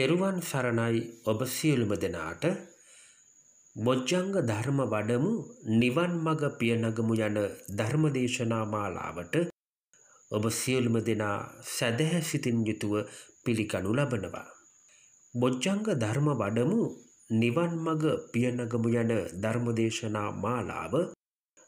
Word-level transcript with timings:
තෙරුවන් 0.00 0.36
සරණයි 0.40 1.00
ඔබ 1.24 1.40
සියලුම 1.46 1.90
දෙනාට 1.94 2.44
බොජ්ජංග 3.76 4.30
ධර්ම 4.42 4.78
වඩමු 4.84 5.32
නිවන් 5.74 6.12
මග 6.24 6.42
පියනගමු 6.54 7.14
යන 7.18 7.36
ධර්මදේශනා 7.78 8.62
මාලාවට 8.66 9.34
ඔබ 10.30 10.44
සියලුම 10.50 10.96
දෙනා 11.00 11.34
සැදැහැ 11.70 12.22
සිතින් 12.22 12.62
යුතුව 12.64 12.94
පිළිගනු 13.44 13.92
ලබනවා. 13.92 14.48
බොජ්ජංග 15.34 15.84
ධර්ම 15.96 16.32
වඩමු 16.34 16.80
නිවන් 17.34 17.76
මග 17.84 18.14
පියනගමු 18.32 18.94
යන 18.94 19.12
ධර්මදේශනා 19.42 20.28
මාලාව 20.38 20.94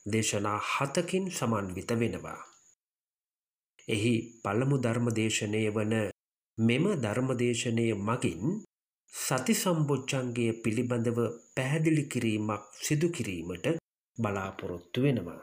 දේශනා 0.07 0.59
හතකින් 0.71 1.29
සමන්විත 1.31 1.93
වෙනවා. 1.97 2.41
එහි 3.89 4.15
පළමු 4.43 4.77
ධර්මදේශනය 4.79 5.65
වන 5.71 6.12
මෙම 6.59 6.85
ධර්මදේශනය 6.97 7.87
මගින් 7.99 8.43
සති 9.13 9.55
සම්බොච්චන්ගේ 9.55 10.53
පිළිබඳව 10.63 11.19
පැහැදිලි 11.57 12.05
කිරීමක් 12.05 12.63
සිදු 12.81 13.09
කිරීමට 13.09 13.67
බලාපොරොත්තු 14.19 15.03
වෙනවා. 15.03 15.43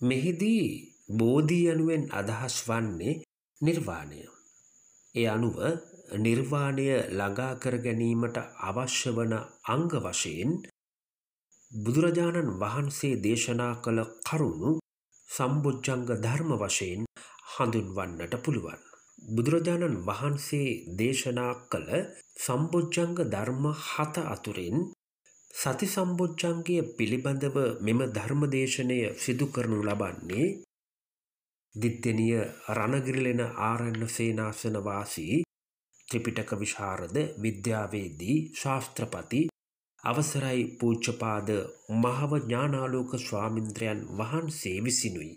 මෙහිදී 0.00 0.64
බෝධී 1.10 1.68
යනුවෙන් 1.68 2.04
අදහස් 2.12 2.56
වන්නේ 2.68 3.20
නිර්වාණය. 3.60 4.20
ඒ 5.14 5.26
අනුව 5.26 5.56
නිර්වාණය 6.16 6.88
ළඟා 7.10 7.52
කර 7.54 7.76
ගැනීමට 7.78 8.36
අවශ්‍ය 8.68 9.10
වන 9.10 9.34
අංග 9.68 9.88
වශයෙන් 9.98 10.52
බුදුරජාණන් 11.70 12.58
වහන්සේ 12.58 13.14
දේශනා 13.22 13.74
කළ 13.76 14.00
කරුණු 14.24 14.70
සම්බුද්ධංග 15.28 16.06
ධර්ම 16.18 16.50
වශයෙන් 16.56 17.02
හඳුන්වන්නට 17.52 18.42
පුළුවන්. 18.44 18.87
බුදුරජාණන් 19.28 19.96
වහන්සේ 20.04 20.68
දේශනා 20.96 21.52
කළ 21.70 21.90
සම්බුද්ධංග 22.38 23.18
ධර්ම 23.26 23.64
හත 23.82 24.24
අතුරෙන් 24.26 24.78
සති 25.54 25.86
සම්බුද්ධංගය 25.88 26.78
පිළිබඳව 26.94 27.56
මෙම 27.80 28.00
ධර්මදේශනය 28.12 28.98
සිදු 29.16 29.46
කරනු 29.48 29.78
ලබන්නේ 29.82 30.46
දිත්තනිය 31.74 32.38
රණගිරිලෙන 32.74 33.42
ආරණ්‍ය 33.64 34.08
සේනාසන 34.10 34.76
වාසී 34.82 35.42
ත්‍රිපිටක 36.08 36.50
විශාරද 36.56 37.16
විද්‍යාවේදී 37.38 38.38
ශාස්ත්‍රපති 38.54 39.42
අවසරයි 40.02 40.62
පූජ්‍යපාද 40.78 41.48
මහව 41.96 42.32
ඥානාලෝක 42.42 43.12
ස්වාමින්ද්‍රයන් 43.18 44.00
වහන්සේ 44.18 44.78
විසිනුයි. 44.80 45.34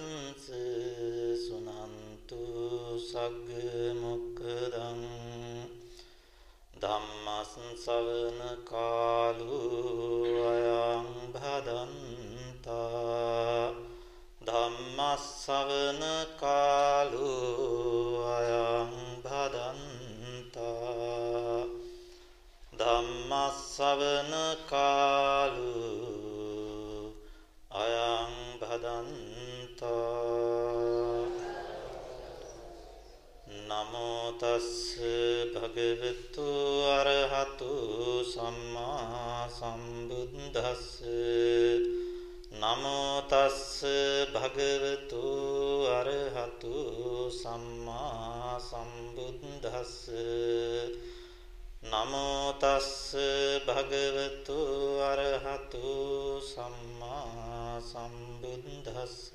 සුනන්තු 1.44 2.41
සග්ග 3.03 3.50
මොක්කදං 4.01 5.01
ධම්මස් 6.81 7.53
සවන 7.78 8.40
කාලු 8.66 9.62
භගවතු 35.72 36.48
අරහතු 36.92 37.72
සම්මා 38.26 39.48
සම්බුද්දස්ස. 39.50 40.88
නමෝතස්ස 42.54 43.84
භගවතු 44.34 45.24
අරහතු 45.90 46.76
සම්මා 47.32 48.59
සම්බුද්දස්ස. 48.62 49.96
නමෝතස්ස 51.84 53.16
භගවතු 53.66 54.59
අරහතු 55.02 55.88
සම්මා 56.44 57.80
සම්බුද්දස්ස. 57.82 59.32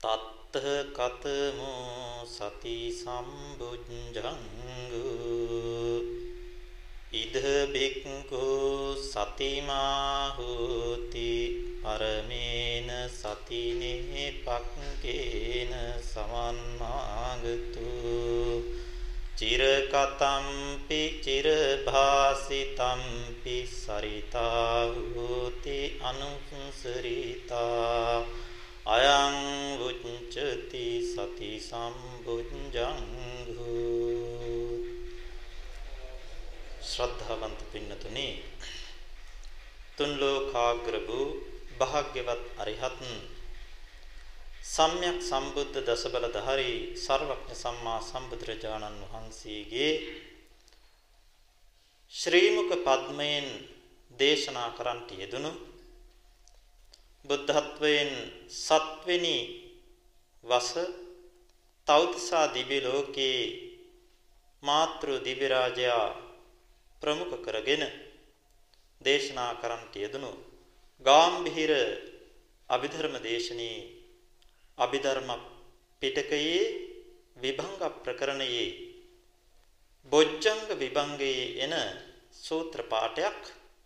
තත්ත 0.00 0.54
කතමෝ 0.92 1.97
සති 2.38 2.94
සම්බුද්ධංගු 2.94 4.30
ඉද 7.12 7.34
බික්කු 7.72 8.46
සතිමාහෝති 9.04 9.72
පරමේන 11.82 12.90
සතිනේ 13.12 14.32
පක්කේන 14.44 15.72
සමන්මාගතු 16.04 17.88
චිරකතම්පි 19.38 21.02
චිරභාසිතම්පි 21.24 23.56
සරිතාහෝති 23.76 25.78
අනුසරිතා 26.02 26.48
අයං 28.88 29.34
උච්චති 29.82 30.84
සති 31.04 31.50
සම්බුද්ධංගු 31.60 32.76
ශ්‍රද්ධාවන්ත 36.82 37.60
පින්නතුනි 37.70 38.28
තුන් 39.98 40.10
ලෝකාග්‍ර 40.16 40.94
වූ 41.04 41.28
භාග්‍යවත් 41.78 42.42
අරිහත් 42.58 42.98
සම්්‍යක් 44.68 45.18
සම්බුද්ධ 45.22 45.78
දසබලධාරී 45.82 46.80
සර්වඥ 46.96 47.54
සම්මා 47.54 48.00
සම්බුදුරජාණන් 48.02 49.00
වහන්සේගේ 49.04 49.92
ශ්‍රීමුක 52.12 52.70
පද්මයෙන් 52.82 53.48
දේශනා 54.10 54.70
කරන්නට 54.70 55.10
යෙදුණු 55.14 55.52
බුද්ධත්වයෙන් 57.28 58.10
සත්වෙනි 58.56 59.38
වස 60.44 60.70
තෞතිසා 61.86 62.46
දිව්‍ය 62.54 62.78
ලෝකේ 62.80 63.40
මාතෘ 64.62 65.08
දිව්‍ය 65.20 65.46
රාජයා 65.48 66.06
ප්‍රමුඛ 67.02 67.36
කරගෙන 67.44 67.84
දේශනා 69.00 69.52
කරන්නට 69.54 69.94
යෙදුණු 69.96 70.32
ගාම්භීර 71.04 71.72
අභිධර්ම 72.68 73.14
දේශනී 73.20 73.78
අභිධර්ම 74.78 75.30
පිටකයේ 76.02 76.64
විභංග 77.36 77.76
ප්‍රකරණයේ 78.04 78.66
බොජ්ජංග 80.12 80.62
විභංගයේ 80.74 81.44
එන 81.64 81.74
සූත්‍ර 82.38 82.80
පාඨයක් 82.84 83.40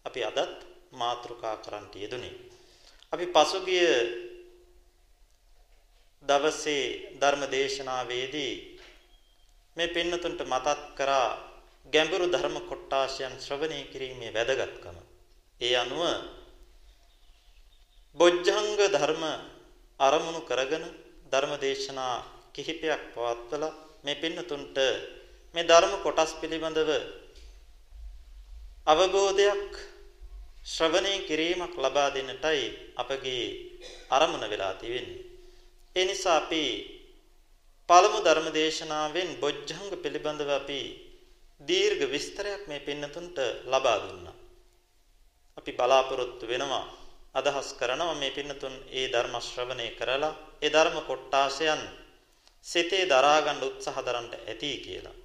අපි 0.05 0.21
අදත් 0.23 0.59
මාතෘකා 0.93 1.57
කරන්නට 1.59 1.95
යෙදුනේ. 1.97 2.52
අපි 3.13 3.27
පසුගිය 3.29 3.87
දවසේ 6.23 6.85
ධර්ම 7.21 7.43
දේශනාවේදී 7.47 8.55
මේ 9.77 9.89
පින්නතුන්ට 9.89 10.41
මතක් 10.43 10.79
කරා 10.97 11.29
ගැඹුරු 11.93 12.27
ධර්ම 12.27 12.57
කොටාශයන් 12.63 13.35
ශ්‍රවණය 13.39 13.81
කිරීමේ 13.85 14.33
වැදගත්කම. 14.33 14.97
ඒ 15.61 15.75
අනුව 15.75 16.03
බොජ්ජංග 18.17 18.71
ධර්ම 18.89 19.23
අරමුණු 20.01 20.41
කරගෙන 20.43 20.85
ධර්ම 21.33 21.53
දේශනා 21.61 22.17
කිහිපයක් 22.55 23.03
පවත්වලා 23.13 23.73
මේ 24.05 24.17
පින්නතුන්ට 24.17 24.77
මේ 25.55 25.65
ධර්ම 25.65 25.93
කොටස් 26.01 26.33
පිළිබඳව 26.41 26.91
අවබෝධයක් 28.87 29.92
ශ්‍රවණය 30.63 31.27
කිරීමක් 31.27 31.75
ලබා 31.77 32.11
දෙන්නටයි 32.11 32.61
අපගේ 32.97 33.47
අරමුණ 34.11 34.45
වෙලා 34.49 34.75
තියෙන්නේ. 34.75 35.23
ඒ 35.97 36.05
නිසා 36.05 36.37
අපි 36.37 36.63
පළමු 37.89 38.19
ධර්ම 38.21 38.47
දේශනාවෙන් 38.53 39.31
බොජ්ජංග 39.41 39.89
පිළිබඳව 39.97 40.51
අපි 40.51 40.81
දීර්ඝ 41.61 42.05
විස්තරයක් 42.07 42.63
මේ 42.69 42.81
පින්නතුන්ට 42.81 43.39
ලබා 43.65 43.99
දුන්නා. 44.03 44.37
අපි 45.59 45.73
බලාපොරොත්තු 45.73 46.45
වෙනවා 46.47 46.87
අදහස් 47.35 47.69
කරනවා 47.73 48.15
මේ 48.15 48.31
පින්නතුන් 48.31 48.75
ඒ 48.93 49.07
ධර්ම 49.09 49.35
ශ්‍රවණය 49.41 49.89
කරලා 49.91 50.33
ඒ 50.63 50.71
ධර්ම 50.71 50.97
කොටාසයන් 51.01 51.83
සිතේ 52.67 53.05
දරා 53.05 53.39
ගන්න 53.41 53.67
උත්සාහ 53.69 53.99
දරන්න 54.01 54.31
ඇති 54.41 54.73
කියලා. 54.77 55.17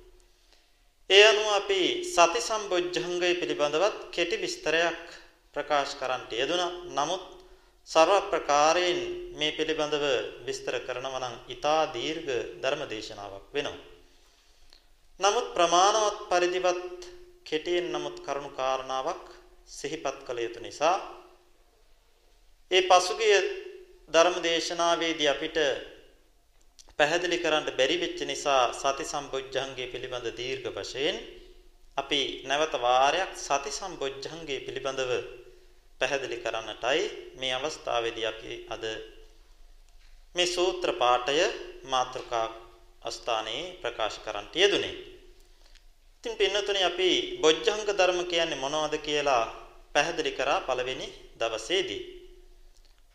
ඒ 1.10 1.24
අනුව 1.24 1.48
අපි 1.52 1.82
සති 2.06 2.42
සම්බොජ්ජංගය 2.42 3.32
පිළිබඳවත් 3.36 3.96
කෙටි 4.12 4.36
විස්තරයක් 4.38 5.02
ප්‍රකාශ 5.58 5.98
කරන්නට 6.00 6.32
යෙදුණා. 6.34 6.72
නමුත් 6.94 7.26
ਸਰව 7.88 8.30
ප්‍රකාරයෙන් 8.30 9.00
මේ 9.34 9.52
පිළිබඳව 9.54 10.06
විස්තර 10.46 10.76
කරනවා 10.80 11.22
නම් 11.22 11.36
ඊටා 11.48 11.82
දීර්ඝ 11.94 12.34
ධර්ම 12.62 12.82
දේශනාවක් 12.88 13.46
වෙනවා. 13.54 13.78
නමුත් 15.20 15.48
ප්‍රමාණවත් 15.54 16.18
පරිදිවත් 16.30 17.08
කෙටියෙන් 17.46 17.88
නමුත් 17.90 18.18
කරුණු 18.20 18.52
කාරණාවක් 18.52 19.24
සිහිපත් 19.70 20.18
කළ 20.24 20.40
යුතු 20.40 20.60
නිසා 20.60 20.98
ඒ 22.72 22.82
පසුගිය 22.84 23.38
ධර්ම 24.10 24.36
දේශනාවේදී 24.42 25.28
අපිට 25.28 25.58
පැහැදිලි 27.00 27.38
කරන්න 27.38 27.68
බැරි 27.72 27.98
වෙච්ච 27.98 28.20
නිසා 28.26 28.62
සති 28.74 29.06
සම්බොජ්ජංගයේ 29.06 29.88
පිළිබඳ 29.88 30.28
දීර්ඝ 30.34 30.70
වශයෙන් 30.76 31.18
අපි 31.98 32.22
නැවත 32.44 32.74
වාරයක් 32.80 33.32
සති 33.40 33.72
සම්බොජ්ජංගයේ 33.72 34.60
පිළිබඳව 34.60 35.12
පැහැදිලි 36.00 36.38
කරන්නටයි 36.38 37.02
මේ 37.40 37.54
අවස්ථාවේදී 37.54 38.26
අපි 38.26 38.52
අද 38.70 38.84
මේ 40.36 40.48
සූත්‍ර 40.48 40.90
පාඨය 40.94 41.46
මාතෘකා 41.84 42.48
අස්ථානයේ 43.02 43.64
ප්‍රකාශ 43.82 44.20
කරන්නට 44.20 44.56
යෙදුනේ. 44.56 44.96
ඉතින් 46.18 46.34
පින්නතුනේ 46.36 46.84
අපි 46.84 47.10
බොජ්ජංග 47.42 47.82
ධර්ම 47.90 48.20
කියන්නේ 48.26 48.60
මොනවද 48.60 48.96
කියලා 48.98 49.46
පැහැදිලි 49.94 50.32
කරා 50.32 50.60
පළවෙනි 50.62 51.08
දවසේදී. 51.40 52.04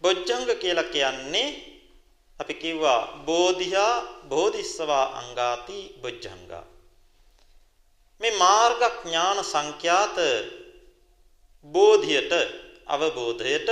බොජ්ජංග 0.02 0.48
කියලා 0.62 0.92
කියන්නේ 0.94 1.48
අපි 2.40 2.54
කිව්වා 2.54 3.00
බෝධියා 3.26 3.94
බෝධිස්සවා 4.28 5.06
අංගාති 5.20 5.78
බොජ්ජංගා. 6.02 6.64
මේ 8.20 8.38
මාර්ග 8.38 8.82
ඥාන 8.96 9.38
සංඛ්‍යාත 9.44 10.16
බෝධියට 11.66 12.32
අවබෝධයට 12.86 13.68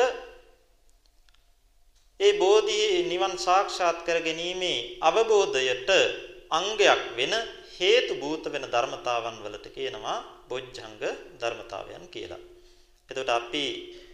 ඒ 2.21 2.33
බෝධියේ 2.35 3.03
නිවන් 3.05 3.35
සාක්ෂාත් 3.39 3.99
කර 4.03 4.19
ගැනීමේ 4.21 4.79
අවබෝධයට 5.01 5.91
අංගයක් 6.51 7.03
වෙන 7.17 7.35
හේතු 7.77 8.13
භූත 8.17 8.45
වෙන 8.47 8.65
ධර්මතාවන් 8.67 9.37
වලට 9.39 9.67
කියනවා 9.71 10.19
බොජ්ජංග 10.49 11.01
ධර්මතාවයන් 11.41 12.05
කියලා. 12.09 12.43
එතකොට 13.09 13.31
අපි 13.31 13.65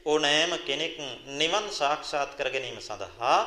ඕනෑම 0.04 0.52
කෙනෙක් 0.60 0.94
නිවන් 1.34 1.66
සාක්ෂාත් 1.72 2.30
කර 2.38 2.48
ගැනීම 2.48 2.78
සඳහා 2.80 3.38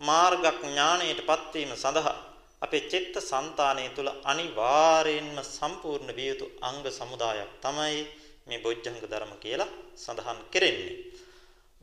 මාර්ග 0.00 0.44
ඥාණයටපත් 0.60 1.52
වීම 1.54 1.72
සඳහා 1.74 2.16
අපේ 2.62 2.82
චිත්ත 2.82 3.14
સંතානය 3.22 3.84
තුළ 3.90 4.10
අනිවාර්යෙන්ම 4.24 5.38
සම්පූර්ණ 5.48 6.10
විය 6.12 6.28
යුතු 6.28 6.46
අංග 6.60 6.78
සමුදායක් 6.90 7.50
තමයි 7.60 7.98
මේ 8.46 8.58
බොජ්ජංග 8.58 8.98
ධර්ම 9.02 9.32
කියලා 9.40 9.70
සඳහන් 9.96 10.38
කෙරෙන්නේ. 10.52 10.96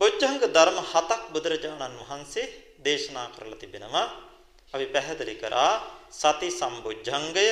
බොජ්ජංග 0.02 0.38
ධර්ම 0.48 0.78
හතක් 0.84 1.22
බුදුරජාණන් 1.34 2.00
වහන්සේ 2.02 2.46
දේශනා 2.80 3.28
කරලා 3.34 3.62
තිබෙනවා. 3.62 4.08
අපි 4.74 4.86
පැහැදිලි 4.94 5.36
කරා 5.36 5.74
සති 6.12 6.50
සම්බොජ්ජංගය, 6.52 7.48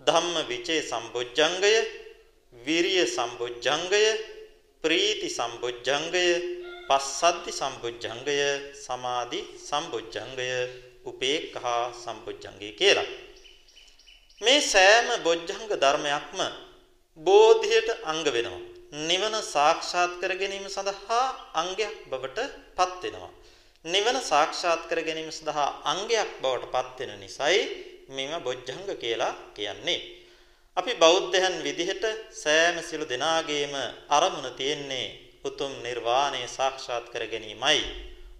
ධම්ම 0.00 0.36
විචේ 0.48 0.82
සම්බොජ්ජංගය, 0.82 1.74
විරිය 2.52 3.04
සම්බොජ්ජංගය, 3.06 4.04
ප්‍රීති 4.84 5.28
සම්බොජ්ජංගය, 5.28 6.26
පස්සද්ධි 6.88 7.52
සම්බොජ්ජංගය, 7.52 8.38
සමාධි 8.76 9.40
සම්බොජ්ජංගය, 9.60 10.50
උපේක්ඛා 11.04 11.82
සම්බොජ්ජංගය 11.94 12.68
කියලා. 12.72 13.08
මේ 14.40 14.60
සෑම 14.62 15.08
බොජ්ජංග 15.22 15.62
ධර්මයක්ම 15.74 16.40
බෝධියට 17.18 17.88
අංග 18.04 18.24
වෙනවා. 18.26 18.60
නිවන 18.90 19.34
සාක්ෂාත් 19.44 20.12
කර 20.20 20.32
ගැනීම 20.34 20.66
සඳහා 20.66 21.24
අංගයක් 21.54 21.96
බවට 22.10 22.38
පත් 22.76 23.02
වෙනවා. 23.04 23.30
නිවන 23.84 24.16
සාක්ෂාත් 24.22 24.82
කර 24.88 25.00
ගැනීම 25.02 25.30
සඳහා 25.30 25.68
අංගයක් 25.84 26.30
බවට 26.42 26.70
පත් 26.74 26.98
වෙන 27.00 27.20
නිසායි 27.20 27.62
මෙම 28.08 28.32
බොජ්ජංග 28.40 28.86
කියලා 28.94 29.34
කියන්නේ. 29.54 30.00
අපි 30.76 30.92
බෞද්ධයන් 30.94 31.56
විදිහට 31.62 32.04
සෑම 32.34 32.76
සිළු 32.82 33.06
දෙනාගේම 33.06 33.74
අරමුණ 34.10 34.54
තියෙන්නේ 34.54 35.08
උතුම් 35.44 35.72
නිර්වාණය 35.82 36.42
සාක්ෂාත් 36.48 37.06
කර 37.12 37.24
ගැනීමයි. 37.26 37.80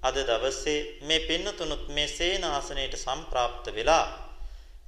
අද 0.03 0.17
දවසේ 0.23 0.81
මේ 1.03 1.27
පින්නතුනුත් 1.29 1.85
මේ 1.89 2.09
සේනාසනයට 2.09 2.95
සම්ප්‍රාප්ත 2.97 3.67
වෙලා 3.75 4.28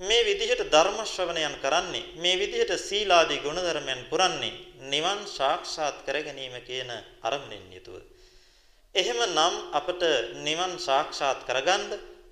මේ 0.01 0.25
විදිහට 0.25 0.63
ධර්ම 0.67 0.99
ශ්‍රවණයන් 1.05 1.57
කරන්නේ 1.61 2.05
මේ 2.17 2.39
විදිහට 2.41 2.73
සීලාදී 2.81 3.43
ගුණධර්මයන් 3.45 4.07
පුරන්නේ 4.09 4.53
නිවන් 4.89 5.19
සාක්ෂාත් 5.29 5.97
කර 6.07 6.17
ගැනීම 6.25 6.55
කියන 6.63 6.91
අරමුණෙන් 7.23 7.67
යුතුව. 7.71 8.01
එහෙමනම් 8.95 9.57
අපට 9.73 10.03
නිවන් 10.41 10.73
සාක්ෂාත් 10.79 11.45
කරගන්න 11.45 11.85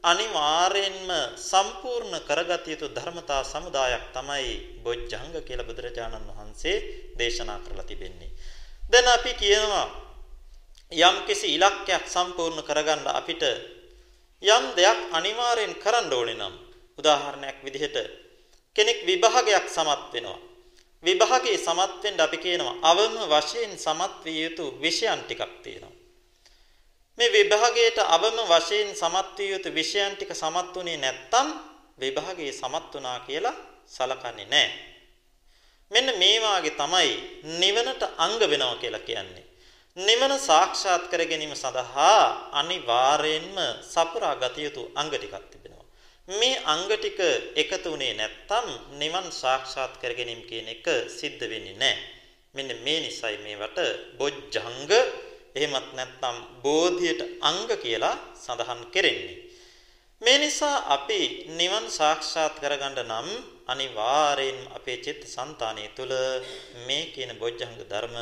අනිවාර්යෙන්ම 0.05 1.11
සම්පූර්ණ 1.43 2.15
කරගත 2.21 2.65
යුතු 2.67 2.89
ධර්මතා 2.89 3.43
සමුදායක් 3.45 4.07
තමයි 4.15 4.49
බොජ්ජංග 4.81 5.37
කියලා 5.39 5.69
බුදුරජාණන් 5.69 6.31
වහන්සේ 6.31 6.77
දේශනා 7.19 7.59
කරලා 7.59 7.85
තිබෙන්නේ. 7.85 8.31
දැන් 8.83 9.09
අපි 9.09 9.33
කියනවා 9.35 9.87
යම් 10.93 11.17
කිසි 11.27 11.53
ඉලක්කයක් 11.57 12.09
සම්පූර්ණ 12.09 12.65
කරගන්න 12.65 13.05
අපිට 13.13 13.45
යම් 14.43 14.65
දෙයක් 14.75 14.99
අනිවාර්යෙන් 15.13 15.77
කරන්න 15.77 16.11
ඕනේ 16.13 16.39
නම් 16.39 16.57
උදාහරණයක් 16.99 17.59
විදිහට 17.65 17.97
කෙනෙක් 18.77 18.99
විභාගයක් 19.07 19.67
සමත් 19.69 20.13
වෙනවා. 20.13 20.39
විභාගයේ 21.05 21.59
සමත් 21.59 22.03
වෙන්න 22.03 22.21
අපි 22.21 22.39
කියනවා 22.39 22.75
අවම 22.83 23.15
වශයෙන් 23.27 23.73
සමත් 23.77 24.15
විය 24.25 24.39
යුතු 24.45 24.65
විෂයන් 24.83 25.21
ටිකක් 25.23 25.53
තියෙනවා. 25.63 25.95
මේ 27.19 27.31
විභාගයට 27.31 27.99
අවම 28.07 28.37
වශයෙන් 28.47 28.89
සමත් 28.95 29.37
විය 29.39 29.51
යුතු 29.53 29.69
විෂයන් 29.71 30.13
ටික 30.17 30.31
සමත් 30.35 30.75
වුණේ 30.75 30.99
නැත්නම් 30.99 31.49
විභාගයේ 31.99 32.53
සමත් 32.53 32.95
වුණා 32.95 33.19
කියලා 33.21 33.57
සලකන්නේ 33.87 34.47
නැහැ. 34.47 34.71
මෙන්න 35.91 36.09
මේ 36.19 36.39
වාගේ 36.41 36.77
තමයි 36.77 37.13
නිවනට 37.61 38.03
අංග 38.17 38.35
වෙනවා 38.43 38.77
කියලා 38.77 39.07
කියන්නේ. 39.09 39.45
නිවන 39.97 40.33
සාක්ෂාත් 40.41 41.05
කර 41.11 41.23
ගැනීම 41.27 41.55
සඳහා 41.55 42.51
අනිවාර්යයෙන්ම 42.53 43.57
සපුරා 43.85 44.35
ගත 44.37 44.57
යුතු 44.59 44.83
අංග 44.95 45.11
ටිකක් 45.11 45.35
තිබෙනවා. 45.51 45.58
මේ 46.29 46.61
අංග 46.65 46.85
ටික 46.85 47.21
එකතු 47.57 47.89
වුණේ 47.89 48.13
නැත්නම් 48.13 48.67
නිවන් 49.01 49.27
සාක්ෂාත් 49.33 49.93
කර 49.97 50.13
ගැනීම 50.13 50.43
කියන 50.45 50.69
එක 50.69 50.87
සිද්ධ 51.09 51.41
වෙන්නේ 51.43 51.73
නැහැ. 51.75 51.97
මෙන්න 52.55 52.71
මේ 52.85 53.01
නිසයි 53.01 53.37
මේවට 53.41 53.79
බොජ්ජංග 54.19 54.93
එහෙමත් 55.57 55.89
නැත්නම් 55.97 56.37
බෝධියට 56.65 57.23
අංග 57.41 57.65
කියලා 57.75 58.17
සඳහන් 58.37 58.83
කෙරෙන්නේ. 58.93 59.39
මේ 60.23 60.39
නිසා 60.39 60.77
අපි 60.89 61.21
නිවන් 61.57 61.87
සාක්ෂාත් 61.91 62.55
කරගන්න 62.61 63.01
නම් 63.05 63.29
අනිවාර්යෙන් 63.67 64.61
අපේ 64.77 64.99
චිත්ත 64.99 65.23
સંතානය 65.27 65.85
තුළ 65.97 66.15
මේ 66.87 67.09
කියන 67.15 67.33
බොජ්ජංග 67.41 67.75
ධර්ම 67.83 68.17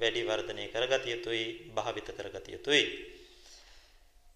වැඩි 0.00 0.22
වර්ධනය 0.24 0.64
කරගත 0.66 1.04
යුතුයි 1.06 1.44
භාවිත 1.76 2.08
කරගත 2.10 2.46
යුතුයි. 2.48 2.84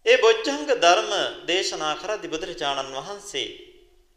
ඒ 0.07 0.17
බොජ්ජංග 0.17 0.69
ධර්ම 0.75 1.13
දේශනා 1.47 1.95
කරද්දී 1.97 2.33
බුදුරජාණන් 2.35 2.95
වහන්සේ 2.99 3.49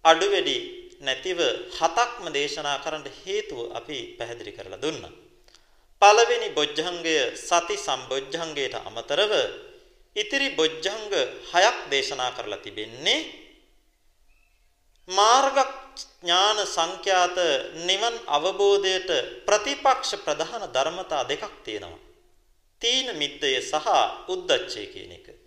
අඩු 0.06 0.28
වැඩි 0.34 0.58
නැතිව 1.02 1.40
හතක්ම 1.78 2.26
දේශනා 2.32 2.78
කරන්න 2.84 3.06
හේතුව 3.22 3.60
අපි 3.74 3.98
පැහැදිලි 4.18 4.52
කරලා 4.52 4.82
දුන්නා. 4.82 5.14
පළවෙනි 6.02 6.50
බොජ්ජංගය 6.52 7.16
සති 7.40 7.76
සම්බොජ්ජංගයට 7.78 8.76
අමතරව 8.80 9.34
ඉතිරි 10.16 10.50
බොජ්ජංග 10.52 11.10
හයක් 11.52 11.78
දේශනා 11.90 12.32
කරලා 12.32 12.64
තිබෙන්නේ 12.66 13.20
මාර්ග 15.10 15.58
ඥාන 16.22 16.60
සංඛ්‍යාත 16.68 17.38
නිවන් 17.88 18.16
අවබෝධයට 18.28 19.10
ප්‍රතිපක්ෂ 19.46 20.12
ප්‍රධාන 20.20 20.64
ධර්මතා 20.68 21.24
දෙකක් 21.24 21.54
තියෙනවා. 21.66 22.06
තීන 22.82 23.08
මිද්දය 23.18 23.52
සහ 23.62 23.88
උද්දච්චය 24.28 24.84
කියන 24.94 25.14
එක. 25.18 25.39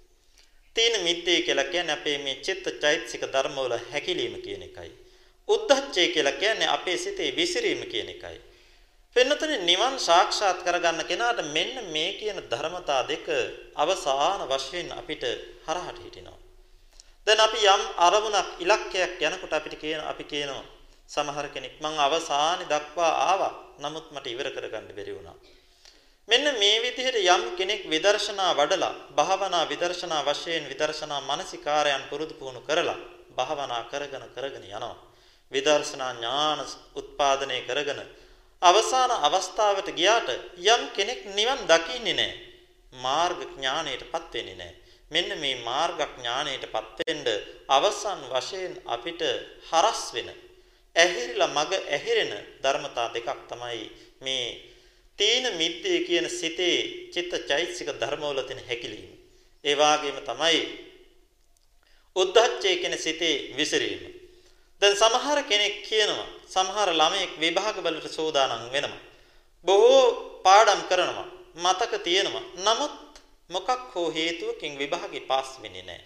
තීන 0.76 0.95
මිද්දය 1.02 1.43
කියලා 1.43 1.64
කියන්නේ 1.67 1.95
අපේ 1.95 2.19
මේ 2.19 2.37
චිත්ත 2.37 2.67
චෛතසික 2.81 3.23
ධර්මවල 3.26 3.75
හැකිලිම 3.91 4.35
කියන 4.41 4.62
එකයි. 4.62 4.91
උද්දච්චය 5.49 6.09
කියලා 6.09 6.33
කියන්නේ 6.35 6.69
අපේ 6.69 6.97
සිතේ 6.97 7.37
විසිරීම 7.37 7.83
කියන 7.87 8.09
එකයි. 8.09 8.38
වෙනතන 9.17 9.52
නිවන් 9.67 9.95
සාක්ෂාත් 10.00 10.61
කරගන්න 10.62 11.05
කෙනාට 11.05 11.41
මෙන්න 11.49 11.75
මේ 11.87 12.12
කියන 12.12 12.38
ධර්මතා 12.50 13.02
දෙක 13.09 13.26
අවසාන 13.76 14.41
වශයෙන් 14.49 14.88
අපිට 14.93 15.25
හරහට 15.67 15.99
හිටිනවා. 16.05 16.38
දැන් 17.26 17.41
අපි 17.41 17.59
යම් 17.67 17.83
අරමුණක් 17.99 18.49
ඉලක්කයක් 18.59 19.21
යනකොට 19.23 19.52
අපිට 19.52 19.76
කියන 19.79 20.00
අපි 20.02 20.25
කියනවා 20.25 20.64
සමහර 21.09 21.47
කෙනෙක් 21.55 21.75
මං 21.81 21.95
අවසානයේ 21.99 22.71
දක්වා 22.71 23.12
ආවා. 23.29 23.52
නමුත් 23.79 24.07
මට 24.14 24.26
ඉවර 24.26 24.49
කරගන්න 24.50 24.97
බැරි 24.97 25.12
වුණා. 25.14 25.37
මෙන්න 26.29 26.47
මේ 26.55 26.76
විදිහට 26.81 27.17
යම් 27.26 27.43
කෙනෙක් 27.57 27.83
විදර්ශනා 27.85 28.52
වඩලා 28.55 28.95
භාවනා 29.12 29.64
විදර්ශනා 29.64 30.23
වශයෙන් 30.23 30.69
විදර්ශනා 30.69 31.21
මානසිකාරයන් 31.23 32.05
පුරුදු 32.11 32.35
පුහුණු 32.35 32.61
කරලා 32.61 32.99
භාවනා 33.31 33.83
කරගෙන 33.85 34.25
කරගෙන 34.31 34.64
යනවා. 34.64 34.97
විදර්ශනා 35.52 36.12
ඥාන 36.12 36.61
උත්පාදනය 36.95 37.59
කරගෙන 37.62 38.00
අවසාන 38.62 39.11
අවස්ථාවට 39.21 39.88
ගියාට 39.93 40.29
යම් 40.67 40.83
කෙනෙක් 40.91 41.21
නිවන් 41.31 41.61
දකින්නේ 41.64 42.14
නැහැ. 42.14 42.41
මාර්ග 42.95 43.41
ඥාණයටපත් 43.49 44.33
වෙන්නේ 44.33 44.55
නැහැ. 44.55 44.76
මෙන්න 45.11 45.31
මේ 45.38 45.57
මාර්ග 45.61 46.00
ඥාණයටපත් 46.09 46.99
වෙන්න 47.00 47.26
අවසන් 47.69 48.21
වශයෙන් 48.31 48.75
අපිට 48.87 49.23
හරස් 49.69 50.02
වෙන 50.14 50.29
ඇහිරිලා 50.97 51.50
මග 51.50 51.73
ඇහිරෙන 51.88 52.33
ධර්මතා 52.62 53.09
දෙකක් 53.14 53.41
තමයි 53.49 53.83
මේ 54.21 54.72
තීන 55.19 55.45
මිද්දේ 55.57 55.99
කියන 56.00 56.31
සිතේ 56.31 57.11
චිත්ත 57.14 57.33
චෛතසික 57.49 57.88
ධර්මවල 57.92 58.42
තියෙන 58.42 58.64
හැකිලීම. 58.69 59.12
ඒ 59.64 59.76
වාගේම 59.76 60.19
තමයි 60.21 60.61
උද්ධච්චය 62.16 62.76
කියන 62.76 62.99
සිතේ 62.99 63.37
විසිරීම. 63.57 64.02
දැන් 64.83 64.97
සමහර 64.97 65.42
කෙනෙක් 65.42 65.76
කියනවා 65.88 66.26
සමහර 66.49 66.88
ළමයෙක් 66.92 67.33
විභාග 67.40 67.76
වලට 67.78 68.09
සූදානම් 68.11 68.73
වෙනවා. 68.73 69.00
බොහෝ 69.66 70.04
පාඩම් 70.45 70.83
කරනවා. 70.88 71.28
මතක 71.57 71.92
තියෙනවා. 72.02 72.45
නමුත් 72.59 72.97
මොකක් 73.50 73.95
හෝ 73.95 74.11
හේතුවකින් 74.11 74.78
විභාගේ 74.78 75.21
පාස් 75.23 75.49
වෙන්නේ 75.62 75.83
නැහැ. 75.83 76.04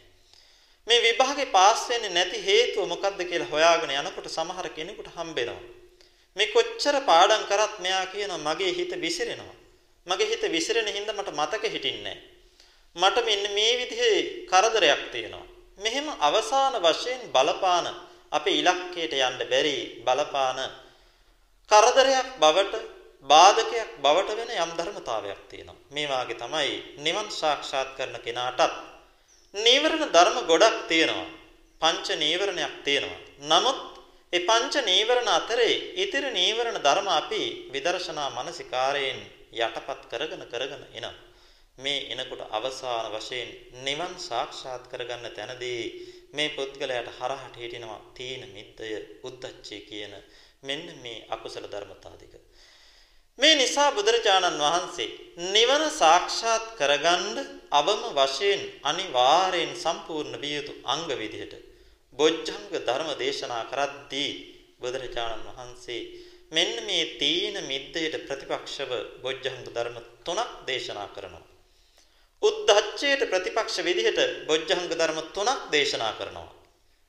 මේ 0.86 1.00
විභාගේ 1.02 1.46
පාස් 1.46 1.88
වෙන්නේ 1.88 2.10
නැති 2.10 2.44
හේතුව 2.46 2.88
මොකක්ද 2.88 3.20
කියලා 3.24 3.50
හොයාගෙන 3.50 3.90
යනකොට 3.92 4.28
සමහර 4.28 4.68
කෙනෙකුට 4.68 5.08
හම්බෙනවා. 5.16 5.62
මේ 6.36 6.46
කොච්චර 6.46 6.96
පාඩම් 7.02 7.42
කරත් 7.44 7.74
මෙයා 7.78 8.06
කියනවා 8.06 8.44
මගේ 8.46 8.72
හිත 8.72 8.92
විසිරෙනවා. 9.00 9.56
මගේ 10.06 10.28
හිත 10.28 10.42
විසිරෙන 10.52 10.88
හින්දා 10.88 11.14
මට 11.14 11.30
මතක 11.32 11.64
හිටින්නේ 11.66 12.16
මට 12.96 13.24
මෙන්න 13.24 13.44
මේ 13.54 13.72
විදිහේ 13.78 14.18
කරදරයක් 14.46 15.02
තියෙනවා. 15.12 15.46
මෙහෙම 15.78 16.08
අවසාන 16.20 16.74
වශයෙන් 16.78 17.22
බලපාන 17.30 17.86
අපේ 18.32 18.58
ඉලක්කයට 18.60 19.14
යන්න 19.18 19.40
බැරි 19.44 19.78
බලපාන 20.04 20.60
කරදරයක් 21.70 22.28
බවට 22.40 22.74
බාධකයක් 23.24 23.90
බවට 23.98 24.36
වෙන 24.38 24.50
යම් 24.56 24.70
ධර්මතාවයක් 24.78 25.40
තියෙනවා. 25.50 25.82
මේ 25.90 26.08
වාගේ 26.08 26.36
තමයි 26.36 26.76
නිවන් 26.98 27.28
සාක්ෂාත් 27.32 27.90
කරන 27.96 28.16
කෙනාටත් 28.20 28.72
නීවරණ 29.54 30.12
ධර්ම 30.12 30.38
ගොඩක් 30.46 30.78
තියෙනවා. 30.88 31.28
පංච 31.80 32.08
නීවරණයක් 32.16 32.74
තියෙනවා. 32.84 33.20
නමුත් 33.42 33.95
ඒ 34.32 34.40
පංච 34.40 34.74
නීවරණ 34.82 35.28
අතරේ 35.30 35.74
ඉතිරි 35.96 36.30
නීවරණ 36.30 36.78
ධර්ම 36.78 37.08
අපි 37.10 37.42
විදර්ශනා 37.72 38.30
මානසිකාරයෙන් 38.30 39.20
යටපත් 39.56 40.00
කරගෙන 40.10 40.42
කරගෙන 40.46 40.82
එනවා. 40.90 41.14
මේ 41.78 42.00
එනකොට 42.08 42.42
අවසාන 42.50 43.06
වශයෙන් 43.12 43.50
නිවන් 43.84 44.14
සාක්ෂාත් 44.20 44.84
කරගන්න 44.88 45.26
තැනදී 45.30 45.82
මේ 46.32 46.48
පුද්ගලයාට 46.50 47.10
හරහට 47.12 47.54
හිටිනවා 47.56 48.00
තීන 48.14 48.42
මිද්දය 48.48 48.90
උද්දච්චය 49.22 49.78
කියන 49.82 50.14
මෙන්න 50.62 50.86
මේ 50.98 51.24
අකුසල 51.28 51.66
ධර්මතා 51.66 52.14
දෙක. 52.14 52.34
මේ 53.38 53.54
නිසා 53.54 53.90
බුදුරජාණන් 53.92 54.60
වහන්සේ 54.60 55.08
නිවන 55.50 55.84
සාක්ෂාත් 55.92 56.66
කරගන්න 56.74 57.38
අවම 57.72 58.02
වශයෙන් 58.14 58.62
අනිවාර්යෙන් 58.82 59.72
සම්පූර්ණ 59.76 60.40
විය 60.40 60.54
යුතු 60.56 60.72
අංග 60.86 61.08
විදිහට 61.14 61.65
බොජ්ජංග 62.16 62.64
ධර්ම 62.72 63.10
දේශනා 63.16 63.64
කරද්දී 63.64 64.30
බුදුරජාණන් 64.80 65.48
වහන්සේ 65.48 66.00
මෙන්න 66.50 66.74
මේ 66.82 67.04
තීන 67.18 67.56
මිද්දයට 67.62 68.14
ප්‍රතිපක්ෂව 68.22 68.92
බොජ්ජංග 69.20 69.58
ධර්ම 69.66 69.96
තුනක් 70.24 70.50
දේශනා 70.66 71.08
කරනවා. 71.08 71.44
උද්ධච්චයට 72.42 73.22
ප්‍රතිපක්ෂ 73.26 73.78
විදිහට 73.80 74.20
බොජ්ජංග 74.46 74.84
ධර්ම 74.90 75.18
තුනක් 75.34 75.60
දේශනා 75.70 76.12
කරනවා. 76.12 76.48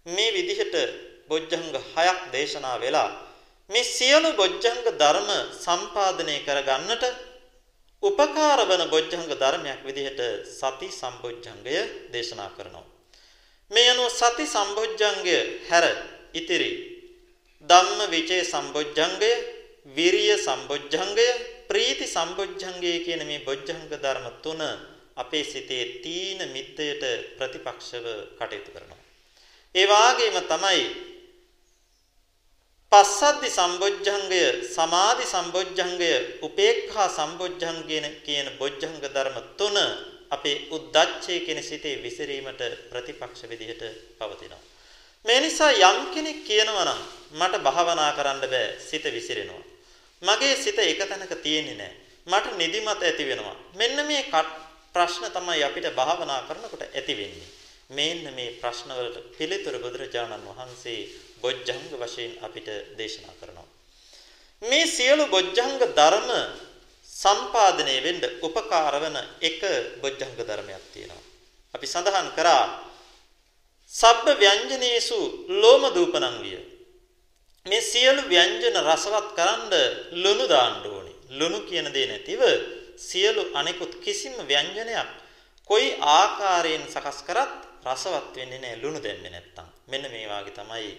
මේ 0.05 0.31
විදිහට 0.31 0.75
බොජ්ජංග 1.29 1.65
හයක් 1.87 2.19
දේශනා 2.31 2.77
වෙලා 2.77 3.09
මේ 3.69 3.83
සියලු 3.85 4.29
බොජ්ජංග 4.33 4.83
ධර්ම 4.95 5.29
සම්පාදනය 5.55 6.37
කරගන්නට 6.41 7.03
උපකාර 8.03 8.59
වන 8.63 8.83
බොජ්ජංග 8.89 9.25
ධර්මයක් 9.33 9.79
විදිහට 9.83 10.21
සති 10.51 10.87
සම්බොජ්ජංගය 10.91 11.77
දේශනා 12.11 12.49
කරනවා. 12.49 12.86
මේ 13.71 13.89
අනුව 13.89 14.09
සති 14.11 14.45
සම්බොජ්ජංගය 14.47 15.37
හැර 15.69 15.85
ඉතිරි 16.33 16.71
ධම්ම 17.69 17.99
විචේ 18.07 18.43
සම්බොජ්ජංගය, 18.43 19.31
විරිය 19.87 20.37
සම්බොජ්ජංගය, 20.37 21.27
ප්‍රීති 21.67 22.07
සම්බොජ්ජංගය 22.07 22.93
කියන 23.03 23.21
මේ 23.27 23.43
බොජ්ජංග 23.43 23.81
ධර්ම 23.91 24.27
තුන 24.43 24.61
අපේ 25.17 25.43
සිතේ 25.43 25.99
තීන 26.03 26.39
මිද්දයට 26.47 27.03
ප්‍රතිපක්ෂව 27.37 28.05
කටයුතු 28.39 28.71
කරනවා. 28.71 29.03
ඒ 29.75 29.85
වාගේම 29.85 30.37
තමයි 30.43 30.83
පස්සද්ධි 32.91 33.49
සම්බොජ්ජංගය, 33.51 34.43
සමාධි 34.65 35.25
සම්බොජ්ජංගය, 35.25 36.11
උපේක්ඛා 36.41 37.09
සම්බොජ්ජංගය 37.09 37.99
කියන 38.23 38.47
බොජ්ජංග 38.57 38.95
ධර්ම 39.03 39.37
තුන 39.59 39.75
අපේ 40.31 40.57
උද්දච්චය 40.71 41.39
කියන 41.39 41.61
සිතේ 41.63 41.95
විසිරීමට 42.03 42.61
ප්‍රතිපක්ෂ 42.89 43.43
විදිහට 43.43 43.83
පවතිනවා. 44.19 44.61
මේ 45.25 45.39
නිසා 45.41 45.71
යම් 45.71 45.99
කෙනෙක් 46.13 46.39
කියනවා 46.43 46.85
නම් 46.85 47.01
මට 47.33 47.63
භාවනා 47.63 48.11
කරන්න 48.13 48.41
බෑ 48.43 48.67
සිත 48.79 49.05
විසිරෙනවා. 49.07 49.63
මගේ 50.21 50.55
සිත 50.55 50.79
එක 50.81 51.01
තැනක 51.01 51.33
තියෙන්නේ 51.37 51.75
නැහැ. 51.75 51.95
මට 52.27 52.57
නිදිමත 52.57 53.01
ඇති 53.01 53.23
වෙනවා. 53.25 53.55
මෙන්න 53.75 53.97
මේ 54.07 54.23
ප්‍රශ්න 54.93 55.25
තමයි 55.29 55.63
අපිට 55.63 55.87
භාවනා 55.95 56.41
කරනකොට 56.41 56.83
ඇති 56.89 57.13
වෙන්නේ. 57.13 57.49
මේන්න 57.89 58.33
මේ 58.35 58.57
ප්‍රශ්න 58.61 58.91
වලට 58.91 59.17
පිළිතුරු 59.37 59.79
බුදුරජාණන් 59.79 60.47
වහන්සේ 60.49 60.99
බොජ්ජංග 61.41 61.83
වශයෙන් 61.93 62.31
අපිට 62.41 62.67
දේශනා 62.97 63.35
කරනවා. 63.39 63.67
මේ 64.61 64.87
සියලු 64.87 65.25
බොජ්ජංග 65.27 65.77
ධර්ම 65.79 66.29
සම්පාදනය 67.17 67.95
වෙන්න 68.05 68.21
උපකාර 68.41 68.95
වන 68.95 69.17
එක 69.41 69.61
බොජ්ජංග 70.01 70.33
ධර්මයක් 70.39 70.83
තියෙනවා. 70.93 71.23
අපි 71.73 71.85
සඳහන් 71.85 72.29
කරා 72.37 72.65
සබ්බ 73.91 74.25
ව්‍යංජනේසු 74.35 75.19
ලෝම 75.61 75.83
දූපනංගිය. 75.93 76.59
මේ 77.65 77.81
සියලු 77.83 78.21
ව්‍යංජන 78.23 78.75
රසවත් 78.83 79.27
කරන්න 79.37 79.73
ලුණු 80.13 80.45
දාන්න 80.47 80.83
ඕනේ. 80.85 81.15
ලුණු 81.31 81.59
කියන 81.61 81.87
දේ 81.93 82.07
නැතිව 82.07 82.41
සියලු 82.99 83.43
අනෙකුත් 83.53 83.93
කිසිම 83.97 84.35
ව්‍යංජනයක් 84.43 85.09
කොයි 85.69 85.87
ආකාරයෙන් 85.99 86.85
සකස් 86.85 87.19
කරත් 87.27 87.53
රසවත් 87.85 88.35
වෙන්නේ 88.35 88.59
නැහැ 88.59 88.81
ලුණු 88.83 88.99
දැම්මේ 88.99 89.31
නැත්තම්. 89.31 89.67
මෙන්න 89.87 90.05
මේ 90.11 90.27
වාගේ 90.27 90.53
තමයි 90.53 90.91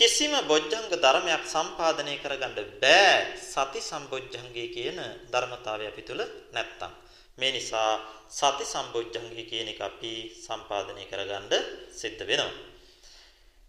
කිසිම 0.00 0.32
බොජ්ජංග 0.48 0.88
ධර්මයක් 0.96 1.42
සම්පාදනය 1.44 2.14
කරගන්න 2.22 2.54
බෑ 2.80 3.36
සති 3.36 3.80
සම්බොජ්ජංගය 3.82 4.64
කියන 4.72 4.98
ධර්මතාවය 5.28 5.84
අපි 5.92 6.02
තුල 6.02 6.20
නැත්තම්. 6.56 6.92
මේ 7.38 7.52
නිසා 7.52 8.00
සති 8.30 8.64
සම්බොජ්ජංගය 8.64 9.44
කියන 9.44 9.68
එක 9.68 9.80
අපි 9.80 10.14
සම්පාදනය 10.46 11.04
කරගන්න 11.04 11.52
සිද්ධ 11.92 12.22
වෙනවා. 12.24 12.48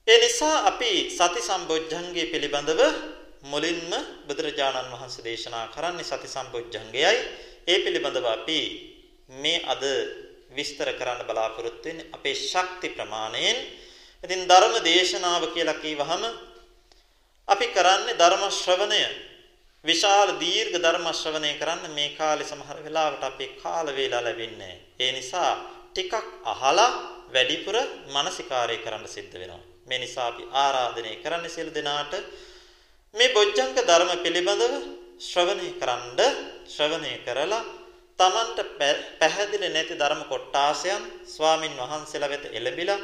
ඒ 0.07 0.17
නිසා 0.23 0.55
අපි 0.71 0.91
සති 1.11 1.41
සම්බොජ්ජංගය 1.41 2.23
පිළිබඳව 2.31 2.81
මුලින්ම 3.43 3.91
බුදුරජාණන් 4.27 4.87
වහන්සේ 4.87 5.27
දේශනා 5.27 5.67
කරන්නේ 5.75 6.07
සති 6.11 6.27
සම්බොජ්ජංගයයි. 6.29 7.11
ඒ 7.67 7.77
පිළිබඳව 7.83 8.25
අපි 8.27 8.59
මේ 9.33 9.59
අද 9.67 9.83
විස්තර 10.55 10.95
කරන්න 10.95 11.27
බලාපොරොත්තු 11.27 11.87
වෙන්නේ 11.87 12.09
අපේ 12.13 12.35
ශක්ති 12.41 12.95
ප්‍රමාණයෙන්. 12.95 13.80
ඉතින් 14.23 14.41
ධර්ම 14.45 14.75
දේශනාව 14.83 15.43
කියලා 15.49 15.79
කිව්වහම 15.79 16.23
අපි 17.47 17.65
කරන්නේ 17.69 18.13
ධර්ම 18.13 18.43
ශ්‍රවණය 18.53 19.01
විශාල 19.85 20.29
දීර්ඝ 20.37 20.77
ධර්ම 20.77 21.07
ශ්‍රවණය 21.11 21.51
කරන්න 21.57 21.89
මේ 21.91 22.11
කාලේ 22.11 22.45
සමහර 22.45 22.77
වෙලාවට 22.79 23.23
අපේ 23.23 23.55
කාල 23.57 23.87
වේලා 23.89 24.21
ලැබෙන්නේ 24.21 24.75
ඒ 24.99 25.11
නිසා 25.11 25.51
ටිකක් 25.87 26.13
අහලා 26.45 26.91
වැඩිපුර 27.33 27.75
මානසිකාරය 28.07 28.77
කරන්න 28.77 29.05
සිද්ධ 29.07 29.35
වෙනවා. 29.35 29.61
මේ 29.87 29.99
නිසා 29.99 30.27
අපි 30.27 30.43
ආරාධනය 30.55 31.11
කරන්න 31.17 31.49
සියලු 31.49 31.71
දෙනාට 31.71 32.13
මේ 33.15 33.29
බොජ්ජංග 33.29 33.71
ධර්ම 33.79 34.11
පිළිබඳව 34.19 34.73
ශ්‍රවණය 35.21 35.69
කරන්න 35.79 36.19
ශ්‍රවණය 36.67 37.13
කරලා 37.25 37.63
Tamanට 38.19 38.59
පැහැදිලි 39.19 39.69
නැති 39.69 39.95
ධර්ම 39.95 40.21
කොටාසයන් 40.25 41.03
ස්වාමින් 41.27 41.73
වහන්සේලා 41.79 42.29
වෙත 42.29 42.45
එළඹිලා 42.51 42.99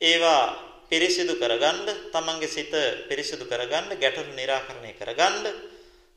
ඒවා 0.00 0.42
පිරිසිදු 0.90 1.34
කරගන්න 1.36 1.88
තමන්ගේ 2.08 2.48
සිත 2.48 2.74
පිරිසිදු 3.08 3.44
කරගන්න 3.44 3.98
ගැටලු 3.98 4.30
निराකරණය 4.32 4.92
කරගන්න. 4.94 5.46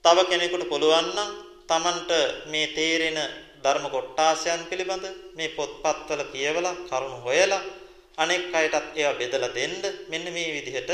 තව 0.06 0.18
කෙනෙකුට 0.24 0.70
පුළුවන් 0.70 1.08
නම් 1.08 1.32
Tamanට 1.68 2.12
මේ 2.46 2.68
තේරෙන 2.70 3.18
ධර්ම 3.64 3.86
කොටාසයන් 3.90 4.62
පිළිබඳ 4.70 5.06
මේ 5.34 5.56
පොත්පත්වල 5.58 6.22
කියවලා 6.30 6.80
කරුණු 6.84 7.18
හොයලා 7.20 7.62
අනෙක් 8.18 8.54
අයටත් 8.54 8.94
ඒවා 8.94 9.20
බෙදලා 9.20 9.50
දෙන්න. 9.52 9.74
මෙන්න 10.10 10.26
මේ 10.30 10.54
විදිහට 10.56 10.92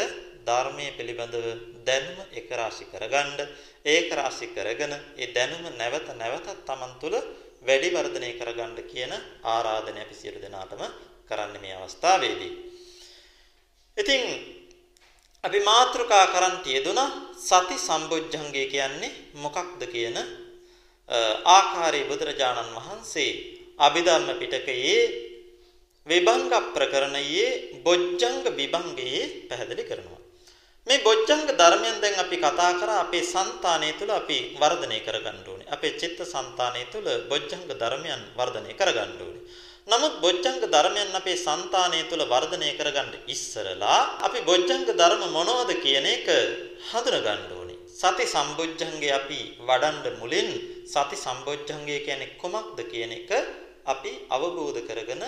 ධර්මයේ 0.48 0.96
පිළිබඳව 0.98 1.48
දැනුම 1.84 2.18
එක 2.32 2.48
රාශි 2.52 2.86
කරගන්න. 2.86 3.40
ඒක 3.86 4.10
රාශි 4.12 4.48
කරගෙන 4.50 4.94
ඒ 5.18 5.28
දැනුම 5.30 5.64
නැවත 5.76 6.08
නැවතත් 6.14 6.66
Taman 6.66 6.96
තුල 7.02 7.16
වැඩි 7.62 7.90
වර්ධනය 7.90 8.32
කරගන්න 8.40 8.80
කියන 8.86 9.14
ආරාධනය 9.46 10.00
අපි 10.00 10.16
සියලු 10.16 10.40
දෙනාටම 10.40 10.82
කරන්නේ 11.30 11.62
මේ 11.62 11.76
අවස්ථාවේදී. 11.76 12.67
ඉතින් 13.98 14.22
අපි 15.44 15.60
මාතෘකා 15.62 16.26
කරන් 16.28 16.56
තියදුනා 16.66 17.10
සති 17.40 17.78
සම්බොජ්ජංගය 17.78 18.64
කියන්නේ 18.74 19.18
මොකක්ද 19.36 19.82
කියන 19.94 20.18
ආකාරයේ 21.50 22.10
බුදුරජාණන් 22.10 22.76
වහන්සේ 22.78 23.32
අභිධර්ම 23.80 24.28
පිටකයේ 24.40 25.02
විභංග 26.08 26.54
ප්‍රකරණයේ 26.76 27.48
බොජ්ජංග 27.84 28.38
විභංගයේ 28.52 29.24
පැහැදිලි 29.50 29.84
කරනවා. 29.84 30.22
මේ 30.88 31.00
බොජ්ජංග 31.00 31.44
ධර්මයෙන් 31.52 31.98
දැන් 32.00 32.20
අපි 32.20 32.38
කතා 32.38 32.72
කරා 32.80 33.00
අපේ 33.02 33.26
సంతානය 33.26 33.90
තුළ 34.00 34.12
අපි 34.12 34.38
වර්ධනය 34.56 35.00
කරගන්න 35.00 35.40
ඕනේ. 35.44 35.68
අපේ 35.68 35.98
චිත්ත 35.98 36.20
సంతානය 36.26 36.84
තුළ 36.94 37.10
බොජ්ජංග 37.32 37.64
ධර්මයන් 37.74 38.22
වර්ධනය 38.38 38.72
කරගන්න 38.74 39.18
ඕනේ. 39.20 39.44
නමුත් 39.88 40.16
බොජ්ජංග 40.20 40.58
ධර්මයන් 40.66 41.14
අපේ 41.16 41.38
సంతානය 41.40 42.00
තුළ 42.10 42.24
වර්ධනය 42.26 42.70
කරගන්න 42.80 43.14
ඉස්සරලා 43.34 44.00
අපි 44.28 44.40
බොජ්ජංග 44.50 44.82
ධර්ම 44.92 45.22
මොනවද 45.36 45.72
කියන 45.86 46.08
එක 46.08 46.28
හඳුනා 46.90 47.22
ගන්න 47.26 47.54
ඕනේ. 47.58 47.78
සති 47.94 48.26
සම්බොජ්ජංගේ 48.28 49.14
අපි 49.20 49.40
වඩන්න 49.62 50.18
මුලින් 50.22 50.50
සති 50.86 51.18
සම්බොජ්ජංගය 51.18 51.98
කියන්නේ 52.08 52.36
කොමක්ද 52.42 52.80
කියන 52.92 53.14
එක 53.20 53.32
අපි 53.86 54.12
අවබෝධ 54.30 54.82
කරගෙන 54.90 55.24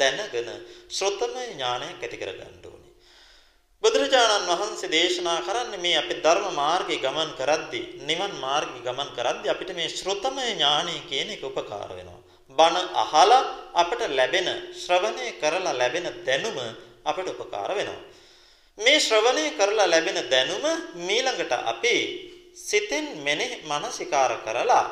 දැනගෙන 0.00 0.48
ශ්‍රොතමය 0.96 1.42
ඥානයක් 1.48 1.98
ඇති 1.98 2.22
කරගන්න 2.22 2.62
ඕනේ. 2.64 2.92
බුදුරජාණන් 3.82 4.48
වහන්සේ 4.52 4.94
දේශනා 4.94 5.40
කරන්නේ 5.48 5.82
මේ 5.84 5.98
අපේ 6.02 6.22
ධර්ම 6.22 6.46
මාර්ගේ 6.54 7.02
ගමන් 7.02 7.34
කරද්දී, 7.40 7.86
නිවන් 8.08 8.32
මාර්ගේ 8.38 8.86
ගමන් 8.86 9.10
කරද්දී 9.18 9.52
අපිට 9.54 9.74
මේ 9.74 9.90
ශ්‍රොතමය 9.90 10.46
ඥානය 10.52 10.96
කියන 11.10 11.34
එක 11.34 11.42
උපකාර 11.42 11.90
වෙනවා. 11.90 12.22
බණ 12.58 12.88
අහලා 12.96 13.44
අපට 13.74 14.00
ලැබෙන 14.10 14.48
ශ්‍රවණය 14.74 15.26
කරලා 15.40 15.74
ලැබෙන 15.74 16.06
දැනුම 16.26 16.58
අපට 17.04 17.26
උපකාර 17.32 17.70
වෙනවා. 17.70 18.02
මේ 18.78 18.98
ශ්‍රවණය 18.98 19.44
කරලා 19.52 19.86
ලැබෙන 19.86 20.18
දැනුම 20.30 20.64
මීළඟට 21.00 21.52
අපේ 21.64 22.02
සිතෙන් 22.60 23.06
මෙනෙහි 23.18 23.56
මනසිකාර 23.62 24.32
කරලා 24.46 24.84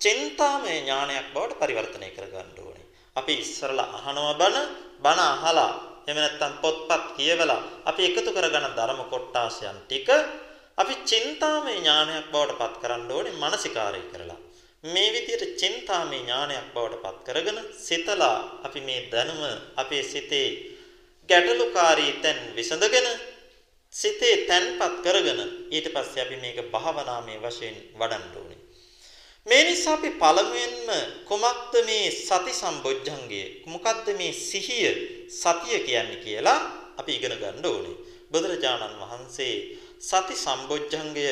චින්තාමය 0.00 0.72
ඥානයක් 0.76 1.26
බවට 1.34 1.60
පරිවර්තනය 1.60 2.08
කරගන්න 2.10 2.58
ඕනේ. 2.58 2.86
අපි 3.16 3.32
ඉස්සරලා 3.34 3.88
අහනවා 3.98 4.34
බණ 4.34 4.68
බණ 5.02 5.20
අහලා 5.26 5.72
එහෙම 6.06 6.18
නැත්නම් 6.18 6.54
පොත්පත් 6.62 7.04
කියවලා 7.16 7.60
අපි 7.84 8.02
එකතු 8.08 8.30
කරගන්න 8.32 8.76
ධර්ම 8.76 9.00
කොටාසයන් 9.12 9.78
ටික 9.80 10.08
අපි 10.78 10.94
චින්තාමය 11.04 11.72
ඥානයක් 11.76 12.26
බවට 12.32 12.58
පත් 12.60 12.74
කරන්න 12.82 13.10
ඕනේ 13.10 13.40
මානසිකාරය 13.42 14.02
කරලා. 14.10 14.40
මේ 14.84 15.12
විදිහට 15.12 15.56
චින්තාමය 15.56 16.18
ඥානයක් 16.18 16.68
බවට 16.74 17.02
පත් 17.02 17.24
කරගෙන 17.26 17.58
සිතලා 17.78 18.36
අපි 18.64 18.80
මේ 18.80 19.00
දැනුම 19.12 19.42
අපේ 19.76 20.02
සිතේ 20.02 20.48
ගැටලුකාරී 21.28 22.12
තැන් 22.22 22.38
විසඳගෙන 22.56 23.08
සිතේ 23.94 24.36
තැන්පත් 24.46 24.96
කරගෙන 25.02 25.40
ඊට 25.70 25.88
පස්සේ 25.94 26.22
අපි 26.22 26.36
මේක 26.36 26.58
භාවනාමය 26.72 27.34
වශයෙන් 27.38 27.76
වඩන්න 27.94 28.36
ඕනේ. 28.36 28.60
මේ 29.46 29.62
නිසා 29.64 29.94
අපි 29.94 30.10
පළමුවෙන්ම 30.12 30.88
කොමක්ද 31.24 31.74
මේ 31.84 32.10
සති 32.10 32.52
සම්බොජ්ජංගය? 32.52 33.42
මොකක්ද 33.66 34.06
මේ 34.16 34.32
සිහිය 34.40 34.88
සතිය 35.30 35.78
කියන්නේ 35.80 36.22
කියලා 36.24 36.60
අපි 36.96 37.12
ඉගෙන 37.12 37.36
ගන්න 37.36 37.66
ඕනේ. 37.66 37.96
බුදුරජාණන් 38.30 39.00
වහන්සේ 39.02 39.54
සති 40.00 40.34
සම්බොජ්ජංගය 40.36 41.26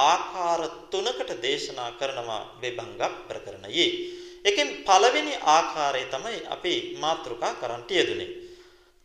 ආකාර 0.00 0.60
තුනකට 0.90 1.30
දේශනා 1.38 1.90
කරනවා 1.92 2.42
විභංග 2.62 3.02
ප්‍රකරණයේ. 3.28 3.88
එකෙන් 4.44 4.68
පළවෙනි 4.84 5.34
ආකාරය 5.48 6.02
තමයි 6.06 6.38
අපි 6.46 6.74
මාතෘකා 6.96 7.52
කරන්ට 7.54 7.90
යෙදුනේ. 7.90 8.30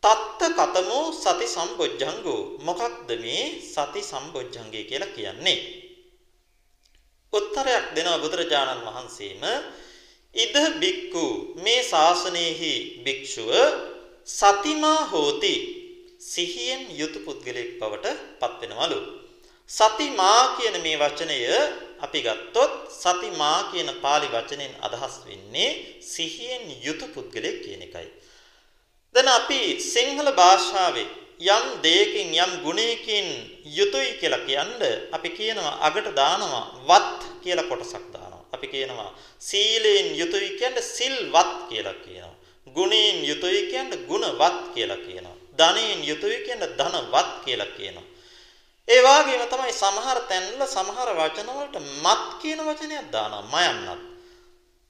තත්ත 0.04 0.42
කතමෝ 0.58 1.06
සති 1.14 1.48
සම්බොජ්ජංගෝ 1.48 2.42
මොකක්ද 2.60 3.10
මේ 3.18 3.44
සති 3.66 4.02
සම්බොජ්ජංගය 4.04 4.82
කියලා 4.84 5.16
කියන්නේ? 5.16 5.60
උත්තරයක් 7.34 7.86
දෙනවා 7.96 8.22
බුදුරජාණන් 8.24 8.86
වහන්සේම 8.88 9.44
ඉද 10.36 10.56
බික්කු 10.80 11.26
මේ 11.58 11.82
ශාසනයෙහි 11.84 12.74
භික්ෂුව 13.04 13.52
සතිමා 14.30 15.02
හෝති 15.06 15.81
සිහියෙන් 16.22 16.82
යුතු 17.00 17.20
පුද්ගලයෙක් 17.26 17.70
බවට 17.80 18.08
පත් 18.40 18.62
වෙනවලු. 18.72 19.00
සතිමා 19.70 20.42
කියන 20.58 20.76
මේ 20.86 20.98
වචනය 21.02 21.38
අපි 22.06 22.20
ගත්තොත් 22.28 22.74
සතිමා 22.94 23.60
කියන 23.72 23.90
pāli 24.04 24.28
වචනෙන් 24.36 24.74
අදහස් 24.88 25.16
වෙන්නේ 25.28 25.70
සිහියෙන් 26.14 26.66
යුතු 26.86 27.06
පුද්ගලයෙක් 27.16 27.58
කියන 27.66 27.82
එකයි. 27.88 28.08
දැන් 29.16 29.30
අපි 29.40 29.60
සිංහල 29.94 30.30
භාෂාවේ 30.40 31.10
යම් 31.48 31.66
දෙයකින් 31.82 32.30
යම් 32.36 32.52
ගුණයකින් 32.66 33.28
යුතුයි 33.78 34.12
කියලා 34.22 34.46
කියන්නේ 34.48 34.96
අපි 35.18 35.30
කියනවා 35.38 35.76
අගට 35.88 36.08
දානවා 36.22 36.66
වත් 36.90 37.20
කියලා 37.44 37.70
කොටසක් 37.72 38.06
දානවා. 38.14 38.46
අපි 38.56 38.68
කියනවා 38.68 39.12
සීලයෙන් 39.40 40.08
යුතුයි 40.22 40.50
කියන්නේ 40.60 40.90
සිල්වත් 40.96 41.52
කියලා 41.70 41.98
කියනවා. 42.06 42.36
ගුණයෙන් 42.68 43.18
යුතුයි 43.30 43.62
කියන්නේ 43.72 44.06
ගුණවත් 44.10 44.58
කියලා 44.76 45.06
කියනවා. 45.08 45.31
ධනයෙන් 45.62 46.02
යුතුයි 46.10 46.40
කියන 46.46 46.64
ධනවත් 46.80 47.30
කියලා 47.46 47.72
කියනවා. 47.78 48.08
ඒ 48.88 49.02
වගේම 49.06 49.44
තමයි 49.50 49.74
සමහර 49.74 50.18
තැන්වල 50.30 50.64
සමහර 50.68 51.10
වචන 51.20 51.50
වලට 51.50 51.78
මත් 52.04 52.24
කියන 52.42 52.60
වචනයක් 52.68 53.12
දානවා 53.14 53.50
මයන්නත්. 53.54 54.02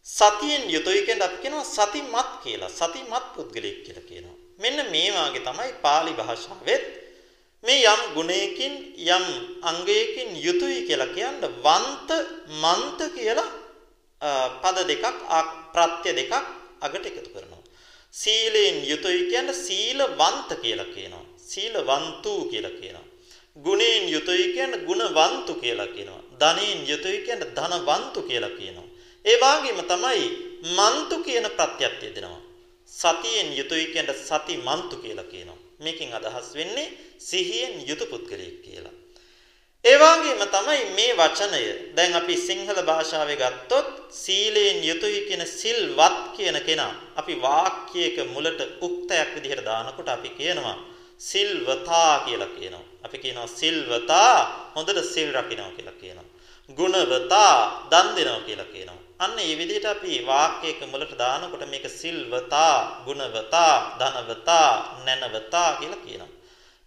සතියෙන් 0.05 0.63
යුතුයි 0.69 1.01
කියන 1.07 1.21
අපි 1.21 1.37
කියනවා 1.43 1.67
සතිමත් 1.67 2.31
කියලා. 2.43 2.71
සතිමත් 2.71 3.25
පුද්ගලෙක් 3.35 3.77
කියලා 3.85 4.09
කියනවා. 4.09 4.37
මෙන්න 4.59 4.79
මේ 4.91 5.09
වාගේ 5.11 5.45
තමයි 5.47 5.71
pāli 5.83 6.11
භාෂාවෙත් 6.13 6.83
මේ 7.63 7.85
යම් 7.85 8.01
ගුණයකින් 8.15 8.73
යම් 9.07 9.25
අංගයකින් 9.63 10.29
යුතුයි 10.37 10.79
කියලා 10.87 11.13
කියන්න 11.15 11.41
වන්ත 11.65 12.09
මන්ත 12.63 12.99
කියලා 13.15 13.49
පද 14.61 14.77
දෙකක් 14.89 15.05
ප්‍රත්‍ය 15.73 16.11
දෙකක් 16.13 16.33
අගට 16.81 17.05
එකතු 17.05 17.29
කරනවා. 17.33 17.60
සීලෙන් 18.11 18.89
යුතුයි 18.89 19.29
කියන්නේ 19.29 19.53
සීලවන්ත 19.53 20.49
කියලා 20.61 20.85
කියනවා. 20.95 21.25
සීලවන්තු 21.37 22.45
කියලා 22.51 22.71
කියනවා. 22.71 23.05
ගුණයෙන් 23.65 24.09
යුතුයි 24.09 24.53
කියන්නේ 24.53 24.85
ගුණවන්තු 24.87 25.53
කියලා 25.55 25.87
කියනවා. 25.87 26.23
ධනෙන් 26.39 26.89
යුතුයි 26.89 27.19
කියන්නේ 27.25 27.51
ධනවන්තු 27.57 28.21
කියලා 28.21 28.49
කියනවා. 28.49 28.87
ඒ 29.25 29.37
වගේම 29.43 29.79
තමයි 29.91 30.23
මන්තු 30.77 31.15
කියන 31.25 31.45
ප්‍රත්‍යක්ෂය 31.57 32.15
දෙනවා. 32.15 32.41
සතියෙන් 32.89 33.57
යුතුයි 33.57 33.85
කියන්නේ 33.93 34.17
සතිමන්තු 34.27 34.95
කියලා 35.03 35.31
කියනවා. 35.31 35.59
මේකෙන් 35.79 36.13
අදහස් 36.13 36.55
වෙන්නේ 36.55 36.87
සිහියෙන් 37.17 37.87
යුතු 37.89 38.05
පුද්ගලයෙක් 38.05 38.61
කියලා. 38.65 39.00
ඒ 39.85 39.97
වගේම 39.97 40.41
තමයි 40.47 40.81
මේ 40.97 41.13
වචනය 41.13 41.61
දැන් 41.95 42.13
අපි 42.13 42.35
සිංහල 42.37 42.79
භාෂාවේ 42.89 43.35
ගත්තොත් 43.35 43.87
සීලයෙන් 44.13 44.83
යුතුයි 44.83 45.21
කියන 45.27 45.43
සිල්වත් 45.51 46.17
කියන 46.37 46.57
කෙනා 46.67 46.93
අපි 47.15 47.33
වාක්‍යයක 47.41 48.17
මුලට 48.33 48.61
උක්තයක් 48.81 49.29
විදිහට 49.35 49.65
දානකොට 49.65 50.09
අපි 50.09 50.29
කියනවා 50.29 50.77
සිල්වතා 51.19 52.13
කියලා 52.19 52.47
කියනවා. 52.49 52.85
අපි 53.03 53.17
කියනවා 53.17 53.47
සිල්වතා 53.49 54.35
හොඳට 54.75 55.01
සිල් 55.13 55.29
රකින්නවා 55.33 55.71
කියලා 55.71 55.97
කියනවා. 56.01 56.29
ගුණවතා 56.69 57.55
දන් 57.91 58.07
දෙනවා 58.15 58.45
කියලා 58.47 58.71
කියනවා. 58.73 59.01
අන්න 59.19 59.35
මේ 59.35 59.57
විදිහට 59.57 59.85
අපි 59.85 60.25
වාක්‍යයක 60.25 60.79
මුලට 60.91 61.13
දානකොට 61.17 61.65
මේක 61.65 61.85
සිල්වතා, 61.91 63.01
ගුණවතා, 63.05 63.75
ධනවතා, 63.99 64.69
නැනවතා 65.05 65.69
කියලා 65.79 66.05
කියනවා. 66.05 66.35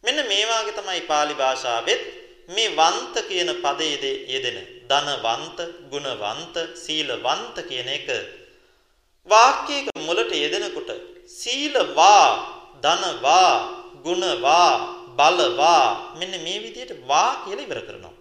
මෙන්න 0.05 0.29
මේ 0.29 0.45
වාගේ 0.49 0.73
තමයි 0.73 1.01
pāli 1.11 1.35
භාෂාවෙත් 1.35 2.24
මේ 2.49 2.69
වන්ත 2.71 3.17
කියන 3.29 3.51
පදයේ 3.63 4.13
යෙදෙන 4.29 4.59
ධනවන්ත, 4.89 5.59
ගුණවන්ත, 5.91 6.57
සීලවන්ත 6.77 7.57
කියන 7.69 7.89
එක 7.89 8.09
වාක්‍යයක 9.29 9.89
මුලට 9.99 10.33
යෙදෙනකොට 10.35 10.91
සීලවා, 11.27 12.29
ධනවා, 12.83 13.53
ගුණවා, 14.05 14.73
බලවා 15.17 16.15
මෙන්න 16.19 16.35
මේ 16.45 16.59
විදිහට 16.61 16.93
වා 17.09 17.45
කියලා 17.45 17.65
ඉවර 17.65 17.81
කරනවා. 17.81 18.15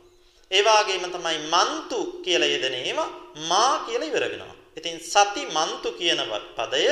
ඒ 0.52 0.62
වගේම 0.62 1.06
තමයි 1.12 1.38
මන්තු 1.52 2.00
කියලා 2.24 2.48
යෙදෙන 2.48 2.76
ඒවා 2.76 3.10
මා 3.50 3.74
කියලා 3.86 4.08
ඉවර 4.08 4.24
වෙනවා. 4.24 4.56
ඉතින් 4.78 4.98
සති 5.04 5.42
මන්තු 5.48 5.90
කියන 6.00 6.22
පදය 6.56 6.84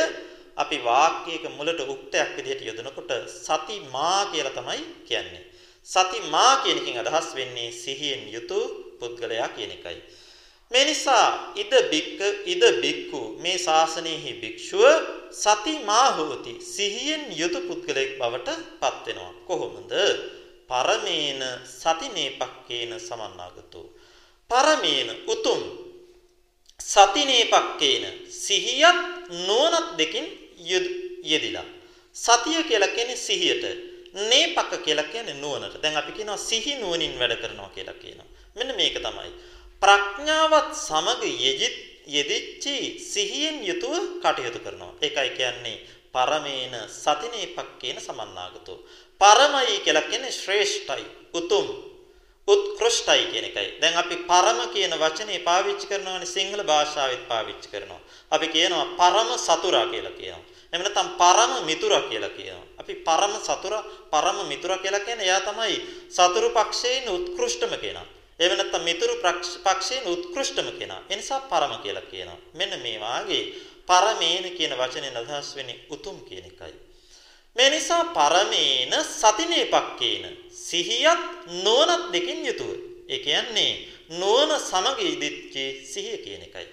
අපි 0.58 0.78
වාක්‍යයක 0.84 1.44
මුලට 1.58 1.80
උක්තයක් 1.86 2.30
විදිහට 2.38 2.68
යොදනකොට 2.68 3.12
සති 3.38 3.76
මා 3.94 4.26
කියලා 4.26 4.58
තමයි 4.58 4.82
කියන්නේ. 5.08 5.51
සති 5.86 6.20
මා 6.30 6.54
කියන 6.64 6.78
එකෙන් 6.78 6.98
අදහස් 7.04 7.28
වෙන්නේ 7.36 7.72
සිහියෙන් 7.74 8.24
යුතු 8.34 8.60
පුද්ගලයා 9.00 9.50
කියන 9.50 9.72
එකයි. 9.72 10.00
මේ 10.72 10.86
නිසා 10.86 11.54
ඉද 11.56 11.72
බික්ක 11.92 12.20
ඉද 12.46 12.64
බික්කු 12.82 13.22
මේ 13.40 13.58
ශාසනයෙහි 13.58 14.32
භික්ෂුව 14.42 14.86
සති 15.34 15.74
මා 15.80 16.08
හෝති 16.12 16.54
සිහියෙන් 16.68 17.24
යුතු 17.32 17.60
පුද්ගලයෙක් 17.62 18.12
බවට 18.20 18.50
පත් 18.82 19.06
වෙනවා. 19.08 19.34
කොහොමද? 19.48 19.92
පරමේන 20.70 21.42
සතිනේපක්කේන 21.72 22.92
සමන්නාගතෝ 23.00 23.88
පරමේන 24.50 25.10
උතුම් 25.28 25.62
සතිනේපක්කේන 26.80 28.04
සිහියත් 28.38 29.00
නුවණත් 29.48 29.90
දෙකින් 29.98 30.28
යෙදිලා 31.24 31.68
සතිය 32.16 32.64
කියලා 32.64 32.96
කියන්නේ 32.96 33.16
සිහියට 33.18 33.66
නේපක 34.14 34.72
කියලා 34.84 35.04
කියන්නේ 35.06 35.36
නුවණට 35.36 35.82
දැන් 35.84 35.98
අපි 35.98 36.12
කියනවා 36.12 36.38
සිහි 36.40 36.76
නුවණින් 36.76 37.20
වැඩ 37.20 37.36
කරනවා 37.36 37.70
කියලා 37.70 37.96
කියනවා 37.96 38.30
මෙන්න 38.56 38.76
මේක 38.76 38.98
තමයි 38.98 39.32
ප්‍රඥාවත් 39.82 40.74
සමග 40.78 41.24
යෙදිත් 41.40 41.78
යෙදිච්චි 42.08 42.76
සිහියෙන් 43.04 43.58
යුතුව 43.64 43.96
කටයුතු 44.20 44.60
කරනවා 44.60 44.94
ඒකයි 45.02 45.30
කියන්නේ 45.32 45.78
පරමේන 46.14 46.76
සතිනේපක්කේන 46.96 48.02
සමන්නාගතෝ 48.02 48.78
පරමයි 49.22 49.80
කියලා 49.80 50.02
කියන්නේ 50.04 50.32
ශ්‍රේෂ්ඨයි 50.34 51.06
උතුම් 51.34 51.68
උත්කෘෂ්ටයි 52.48 53.26
කියන 53.32 53.46
එකයි. 53.46 53.68
දැන් 53.82 53.98
අපි 53.98 54.16
පරම 54.24 54.60
කියන 54.74 54.94
වචනේ 54.94 55.40
පාවිච්චි 55.40 55.88
කරනවානේ 55.88 56.26
සිංහල 56.28 56.64
භාෂාවෙත් 56.64 57.28
පාවිච්චි 57.28 57.70
කරනවා. 57.70 58.02
අපි 58.32 58.48
කියනවා 58.48 58.86
පරම 58.98 59.30
සතුරා 59.38 59.86
කියලා 59.86 60.12
කියනවා. 60.12 60.44
එහෙම 60.74 60.82
නැත්නම් 60.84 61.10
පරම 61.20 61.52
මිතුරා 61.66 62.02
කියලා 62.02 62.30
කියනවා. 62.30 62.66
අපි 62.82 62.94
පරම 63.08 63.34
සතුරා 63.48 63.84
පරම 64.12 64.38
මිතුරා 64.48 64.78
කියලා 64.78 65.00
කියන්නේ 65.00 65.26
එයා 65.26 65.42
තමයි 65.42 65.76
සතුරු 66.10 66.50
පක්ෂයෙන් 66.50 67.10
උත්කෘෂ්ඨම 67.10 67.74
කෙනා. 67.84 68.08
එහෙම 68.40 68.58
නැත්නම් 68.58 68.84
මිතුරු 68.84 69.16
පක්ෂයෙන් 69.66 70.08
උත්කෘෂ්ඨම 70.08 70.70
කෙනා. 70.80 71.02
ඒ 71.10 71.16
නිසා 71.16 71.40
පරම 71.42 71.74
කියලා 71.84 72.10
කියනවා. 72.12 72.40
මෙන්න 72.54 72.74
මේ 72.84 72.98
වාගේ 73.00 73.44
පරමේන 73.88 74.46
කියන 74.58 74.74
වචනේ 74.78 75.12
අදහස් 75.22 75.56
වෙන්නේ 75.56 75.84
උතුම් 75.90 76.18
කියන 76.28 76.46
එකයි. 76.46 76.74
මේ 77.56 77.70
නිසා 77.70 78.04
පරමේන 78.18 78.94
සතිනේපක්කේන 79.16 80.24
සිහියත් 80.66 81.22
නුවණත් 81.64 82.06
දෙකින් 82.14 82.46
යුතුව. 82.48 82.72
ඒ 83.10 83.20
කියන්නේ 83.20 83.72
නුවණ 84.12 84.60
සමග 84.60 85.00
ඉදිච්ච 85.06 85.56
සිහිය 85.86 86.18
කියන 86.18 86.44
එකයි. 86.48 86.68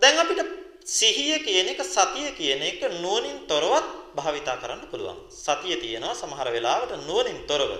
දැන් 0.00 0.18
අපිට 0.18 0.67
සිහිය 0.88 1.44
කියන 1.44 1.68
එක 1.68 1.80
සතිය 1.84 2.32
කියන 2.32 2.62
එක 2.64 2.80
නුවණින් 3.02 3.44
තොරවත් 3.44 3.88
භාවිතා 4.16 4.56
කරන්න 4.56 4.88
පුළුවන්. 4.88 5.18
සතිය 5.28 5.76
තියෙනවා 5.76 6.14
සමහර 6.14 6.48
වෙලාවට 6.48 6.96
නුවණින් 7.04 7.44
තොරව. 7.44 7.70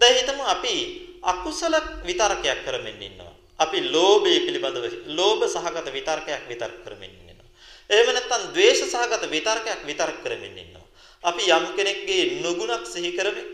දැන් 0.00 0.16
හිතමු 0.18 0.42
අපි 0.44 0.74
අකුසල 1.22 1.74
විතර්කයක් 2.02 2.64
කරමින් 2.66 2.98
ඉන්නවා. 3.00 3.32
අපි 3.58 3.78
ලෝභය 3.86 4.34
පිළිබඳව 4.46 4.86
ලෝභ 5.08 5.46
සහගත 5.46 5.86
විතර්කයක් 5.92 6.42
විතර්ක 6.50 6.82
කරමින් 6.84 7.12
ඉන්නවා. 7.12 7.46
එහෙම 7.90 8.08
නැත්නම් 8.10 8.42
ද්වේෂ 8.50 8.82
සහගත 8.84 9.22
විතර්කයක් 9.30 9.80
විතර්ක 9.86 10.18
කරමින් 10.24 10.58
ඉන්නවා. 10.58 10.86
අපි 11.22 11.42
යම් 11.48 11.64
කෙනෙක්ගේ 11.76 12.42
නුගුණක් 12.42 12.84
සිහි 12.84 13.14
කරමින් 13.14 13.46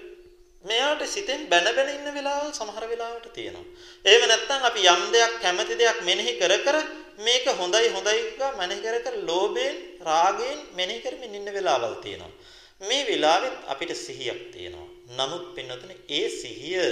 මෙයාට 0.64 1.03
සිතෙන් 1.07 1.48
බැන 1.48 1.66
බැන 1.77 1.90
ඉන්න 1.90 2.09
වෙලාවල් 2.14 2.53
සමහර 2.53 2.85
වෙලාවට 2.88 3.29
තියෙනවා. 3.35 3.66
එහෙම 4.05 4.25
නැත්නම් 4.29 4.66
අපි 4.68 4.83
යම් 4.87 5.03
දෙයක් 5.14 5.33
කැමති 5.42 5.75
දෙයක් 5.75 5.98
මෙනෙහි 6.03 6.33
කර 6.40 6.55
කර 6.66 6.77
මේක 7.18 7.46
හොඳයි 7.61 7.88
හොඳයි 7.96 8.20
කියලා 8.20 8.53
මෙනෙහි 8.61 8.81
කර 8.81 8.98
කර 9.05 9.16
ලෝභයෙන් 9.29 9.77
රාගයෙන් 10.01 10.59
මෙනෙහි 10.79 11.03
කරමින් 11.05 11.35
ඉන්න 11.35 11.55
වෙලාවල් 11.57 11.96
තියෙනවා. 12.05 12.33
මේ 12.81 13.07
වෙලාවෙත් 13.09 13.57
අපිට 13.66 13.92
සිහියක් 13.96 14.40
තියෙනවා. 14.55 14.88
නමුත් 15.11 15.44
පින්නතුනේ 15.57 15.98
ඒ 16.11 16.29
සිහිය 16.31 16.87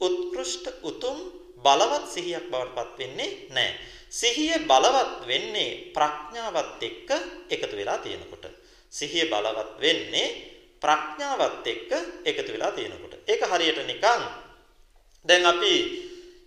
උත්කෘෂ්ඨ 0.00 0.68
උතුම් 0.82 1.18
බලවත් 1.64 2.04
සිහියක් 2.14 2.46
බවට 2.52 2.76
පත් 2.76 2.98
වෙන්නේ 2.98 3.30
නැහැ. 3.50 3.74
සිහිය 4.10 4.54
බලවත් 4.66 5.26
වෙන්නේ 5.26 5.70
ප්‍රඥාවත් 5.96 6.82
එක්ක 6.82 7.10
එකතු 7.48 7.74
වෙලා 7.76 7.98
තියෙනකොට. 7.98 8.44
සිහිය 8.92 9.26
බලවත් 9.32 9.70
වෙන්නේ 9.80 10.49
ප්‍රඥාවත් 10.82 11.66
එක්ක 11.72 11.90
එකතු 12.30 12.50
වෙලා 12.54 12.72
තියෙනකොට. 12.76 13.14
ඒක 13.30 13.42
හරියට 13.50 13.80
නිකන් 13.90 14.22
දැන් 15.26 15.46
අපි 15.52 15.72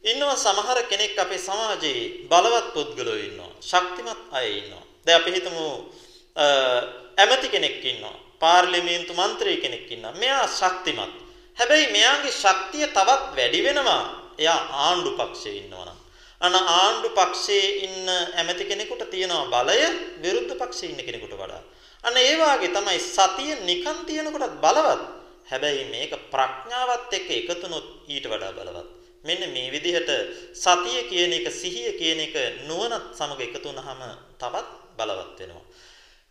ඉන්නවා 0.03 0.35
සමහර 0.35 0.79
කෙනෙක් 0.91 1.17
අපේ 1.23 1.41
සමාජයේ 1.47 2.27
බලවත් 2.31 2.67
පුද්ගලයෝ 2.75 3.17
ඉන්නවා. 3.27 3.51
ශක්තිමත් 3.61 4.21
අය 4.31 4.47
ඉන්නවා. 4.59 4.83
දැන් 5.05 5.21
අපි 5.21 5.31
හිතමු 5.35 5.65
ඇමති 7.21 7.47
කෙනෙක් 7.53 7.85
ඉන්නවා. 7.91 8.15
පාර්ලිමේන්තු 8.41 9.13
මන්ත්‍රී 9.13 9.57
කෙනෙක් 9.63 9.91
ඉන්නවා. 9.91 10.13
මෙයා 10.21 10.47
ශක්තිමත්. 10.59 11.15
හැබැයි 11.57 11.93
මෙයාගේ 11.95 12.39
ශක්තිය 12.43 12.87
තවත් 12.87 13.21
වැඩි 13.37 13.59
වෙනවා. 13.67 14.03
එයා 14.41 14.61
ආණ්ඩු 14.85 15.11
පක්ෂයේ 15.19 15.57
ඉන්නවනම්. 15.61 15.97
අන 16.41 16.55
ආණ්ඩු 16.55 17.09
පක්ෂයේ 17.19 17.67
ඉන්න 17.85 18.09
ඇමති 18.39 18.65
කෙනෙකුට 18.71 19.03
තියෙනවා 19.13 19.63
බලය 19.63 19.79
විරුද්ධ 20.23 20.53
පක්ෂයේ 20.61 20.91
ඉන්න 20.91 21.05
කෙනෙකුට 21.07 21.35
වඩා. 21.41 21.61
අන්න 22.03 22.17
ඒ 22.19 22.33
වාගේ 22.35 22.69
තමයි 22.69 22.99
සතිය 23.01 23.53
නිකන් 23.61 23.99
තියෙනකොටත් 24.05 24.59
බලවත්. 24.59 25.01
හැබැයි 25.49 25.85
මේක 25.85 26.13
ප්‍රඥාවත් 26.31 27.13
එක්ක 27.13 27.29
එකතුනොත් 27.31 27.87
ඊට 28.07 28.25
වඩා 28.25 28.51
බලවත්. 28.53 28.89
මෙන්න 29.23 29.43
මේ 29.49 29.71
විදිහට 29.71 30.09
සතිය 30.55 30.99
කියන 31.09 31.33
එක 31.33 31.47
සිහිය 31.51 31.91
කියන 31.99 32.19
එක 32.19 32.35
නුවණත් 32.67 33.05
සමග 33.13 33.39
එකතු 33.41 33.69
වුනහම 33.69 34.01
තවත් 34.37 34.67
බලවත් 34.97 35.39
වෙනවා. 35.39 35.65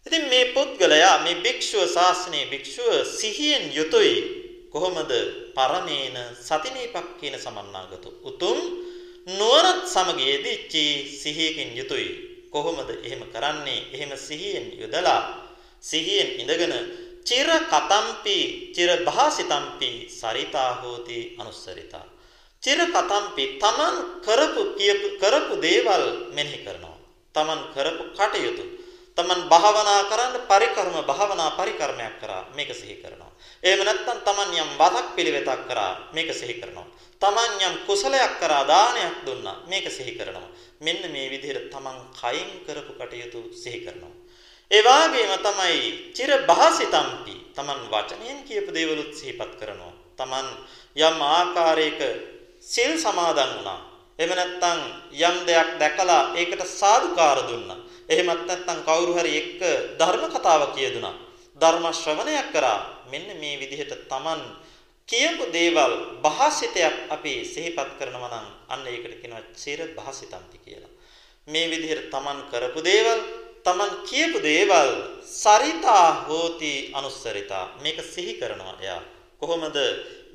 ඉතින් 0.07 0.25
මේ 0.29 0.53
පුද්ගලයා 0.53 1.17
මේ 1.25 1.41
භික්ෂුව 1.41 1.89
ශාස්ත්‍රයේ 1.89 2.51
භික්ෂුව 2.51 2.93
සිහියෙන් 3.11 3.65
යුතුයි 3.71 4.17
කොහොමද 4.73 5.13
පරමේන 5.55 6.17
සතිනීපක් 6.39 7.09
කියන 7.21 7.37
සමන්නාගත 7.37 8.05
උතුම් 8.23 8.59
නුවණත් 9.31 9.85
සමග 9.87 10.19
යෙදිච්චි 10.23 10.85
සිහියකින් 11.15 11.71
යුතුයි 11.77 12.09
කොහොමද 12.51 12.89
එහෙම 12.99 13.23
කරන්නේ 13.31 13.81
එහෙම 13.93 14.13
සිහියෙන් 14.19 14.67
යොදලා 14.81 15.42
සිහියෙන් 15.83 16.31
ඉඳගෙන 16.41 16.75
චිර 17.25 17.49
කතම්පි 17.67 18.39
චිර 18.75 18.91
භාසිතම්පි 19.05 19.91
සරිතා 20.11 20.71
හෝති 20.81 21.19
අනුස්සරිතා. 21.39 22.07
චිර 22.63 22.79
කතම්පි 22.87 23.45
තමන් 23.59 23.95
කරපු 24.21 24.63
කියපු 24.79 25.09
කරපු 25.19 25.55
දේවල් 25.59 26.05
මෙනෙහි 26.31 26.59
කරනවා. 26.65 26.97
තමන් 27.35 27.61
කරපු 27.75 28.03
කටයුතු. 28.13 28.65
තමන් 29.17 29.41
භාවනා 29.49 30.03
කරන්න 30.05 30.35
පරිකර්ම 30.47 30.97
භාවනා 31.03 31.51
පරිකර්මයක් 31.53 32.15
කරා 32.19 32.43
මේක 32.55 32.71
සිහි 32.73 32.97
කරනවා. 32.97 33.33
එහෙම 33.63 33.81
නැත්නම් 33.83 34.19
තමන් 34.23 34.51
යම් 34.55 34.71
වදක් 34.79 35.07
පිළිවෙතක් 35.17 35.63
කරා 35.69 35.93
මේක 36.15 36.31
සිහි 36.33 36.55
කරනවා. 36.55 36.87
තමන් 37.23 37.53
යම් 37.61 37.75
කුසලයක් 37.87 38.33
කරා 38.41 38.65
දානයක් 38.65 39.27
දුන්නා 39.27 39.63
මේක 39.67 39.87
සිහි 39.89 40.15
කරනවා. 40.15 40.49
මෙන්න 40.81 41.03
මේ 41.13 41.27
විදිහට 41.29 41.69
තමන් 41.69 41.99
කයින් 42.15 42.51
කරපු 42.67 42.93
කටයුතු 42.95 43.41
සිහි 43.53 43.83
කරනවා. 43.83 44.22
ඒ 44.73 44.83
වාගේම 44.83 45.33
තමයි 45.39 45.81
චිර 46.17 46.31
භාසිතම්පි 46.49 47.35
තමන් 47.57 47.81
වචනයෙන් 47.93 48.39
කියපු 48.43 48.71
දේවලුත් 48.73 49.13
සිහිපත් 49.13 49.53
කරනවා. 49.61 49.93
තමන් 50.19 50.47
යම් 50.99 51.19
ආකාරයක 51.31 52.01
සිල් 52.65 52.93
සමාදන් 52.97 53.51
වුණා. 53.51 53.81
එහෙම 54.19 54.33
නැත්නම් 54.33 54.81
යම් 55.19 55.37
දෙයක් 55.47 55.71
දැකලා 55.79 56.23
ඒකට 56.35 56.63
සාදුකාර 56.71 57.39
දුන්නා. 57.49 57.79
එහෙමත් 58.09 58.43
නැත්නම් 58.47 58.81
කවුරු 58.83 59.13
හරි 59.15 59.33
එක්ක 59.37 59.61
ධර්ම 60.01 60.25
කතාවක් 60.31 60.73
කියදුනා. 60.75 61.15
ධර්ම 61.61 61.85
ශ්‍රවණයක් 61.93 62.49
කරා. 62.53 62.79
මෙන්න 63.11 63.29
මේ 63.37 63.61
විදිහට 63.61 64.09
තමන් 64.09 64.41
කියපු 65.09 65.53
දේවල් 65.53 65.93
භාසිතයක් 66.25 66.97
අපි 67.11 67.35
සිහිපත් 67.45 67.91
කරනවා 67.99 68.33
නම් 68.33 68.47
අන්න 68.69 68.87
ඒකට 68.87 69.21
කියනවා 69.21 69.45
චිර 69.55 69.81
භාසිතම්පි 69.93 70.59
කියලා. 70.65 70.93
මේ 71.47 71.67
විදිහට 71.69 72.09
තමන් 72.09 72.39
කරපු 72.51 72.81
දේවල් 72.83 73.21
තමන් 73.65 73.91
කියපු 74.09 74.39
දේවල් 74.43 74.91
සරිතා 75.35 76.07
හෝති 76.29 76.91
අනුස්සරිතා. 76.93 77.65
මේක 77.83 77.99
සිහි 78.05 78.35
කරනවා 78.35 78.77
එයා. 78.81 79.03
කොහොමද? 79.39 79.77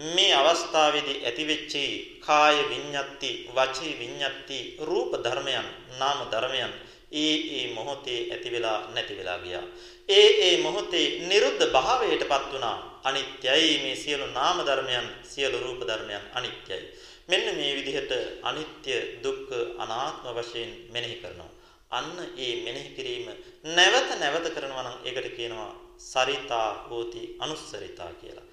මේ 0.07 0.33
අවස්ථාවේදී 0.33 1.23
ඇතිවෙච්චි 1.25 1.83
කාය 2.19 2.57
විඤ්ඤාති 2.69 3.31
වචී 3.55 3.93
විඤ්ඤාති 3.99 4.59
රූප 4.81 5.11
ධර්මයන් 5.25 5.67
නාම 5.99 6.19
ධර්මයන් 6.31 6.73
ඒ 7.13 7.35
ඒ 7.57 7.65
මොහොතේ 7.73 8.19
ඇති 8.31 8.49
වෙලා 8.51 8.79
නැති 8.93 9.17
වෙලා 9.17 9.39
ගියා. 9.39 9.65
ඒ 10.09 10.29
ඒ 10.45 10.55
මොහොතේ 10.57 11.07
නිරුද්ධ 11.29 11.65
භාවයටපත් 11.67 12.45
වුණා. 12.51 12.77
අනිත්‍යයි 13.03 13.73
මේ 13.83 13.95
සියලු 13.95 14.25
නාම 14.29 14.57
ධර්මයන් 14.65 15.07
සියලු 15.23 15.57
රූප 15.59 15.81
ධර්මයන් 15.87 16.23
අනිත්‍යයි. 16.33 16.81
මෙන්න 17.27 17.47
මේ 17.57 17.71
විදිහට 17.77 18.11
අනිත්‍ය 18.43 18.93
දුක්ඛ 19.23 19.53
අනාත්ම 19.77 20.27
වශයෙන් 20.37 20.71
මෙනෙහි 20.93 21.15
කරනවා. 21.15 21.56
අන්න 21.91 22.15
ඒ 22.38 22.54
මෙනෙහි 22.63 22.95
කිරීම 22.95 23.28
නැවත 23.71 24.10
නැවත 24.15 24.47
කරනවා 24.50 24.84
නම් 24.84 24.97
ඒකට 25.06 25.28
කියනවා 25.36 25.71
සරිතා 26.04 26.69
හෝති 26.89 27.21
අනුස්සරිතා 27.39 28.12
කියලා. 28.13 28.47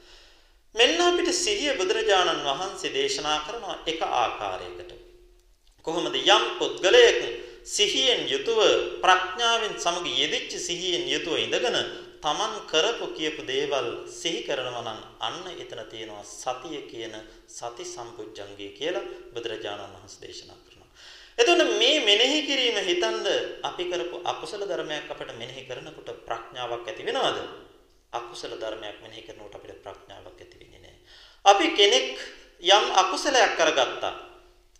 මෙන්න 0.74 1.00
අපිට 1.00 1.30
සිහිය 1.36 1.72
බුදුරජාණන් 1.74 2.44
වහන්සේ 2.44 2.92
දේශනා 2.92 3.38
කරන 3.46 3.64
එක 3.86 4.00
ආකාරයකට. 4.14 4.90
කොහොමද 5.86 6.16
යම් 6.16 6.44
පුද්ගලයෙක් 6.58 7.20
සිහියෙන් 7.66 8.22
යුතුව 8.26 8.60
ප්‍රඥාවෙන් 9.00 9.74
සමග 9.76 10.06
යෙදිච්ච 10.14 10.52
සිහියෙන් 10.60 11.04
යුතුව 11.06 11.36
ඉඳගෙන 11.36 11.78
තමන් 12.22 12.54
කරපු 12.64 13.06
කියපු 13.12 13.42
දේවල් 13.44 13.88
සිහි 14.10 14.40
කරනවා 14.42 14.82
නම් 14.82 15.00
අන්න 15.20 15.44
එතන 15.54 15.80
තියෙනවා 15.90 16.24
සතිය 16.24 16.80
කියන 16.90 17.14
සති 17.48 17.84
සම්පුජ්ජංගය 17.86 18.68
කියලා 18.72 19.08
බුදුරජාණන් 19.32 19.94
වහන්සේ 19.94 20.22
දේශනා 20.22 20.63
එතකොට 21.38 21.78
මේ 21.78 21.98
මෙනෙහි 22.00 22.46
කිරීම 22.46 22.78
හිතනද 22.80 23.26
අපි 23.60 23.84
කරපු 23.84 24.22
අකුසල 24.24 24.62
ධර්මයක් 24.62 25.10
අපිට 25.10 25.34
මෙනෙහි 25.34 25.66
කරනකොට 25.66 26.10
ප්‍රඥාවක් 26.22 26.86
ඇති 26.86 27.02
වෙනවද? 27.02 27.38
අකුසල 28.12 28.54
ධර්මයක් 28.54 29.02
මෙනෙහි 29.02 29.22
කරනකොට 29.22 29.58
අපිට 29.58 29.82
ප්‍රඥාවක් 29.82 30.30
ඇති 30.34 30.56
වෙන්නේ 30.60 30.80
නැහැ. 30.80 30.98
අපි 31.44 31.66
කෙනෙක් 31.74 32.14
යම් 32.62 32.84
අකුසලයක් 32.94 33.56
කරගත්තා. 33.58 34.14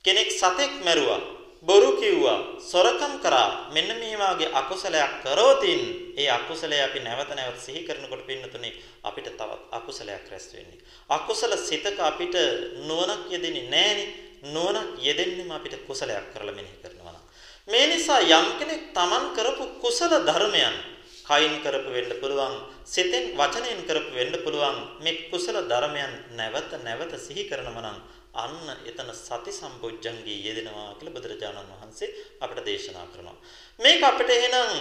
කෙනෙක් 0.05 0.31
සතෙක් 0.31 0.73
මැරුවා. 0.81 1.21
බොරු 1.61 1.99
කිව්වා. 1.99 2.61
සොරකම් 2.61 3.19
කරා. 3.19 3.71
මෙන්න 3.71 3.90
මේ 3.99 4.14
වාගේ 4.14 4.55
අකුසලයක් 4.55 5.12
කරෝතින් 5.23 6.14
ඒ 6.14 6.29
අකුසලය 6.31 6.79
අපි 6.79 7.01
නැවත 7.01 7.31
නැවත 7.31 7.59
සිහි 7.59 7.83
කරනකොට 7.83 8.27
පින්නතුනේ 8.27 8.79
අපිට 9.03 9.27
තවත් 9.29 9.62
අකුසලයක් 9.73 10.31
රැස් 10.31 10.47
වෙන්නේ. 10.55 10.79
අකුසල 11.11 11.53
සිතක 11.59 11.99
අපිට 12.01 12.35
නුවණක් 12.79 13.27
යෙදෙන්නේ 13.29 13.71
නැහෙනේ. 13.71 14.23
නුවණක් 14.46 14.98
යෙදෙන්නෙම 15.00 15.50
අපිට 15.50 15.76
කුසලයක් 15.85 16.26
කරලා 16.33 16.52
මෙනෙහි 16.52 16.76
කරනවා. 16.78 17.20
මේ 17.68 17.87
නිසා 17.87 18.20
යම් 18.20 18.46
කෙනෙක් 18.59 18.83
Taman 18.92 19.24
කරපු 19.33 19.64
කුසල 19.80 20.12
ධර්මයන් 20.20 20.76
කයින් 21.24 21.54
කරපු 21.59 21.90
වෙන්න 21.90 22.12
පුළුවන් 22.14 22.54
සිතෙන් 22.87 23.24
වචනයෙන් 23.33 23.80
කරපු 23.83 24.11
වෙන්න 24.12 24.35
පුළුවන් 24.38 24.76
මේ 25.00 25.14
කුසල 25.30 25.57
ධර්මයන් 25.64 26.12
නැවත 26.33 26.72
නැවත 26.78 27.12
සිහි 27.18 27.44
කරනවා 27.44 27.83
නම් 27.83 27.98
අන්න 28.35 28.68
එතන 28.85 29.11
සති 29.16 29.52
සම්පොජ්ජංගේ 29.52 30.37
යෙදෙනවා 30.42 30.92
කියලා 30.94 31.16
බුදුරජාණන් 31.16 31.72
වහන්සේ 31.72 32.09
අපට 32.40 32.61
දේශනා 32.62 33.07
කරනවා 33.07 33.37
මේක 33.78 34.02
අපිට 34.02 34.30
එහෙනම් 34.30 34.72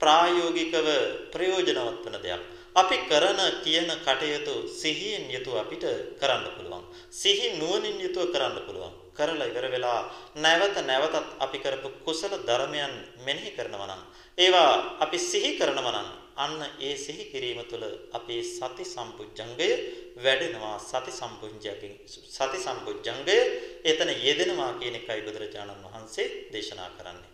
ප්‍රායෝගිකව 0.00 0.88
ප්‍රයෝජනවත් 1.30 2.04
වෙන 2.06 2.18
දෙයක් 2.18 2.42
අපි 2.76 2.96
කරන 3.08 3.40
කියන 3.64 3.88
කටයුතු 3.98 4.54
සිහියෙන් 4.70 5.24
යුතුව 5.28 5.56
අපිට 5.56 5.84
කරන්න 6.20 6.44
පුළුවන්. 6.56 6.84
සිහි 7.12 7.46
නුවණින් 7.56 7.96
යුතුව 7.98 8.28
කරන්න 8.28 8.58
පුළුවන්. 8.66 8.92
කරලා 9.14 9.48
ඉවර 9.50 9.66
වෙලා 9.70 10.00
නැවත 10.36 10.76
නැවතත් 10.82 11.16
අපි 11.38 11.58
කරපු 11.58 11.88
කුසල 12.04 12.32
ධර්මයන් 12.40 12.92
මෙනෙහි 13.18 13.50
කරනවා 13.50 13.88
නම් 13.88 14.02
ඒවා 14.38 14.72
අපි 15.00 15.18
සිහි 15.22 15.50
කරනවා 15.56 15.94
නම් 15.94 16.08
අන්න 16.36 16.60
ඒ 16.78 16.94
සිහි 16.96 17.24
කිරීම 17.32 17.60
තුළ 17.64 17.84
අපේ 18.12 18.42
සති 18.44 18.84
සම්පුජ්ජංගය 18.86 19.70
වැඩෙනවා. 20.16 20.76
සති 20.80 21.12
සම්පුජ්ජයෙන් 21.12 21.94
සති 22.36 22.58
සම්පුජ්ජංගය 22.58 23.38
එතන 23.84 24.10
යෙදෙනවා 24.20 24.72
කියන 24.80 24.96
එකයි 25.00 25.20
බුදුරජාණන් 25.22 25.84
වහන්සේ 25.86 26.28
දේශනා 26.52 26.90
කරන්නේ. 26.92 27.30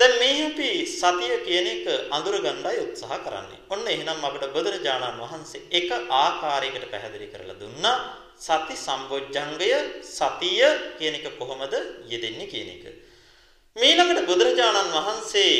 දැන් 0.00 0.14
මේ 0.20 0.34
අපි 0.46 0.68
සතිය 0.88 1.34
කියන 1.46 1.66
එක 1.66 1.86
අඳුරගන්නයි 2.10 2.78
උත්සාහ 2.84 3.18
කරන්නේ. 3.18 3.58
ඔන්න 3.68 3.82
එහෙනම් 3.86 4.22
අපිට 4.22 4.46
බුදුරජාණන් 4.54 5.18
වහන්සේ 5.22 5.66
එක 5.70 5.90
ආකාරයකට 6.16 6.84
පැහැදිලි 6.92 7.28
කරලා 7.32 7.58
දුන්නා 7.58 7.96
සති 8.38 8.74
සම්පුජ්ජංගය 8.78 9.70
සතිය 10.08 10.62
කියන 10.98 11.14
එක 11.18 11.26
කොහොමද 11.40 11.74
යෙදෙන්නේ 12.06 12.46
කියන 12.46 12.70
එක. 12.76 12.84
මීළඟට 13.76 14.28
බුදුරජාණන් 14.30 14.94
වහන්සේ 14.96 15.54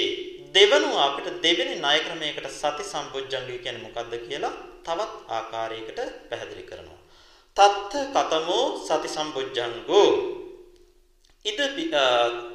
දෙවනුව 0.54 0.94
අපිට 0.98 1.42
දෙවෙනි 1.42 1.74
ණය 1.76 1.98
ක්‍රමයකට 2.06 2.46
සති 2.52 2.84
සම්පොජ්ජංගය 2.84 3.58
කියන්නේ 3.58 3.84
මොකද්ද 3.86 4.14
කියලා 4.26 4.54
තවත් 4.86 5.12
ආකාරයකට 5.28 5.98
පැහැදිලි 6.30 6.64
කරනවා. 6.70 7.00
තත්ත 7.56 7.92
කතමෝ 8.14 8.64
සති 8.80 9.08
සම්පොජ්ජංගෝ 9.08 10.10
ඉද 11.44 11.58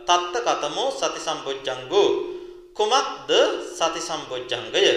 තත්ත 0.08 0.36
කතමෝ 0.46 0.92
සති 0.92 1.20
සම්පොජ්ජංගෝ 1.20 2.10
කුමක්ද 2.74 3.32
සති 3.70 4.02
සම්පොජ්ජංගය? 4.02 4.88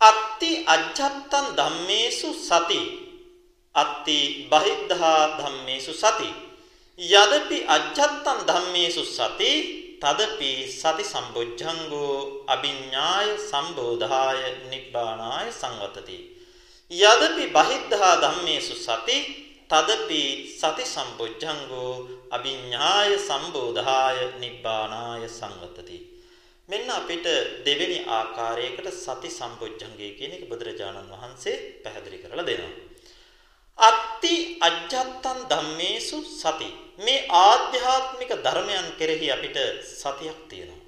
අත්ති 0.00 0.50
අජ්ජත්තං 0.66 1.46
ධම්මේසු 1.56 2.30
සති. 2.30 2.82
අත්ති 3.74 4.18
බහිද්ධා 4.46 5.38
ධම්මේසු 5.38 5.92
සති. 5.94 6.28
යදපි 6.98 7.58
අජ්ජත්තං 7.66 8.38
ධම්මේසු 8.44 9.04
සති. 9.06 9.52
තදපි 9.98 10.68
සති 10.70 11.04
සම්බොජ්ජංගෝ 11.04 12.44
අභිඥාය 12.46 13.38
සම්බෝධාය 13.40 14.40
නිබ්බානාය 14.68 15.48
සංවතති 15.50 16.18
යදපි 16.90 17.44
බහිද්ධා 17.48 18.16
ධම්මේසු 18.18 18.76
සති. 18.76 19.41
තදපි 19.72 20.22
සති 20.52 20.84
සම්බොජ්ජංගෝ 20.86 21.92
අභිඥාය 22.30 23.12
සම්බෝධාය 23.18 24.18
නිබ්බානාය 24.38 25.24
සංවතති 25.30 25.98
මෙන්න 26.68 26.90
අපිට 26.90 27.26
දෙවෙනි 27.66 27.98
ආකාරයකට 28.10 28.88
සති 28.96 29.28
සම්බොජ්ජංගය 29.30 30.08
කියන 30.18 30.32
එක 30.36 30.44
බුදුරජාණන් 30.50 31.10
වහන්සේ 31.12 31.56
පැහැදිලි 31.82 32.18
කරලා 32.22 32.46
දෙනවා. 32.46 32.72
අත්ති 33.78 34.34
අජ්ජත්තං 34.60 35.40
ධම්මේසු 35.50 36.18
සති. 36.32 36.68
මේ 36.98 37.26
ආධ්‍යාත්මික 37.40 38.32
ධර්මයන් 38.38 38.86
කෙරෙහි 38.98 39.28
අපිට 39.34 39.58
සතියක් 39.92 40.38
තියෙනවා. 40.48 40.80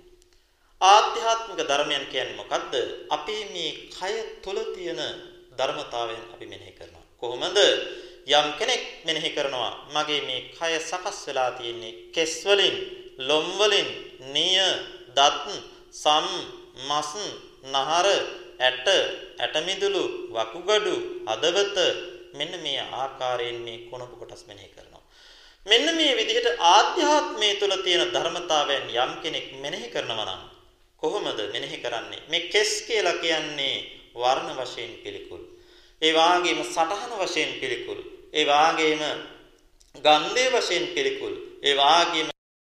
ආධ්‍යාත්මික 0.81 1.61
ධර්මයන් 1.62 2.05
කියන්නේ 2.07 2.38
මොකද්ද? 2.40 2.75
අපේ 3.11 3.42
මේ 3.47 3.73
කය 3.90 4.14
තුල 4.44 4.59
තියෙන 4.75 5.01
ධර්මතාවයන් 5.59 6.25
අපි 6.35 6.47
මෙනෙහි 6.47 6.73
කරනවා. 6.73 7.05
කොහොමද? 7.18 7.59
යම් 8.27 8.47
කෙනෙක් 8.59 8.83
මෙනෙහි 9.05 9.31
කරනවා 9.37 9.73
මගේ 9.95 10.21
මේ 10.29 10.41
කය 10.51 10.73
සකස් 10.81 11.19
වෙලා 11.27 11.51
තියෙන්නේ 11.53 11.93
කෙස් 12.11 12.35
වලින් 12.45 12.77
ලොම් 13.19 13.47
වලින් 13.59 13.89
නිය 14.33 14.57
දත් 15.17 15.47
සම් 15.95 16.27
මස් 16.89 17.11
නහර 17.65 18.07
ඇට 18.61 18.87
ඇටමිදුළු 19.39 20.05
වකුගඩු 20.31 20.95
හදවත 21.29 21.79
මෙන්න 22.35 22.55
මේ 22.63 22.81
ආකාරයෙන් 22.95 23.59
මේ 23.61 23.79
කුණප 23.91 24.13
කොටස් 24.21 24.43
මෙනෙහි 24.49 24.69
කරනවා. 24.69 25.03
මෙන්න 25.67 25.87
මේ 25.95 26.17
විදිහට 26.17 26.49
ආධ්‍යාත්මයේ 26.69 27.55
තුල 27.55 27.75
තියෙන 27.85 28.09
ධර්මතාවයන් 28.09 28.89
යම් 28.95 29.13
කෙනෙක් 29.23 29.47
මෙනෙහි 29.63 29.89
කරනවා 29.91 30.27
නම් 30.27 30.43
කොහොමද 31.03 31.41
මෙනෙහි 31.53 31.79
කරන්නේ? 31.79 32.25
මේ 32.31 32.49
කෙස් 32.49 32.73
කියලා 32.87 33.21
කියන්නේ 33.23 33.77
වර්ණ 34.15 34.51
වශයෙන් 34.59 34.93
පිළිකුල්. 35.05 35.43
ඒ 36.03 36.13
වාගේම 36.13 36.61
සටහන 36.65 37.13
වශයෙන් 37.21 37.53
පිළිකුල්. 37.61 38.13
ඒ 38.35 38.44
වාගේම 38.47 39.03
ගන්ධයේ 39.94 40.51
වශයෙන් 40.55 40.87
පිළිකුල්. 40.94 41.35
ඒ 41.62 41.75
වාගේම 41.77 42.29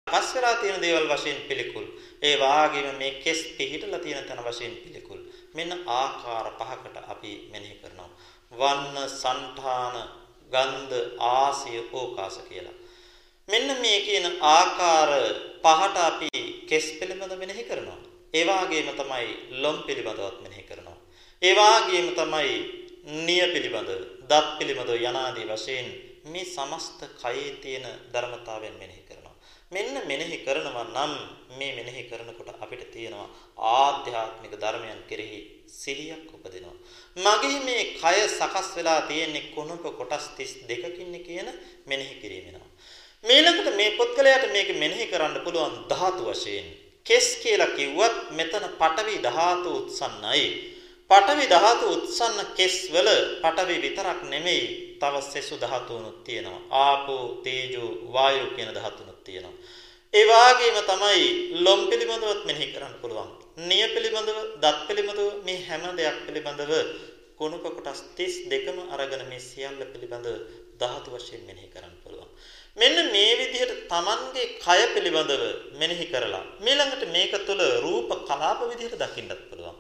පස් 0.08 0.28
වෙලා 0.36 0.56
තියෙන 0.56 0.82
දේවල් 0.82 1.08
වශයෙන් 1.12 1.39
පිළිකුල්. 1.48 1.86
ඒ 2.22 2.36
වාගේම 2.39 2.98
මේ 2.98 3.12
කෙස් 3.24 3.39
පිහිටලා 3.58 4.00
තියෙන 4.00 4.26
තැන 4.26 4.43
වශයෙන් 4.43 4.76
පිළිකුල්. 4.84 5.19
මෙන්න 5.54 5.72
ආකාර 5.88 6.48
පහකට 6.60 6.98
අපි 7.08 7.32
මෙනෙහි 7.52 7.76
කරනවා. 7.82 8.10
වන්න, 8.52 8.98
సంఠාන, 9.22 9.95
ගන්ධ, 10.52 10.95
ආසිය, 11.19 11.80
ඕකාස 11.93 12.38
කියලා. 12.50 12.78
මෙන්න 13.50 13.69
මේ 13.82 14.00
කියන 14.02 14.28
ආකාර 14.41 15.12
පහට 15.63 15.98
අපි 16.10 16.30
කෙස් 16.69 16.86
පිළිබඳ 17.00 17.34
මෙනෙහි 17.38 17.63
කරනවා. 17.63 18.00
ඒ 18.34 18.43
වාගේම 18.48 18.89
තමයි 19.00 19.28
ලොම් 19.62 19.78
පිළිබඳවත් 19.84 20.38
මෙනෙහි 20.41 20.63
කරනවා. 20.63 20.98
ඒ 21.41 21.54
වාගේම 21.56 22.08
තමයි 22.19 22.52
නිය 23.26 23.43
පිළිබඳ, 23.54 23.91
දත් 24.30 24.48
පිළිබඳ 24.58 24.92
යනාදී 25.00 25.48
වශයෙන් 25.48 25.88
මේ 26.26 26.46
සමස්ත 26.46 27.00
කයේ 27.15 27.52
තියෙන 27.62 27.86
ධර්මතාවයන් 28.13 28.76
මෙනෙහි 28.82 29.02
කරනවා. 29.02 29.36
මෙන්න 29.72 29.96
මෙනෙහි 30.06 30.38
කරනවා 30.39 30.86
නම් 30.86 31.13
මේ 31.58 31.72
මෙනෙහි 31.76 32.04
කරනකොට 32.04 32.50
අපිට 32.56 32.84
තියෙනවා 32.94 33.28
ආධ්‍යාත්මික 33.78 34.54
ධර්මයන් 34.56 35.00
කෙරෙහි 35.10 35.39
සිහියක් 35.74 36.30
උපදිනවා. 36.36 36.76
මගේ 37.18 37.60
මේ 37.60 37.84
කය 37.96 38.18
සකස් 38.30 38.68
වෙලා 38.76 39.02
තියෙන්නේ 39.02 39.50
කුණප 39.56 39.84
කොටස් 40.00 40.26
32කින් 40.38 41.13
කියන 41.28 41.48
මෙනෙහි 41.88 42.15
කිරීමෙනවා. 42.22 42.70
මේලකට 43.24 43.68
මේ 43.76 43.92
පුද්ගලයාට 43.92 44.46
මේක 44.52 44.70
මෙනෙහි 44.78 45.06
කරන්න 45.08 45.42
පුළුවන් 45.46 45.76
ධාතු 45.89 46.24
වශයෙන්. 46.26 46.68
කෙස් 47.06 47.28
කියලා 47.44 47.76
කිව්වත් 47.78 48.18
මෙතන 48.32 48.65
පටවි 48.80 49.15
ධාතු 49.20 49.70
උත්සන්නයි. 49.80 50.44
පටවි 51.10 51.45
ධාතු 51.48 51.86
උත්සන්න 51.95 52.38
කෙස් 52.58 52.76
වල 52.93 53.10
පටවි 53.43 53.76
විතරක් 53.86 54.19
නෙමෙයි 54.32 54.65
තව 55.02 55.15
සෙසු 55.24 55.56
ධාතුනුත් 55.58 56.17
තියෙනවා. 56.24 56.62
ආපෝ, 56.84 57.24
තේජෝ, 57.43 57.89
වායෝ 58.13 58.50
කියන 58.56 58.69
ධාතුනුත් 58.74 59.19
තියෙනවා. 59.24 59.56
ඒ 60.13 60.26
වාගේම 60.28 60.78
තමයි 60.84 61.24
ලොම් 61.65 61.82
පිළිබඳවත් 61.89 62.41
මෙනෙහි 62.45 62.67
කරන්න 62.74 62.95
පුළුවන්. 63.02 63.30
නිය 63.69 63.84
පිළිබඳව, 63.95 64.38
දත් 64.62 64.78
පිළිබඳව 64.88 65.28
මේ 65.45 65.60
හැම 65.67 65.84
දෙයක් 65.98 66.17
පිළිබඳව 66.28 66.72
කුණුක 67.39 67.65
කොටස් 67.65 68.02
32ම 68.15 68.80
අරගෙන 68.91 69.24
මේ 69.30 69.41
සියල්ල 69.41 69.82
පිළිබඳව 69.93 70.38
ධාතු 70.80 71.10
වශයෙන් 71.13 71.43
මෙනෙහි 71.45 71.67
කරන්න 71.67 71.95
පුළුවන්. 72.04 72.30
මෙන්න 72.78 72.98
මේ 73.12 73.34
විදිහට 73.39 73.74
Tamanගේ 73.88 74.48
කය 74.58 74.82
පිළිබඳව 74.93 75.43
මෙනෙහි 75.74 76.06
කරලා 76.06 76.45
ඊළඟට 76.62 77.04
මේක 77.10 77.34
තුළ 77.48 77.63
රූප 77.82 78.10
කලාප 78.28 78.60
විදිහට 78.72 79.00
දකින්නත් 79.00 79.41
පුළුවන්. 79.50 79.78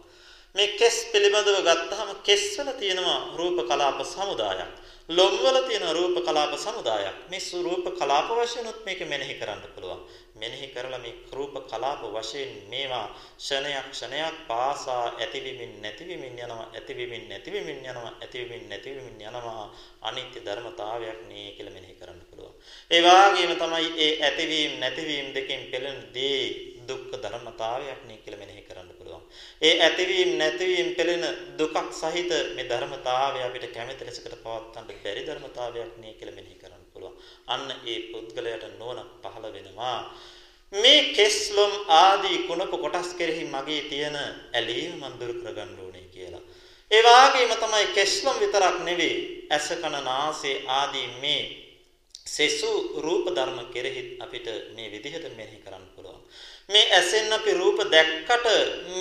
මේ 0.55 0.67
කෙස් 0.73 0.95
පිළිබඳව 1.11 1.57
ගත්තාම 1.61 2.09
කෙස්වල 2.23 2.69
තියෙනවා 2.73 3.19
රූප 3.37 3.57
කලාප 3.63 3.99
සමුදායක්. 4.03 4.71
ලොම්වල 5.09 5.57
තියෙන 5.67 5.85
රූප 5.91 6.15
කලාප 6.19 6.53
සමුදායක්. 6.57 7.15
මේ 7.29 7.61
රූප 7.63 7.85
කලාප 7.93 8.27
වශයෙන්ුත් 8.31 8.79
මේක 8.85 8.99
මෙනෙහි 9.03 9.35
කරන්න 9.35 9.61
පුළුවන්. 9.75 9.99
මෙනෙහි 10.35 10.67
කරලා 10.67 10.99
මේ 10.99 11.13
රූප 11.31 11.53
කලාප 11.69 12.01
වශයෙන් 12.03 12.51
මේවා 12.67 13.07
ක්ෂණයක් 13.37 13.91
ක්ෂණයක් 13.91 14.35
පාසා 14.47 15.05
ඇතිවීමින් 15.15 15.81
නැතිවීමින් 15.81 16.33
යනවා 16.35 16.65
ඇතිවීමින් 16.73 17.29
නැතිවීමින් 17.29 17.85
යනවා 17.85 18.13
ඇතිවීමින් 18.21 18.69
නැතිවීමින් 18.69 19.21
යනවා 19.21 19.65
අනිත්‍ය 20.01 20.39
ධර්මතාවයක් 20.41 21.19
නේ 21.29 21.51
කියලා 21.51 21.73
මෙනෙහි 21.73 21.93
කරන්න 21.93 22.21
පුළුවන්. 22.29 22.53
ඒ 22.91 23.01
වගේම 23.01 23.53
තමයි 23.55 23.87
ඒ 23.97 24.11
ඇතිවීම 24.23 24.79
නැතිවීම 24.79 25.27
දෙකෙන් 25.35 25.61
පෙළෙන 25.71 25.99
දේ 26.13 26.41
දුක්ඛ 26.87 27.15
ධර්මතාවයක් 27.23 28.01
නේ 28.07 28.17
කියලා 28.17 28.39
මෙනෙහි 28.39 28.61
කරන්න 28.61 28.87
පුළුවන්. 28.87 28.88
ඒ 29.61 29.73
ඇතිවීම 29.79 30.31
නැතිවීම 30.37 30.89
පෙළෙන 30.95 31.23
දුකක් 31.57 31.77
සහිත 31.93 32.31
මේ 32.55 32.65
ධර්මතාවය 32.65 33.39
අපිට 33.41 33.65
කැමැති 33.69 34.05
ලෙසකට 34.05 34.35
පවත්වන්න 34.37 34.89
බැරි 34.89 35.23
ධර්මතාවයක් 35.25 35.93
නේ 35.97 36.13
කියලා 36.13 36.35
මෙනෙහි 36.35 36.55
කරන්න 36.55 36.83
පුළුවන්. 36.93 37.15
අන්න 37.47 37.67
ඒ 37.85 37.99
පුද්ගලයාට 38.11 38.65
නෝන 38.77 38.99
පහළ 39.23 39.47
වෙනවා. 39.49 39.97
මේ 40.73 41.13
කෙස්ලොම් 41.13 41.73
ආදී 41.97 42.37
කුණප 42.47 42.73
කොටස් 42.75 43.13
කෙරෙහි 43.13 43.45
මගේ 43.45 43.81
තියෙන 43.83 44.17
ඇලීම 44.53 44.91
මන් 44.95 45.13
දුරු 45.19 45.33
කරගන්න 45.35 45.79
ඕනේ 45.79 46.07
කියලා. 46.07 46.43
ඒ 46.91 47.01
වගේම 47.03 47.51
තමයි 47.55 47.87
කෙස්ලොම් 47.93 48.37
විතරක් 48.39 48.77
නෙවෙයි 48.81 49.17
ඇස 49.51 49.67
කන 49.81 49.95
නාසය 50.03 50.51
ආදී 50.69 51.07
මේ 51.21 51.41
සෙසු 52.27 52.69
රූප 52.97 53.25
ධර්ම 53.29 53.59
කෙරෙහි 53.73 54.01
අපිට 54.19 54.47
මේ 54.75 54.91
විදිහට 54.91 55.25
මෙනෙහි 55.29 55.57
කරන්න 55.57 55.85
පුළුවන්. 55.85 55.98
මේ 56.69 56.85
ඇසෙන් 56.91 57.33
අපි 57.33 57.51
රූප 57.53 57.79
දැක්කට 57.87 58.47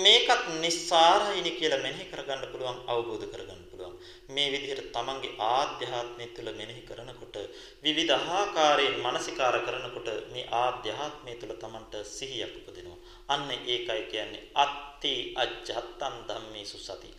මේකත් 0.03 0.45
නිස්සාරයිනි 0.61 1.51
කියලා 1.51 1.83
මෙනෙහි 1.83 2.05
කරගන්න 2.05 2.45
පුළුවන් 2.51 2.77
අවබෝධ 2.87 3.25
කරගන්න 3.25 3.61
පුළුවන්. 3.69 3.93
මේ 4.29 4.47
විදිහට 4.53 4.87
තමන්ගේ 4.95 5.35
ආධ්‍යාත්මය 5.49 6.25
තුළ 6.29 6.49
මෙනෙහි 6.51 6.81
කරනකොට 6.81 7.35
විවිධාකාරයෙන් 7.83 8.97
මානසිකාර 8.99 9.57
කරනකොට 9.59 10.09
මේ 10.33 10.45
ආධ්‍යාත්මය 10.61 11.35
තුළ 11.35 11.53
තමන්ට 11.55 11.93
සිහියක් 12.07 12.55
උපදිනවා. 12.59 12.97
අන්න 13.29 13.45
ඒකයි 13.51 14.01
කියන්නේ 14.05 14.49
අත්ති 14.55 15.13
අජත්තන් 15.35 16.15
ධම්මේසු 16.27 16.79
සති. 16.79 17.09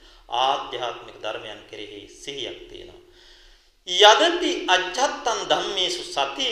ආධ්‍යාත්මික 0.41 1.23
ධර්මයන් 1.23 1.63
කෙරෙහි 1.71 2.03
සිහියක් 2.17 2.59
තියෙනවා. 2.69 3.01
යදපි 4.11 4.53
අජත්තන් 4.69 5.47
ධම්මේසු 5.47 6.03
සති 6.09 6.51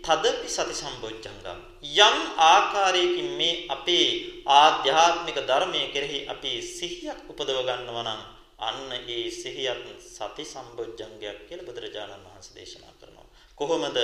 තදපි 0.00 0.48
සති 0.50 0.74
සම්බොජ්ජංගම් 0.74 1.69
යම් 1.82 2.16
ආකාරයකින් 2.36 3.30
මේ 3.38 3.64
අපේ 3.68 4.08
ආධ්‍යාත්මික 4.46 5.38
ධර්මයේ 5.42 5.88
කෙරෙහි 5.88 6.28
අපි 6.28 6.52
සිහියක් 6.60 7.24
උපදව 7.28 7.58
ගන්නවා 7.64 8.04
නම් 8.04 8.20
අන්න 8.60 8.92
ඒ 8.92 9.30
සිහියත් 9.32 9.84
සති 10.06 10.44
සම්බොජ්ජංගයක් 10.44 11.38
කියලා 11.48 11.64
බුදුරජාණන් 11.64 12.26
වහන්සේ 12.26 12.54
දේශනා 12.54 12.92
කරනවා. 12.92 13.28
කොහොමද? 13.58 13.96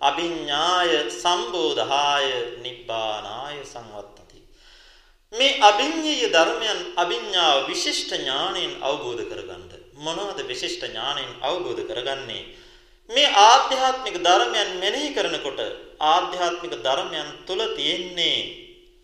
අභිඥාය 0.00 0.92
සම්බෝධාය 1.12 2.28
නිබ්බානාය 2.60 3.56
සංවත්තති. 3.64 4.38
මේ 5.32 5.58
අභිඤ්ඤය 5.60 6.28
ධර්මයන් 6.28 6.80
අභිඥාව 6.96 7.58
විශිෂ්ට 7.66 8.12
ඥාණයෙන් 8.12 8.72
අවබෝධ 8.82 9.24
කරගන්න. 9.24 9.64
මොනවද 9.96 10.38
විශිෂ්ට 10.44 10.84
ඥාණයෙන් 10.84 11.32
අවබෝධ 11.40 11.82
කරගන්නේ? 11.88 12.44
මේ 13.10 13.28
ආධ්‍යාත්මික 13.42 14.16
ධර්මයන් 14.20 14.70
මෙනෙහි 14.80 15.08
කරනකොට 15.12 15.60
ආධ්‍යාත්මික 16.06 16.74
ධර්මයන් 16.78 17.28
තුල 17.46 17.60
තියෙන්නේ 17.76 18.38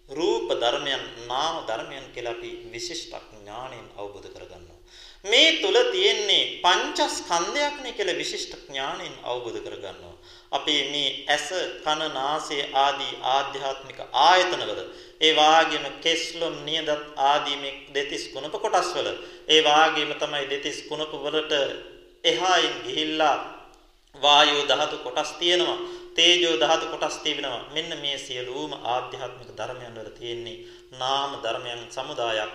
රූප 0.09 0.49
ධර්මයන් 0.55 1.03
නාම 1.27 1.57
ධර්මයන් 1.67 2.05
කියලා 2.15 2.35
අපි 2.35 2.51
විශිෂ්ට 2.73 3.13
ඥාණයෙන් 3.33 3.87
අවබෝධ 3.97 4.29
කරගන්නවා. 4.29 4.79
මේ 5.25 5.51
තුල 5.61 5.77
තියෙන්නේ 5.93 6.45
පංචස්කන්ධයක් 6.63 7.77
නේ 7.83 7.93
කියලා 7.93 8.17
විශිෂ්ට 8.17 8.55
ඥාණයෙන් 8.63 9.15
අවබෝධ 9.25 9.61
කරගන්නවා. 9.61 10.15
අපි 10.53 10.77
මේ 10.93 11.11
ඇස 11.29 11.49
කන 11.85 12.01
නාසය 12.13 12.59
ආදී 12.77 13.13
ආධ්‍යාත්මික 13.29 14.01
ආයතනවල 14.23 14.81
ඒ 15.21 15.33
වාගේම 15.35 15.87
කෙස්ලොම් 16.01 16.57
නියදත් 16.65 16.91
ආදී 17.27 17.59
මේ 17.59 17.77
දෙතිස් 17.93 18.25
කුණප 18.33 18.55
කොටස්වල 18.57 19.09
ඒ 19.49 19.61
වාගේම 19.65 20.11
තමයි 20.17 20.45
දෙතිස් 20.49 20.79
කුණප 20.89 21.13
වලට 21.25 21.55
එහායින් 22.25 22.77
ගිහිල්ලා 22.85 23.37
වායෝ 24.23 24.69
ධාතු 24.69 24.97
කොටස් 24.99 25.33
තියෙනවා 25.33 25.79
තේජෝ 26.15 26.57
ධාතු 26.61 26.87
කොටස් 26.87 27.17
තිබෙනවා. 27.19 27.69
මෙන්න 27.75 27.91
මේ 28.01 28.19
සියලුම 28.19 28.73
ආධ්‍යාත්මික 28.85 29.51
ධර්මයන් 29.59 29.95
වල 29.95 30.11
තියෙන්නේ 30.11 30.59
නාම 30.93 31.31
ධර්මයන් 31.45 31.83
සමුදායක් 31.91 32.55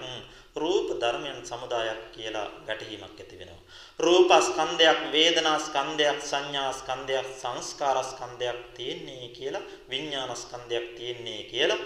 රූප 0.55 0.87
ධර්මයන් 1.01 1.39
සමුදායක් 1.43 2.01
කියලා 2.11 2.47
ගැටහීමක් 2.67 3.03
ඇති 3.13 3.39
වෙනවා. 3.39 3.61
රූප 3.99 4.31
ස්කන්ධයක් 4.41 4.99
වේදනා 5.11 5.57
ස්කන්ධයක් 5.59 6.19
සංඥා 6.21 6.71
ස්කන්ධයක් 6.73 7.27
සංස්කාර 7.41 7.97
ස්කන්ධයක් 8.03 8.59
තියෙන්නේ 8.75 9.25
කියලා 9.29 9.67
විඥාන 9.89 10.35
ස්කන්ධයක් 10.35 10.85
තියෙන්නේ 10.97 11.41
කියලා 11.43 11.81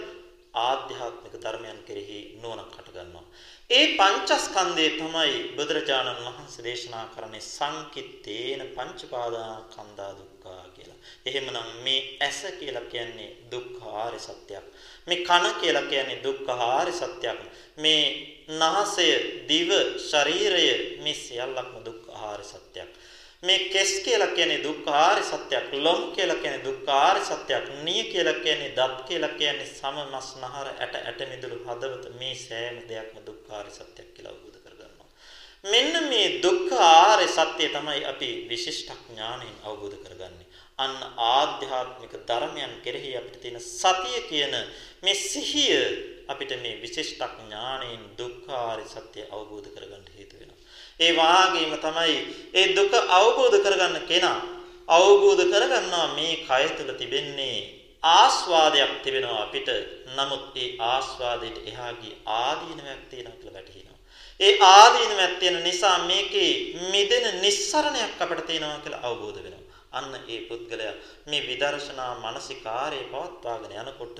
ආධ්‍යාත්මික 0.60 1.34
ධර්මයන් 1.36 1.78
කෙරෙහි 1.86 2.18
නුවණක් 2.42 2.74
හට 2.76 2.88
ගන්නවා 2.88 3.26
ඒ 3.70 3.86
පංචස්කන්ධය 3.96 4.84
තමයි 4.90 5.32
බුදුරජාණන් 5.56 6.20
වහන්සේ 6.26 6.62
දේශනා 6.66 7.02
කරන්නේ 7.06 7.40
සංකිට්ඨේන 7.46 8.62
පංචපාදානස්කන්ධා 8.68 10.12
දුක්ඛා 10.12 10.62
කියලා. 10.68 10.96
එහෙමනම් 11.26 11.68
මේ 11.84 11.98
ඇස 12.20 12.38
කියලා 12.60 12.84
කියන්නේ 12.84 13.28
දුක්ඛාරය 13.52 14.20
සත්‍යයක්. 14.20 14.64
මේ 15.06 15.18
කන 15.20 15.44
කියලා 15.60 15.82
කියන්නේ 15.82 16.22
දුක්ඛාරය 16.22 16.92
සත්‍යයක්. 16.92 17.40
මේ 17.78 18.04
නාසය, 18.54 19.08
දිව, 19.48 19.70
ශරීරය 20.06 20.66
මේ 21.02 21.16
සියල්ලක්ම 21.16 21.76
දුක්ඛාරය 21.84 22.44
සත්‍යයක්. 22.44 22.90
මේ 23.42 23.58
කෙස් 23.68 23.92
කියලා 24.00 24.30
කියන්නේ 24.30 24.62
දුක්ඛාරය 24.62 25.22
සත්‍යයක්. 25.24 25.66
ලොම් 25.74 26.00
කියලා 26.12 26.36
කියන්නේ 26.36 26.64
දුක්ඛාරය 26.64 27.20
සත්‍යයක්. 27.22 27.68
නිය 27.84 28.02
කියලා 28.04 28.40
කියන්නේ 28.40 28.72
දත් 28.72 29.08
කියලා 29.08 29.36
කියන්නේ 29.36 29.68
සම 29.68 30.00
මස් 30.06 30.28
නහර 30.40 30.66
ඇට 30.74 30.94
ඇට 31.00 31.20
මිදුළු 31.28 31.60
හදවත 31.66 32.16
මේ 32.18 32.34
සෑම 32.36 32.80
දෙයක්ම 32.88 33.18
දුක්ඛාරය 33.48 33.70
සත්‍යයක් 33.70 34.08
කියලා 34.14 34.32
අවබෝධ 34.32 34.60
කරගන්නවා. 34.60 35.08
මෙන්න 35.64 35.94
මේ 36.04 36.40
දුක්ඛාරය 36.42 37.26
සත්‍ය 37.28 37.68
තමයි 37.68 38.04
අපි 38.04 38.28
විශිෂ්ට 38.46 38.90
ඥාණයෙන් 39.06 39.56
අවබෝධ 39.64 39.96
කරගන්නේ. 39.98 40.46
අන්න 40.78 40.96
ආධ්‍යාත්මික 41.28 42.12
ධර්මයන් 42.22 42.72
කෙරෙහි 42.84 43.16
අපිට 43.16 43.40
තියෙන 43.40 43.60
සතිය 43.60 44.20
කියන 44.28 44.54
මේ 45.02 45.14
සිහිය 45.14 45.80
අපිට 46.28 46.52
මේ 46.58 46.76
විශිෂ්ට 46.76 47.22
ඥාණයෙන් 47.38 48.04
දුක්ඛාරය 48.18 48.84
සත්‍ය 48.86 49.24
අවබෝධ 49.26 49.68
කරගන්න 49.68 50.04
හේතු 50.12 50.36
වෙනවා. 50.36 50.60
ඒ 51.00 51.12
වාගේම 51.14 51.72
තමයි 51.78 52.16
ඒ 52.52 52.66
දුක 52.76 52.92
අවබෝධ 53.10 53.58
කරගන්න 53.58 53.96
කෙනා 54.06 54.40
අවබෝධ 54.88 55.44
කරගන්නවා 55.46 56.06
මේ 56.14 56.34
කය 56.44 56.64
තුළ 56.76 56.92
තිබෙන්නේ 56.94 57.77
ආස්වාදයක් 58.02 59.02
තිබෙනවා 59.02 59.42
අපිට. 59.42 59.68
නමුත් 60.16 60.56
ඒ 60.56 60.76
ආස්වාදයට 60.78 61.58
එහා 61.66 61.92
ගිය 61.92 62.14
ආදීනයක් 62.26 63.02
තියෙනවා 63.10 63.36
කියලා 63.36 63.54
වැටහෙනවා. 63.54 63.98
ඒ 64.40 64.58
ආදීනයක් 64.60 65.38
තියෙන 65.40 65.64
නිසා 65.64 65.98
මේකේ 66.06 66.52
මිදෙන 66.92 67.40
නිස්සරණයක් 67.40 68.20
අපිට 68.20 68.46
තියෙනවා 68.46 68.80
කියලා 68.80 69.02
අවබෝධ 69.02 69.42
වෙනවා. 69.44 69.66
අන්න 69.92 70.14
ඒ 70.28 70.40
පුද්ගලයා 70.48 70.94
මේ 71.26 71.46
විදර්ශනා 71.48 72.12
මානසිකාරයේ 72.14 73.10
පවත්වාගෙන 73.12 73.78
යනකොට 73.82 74.18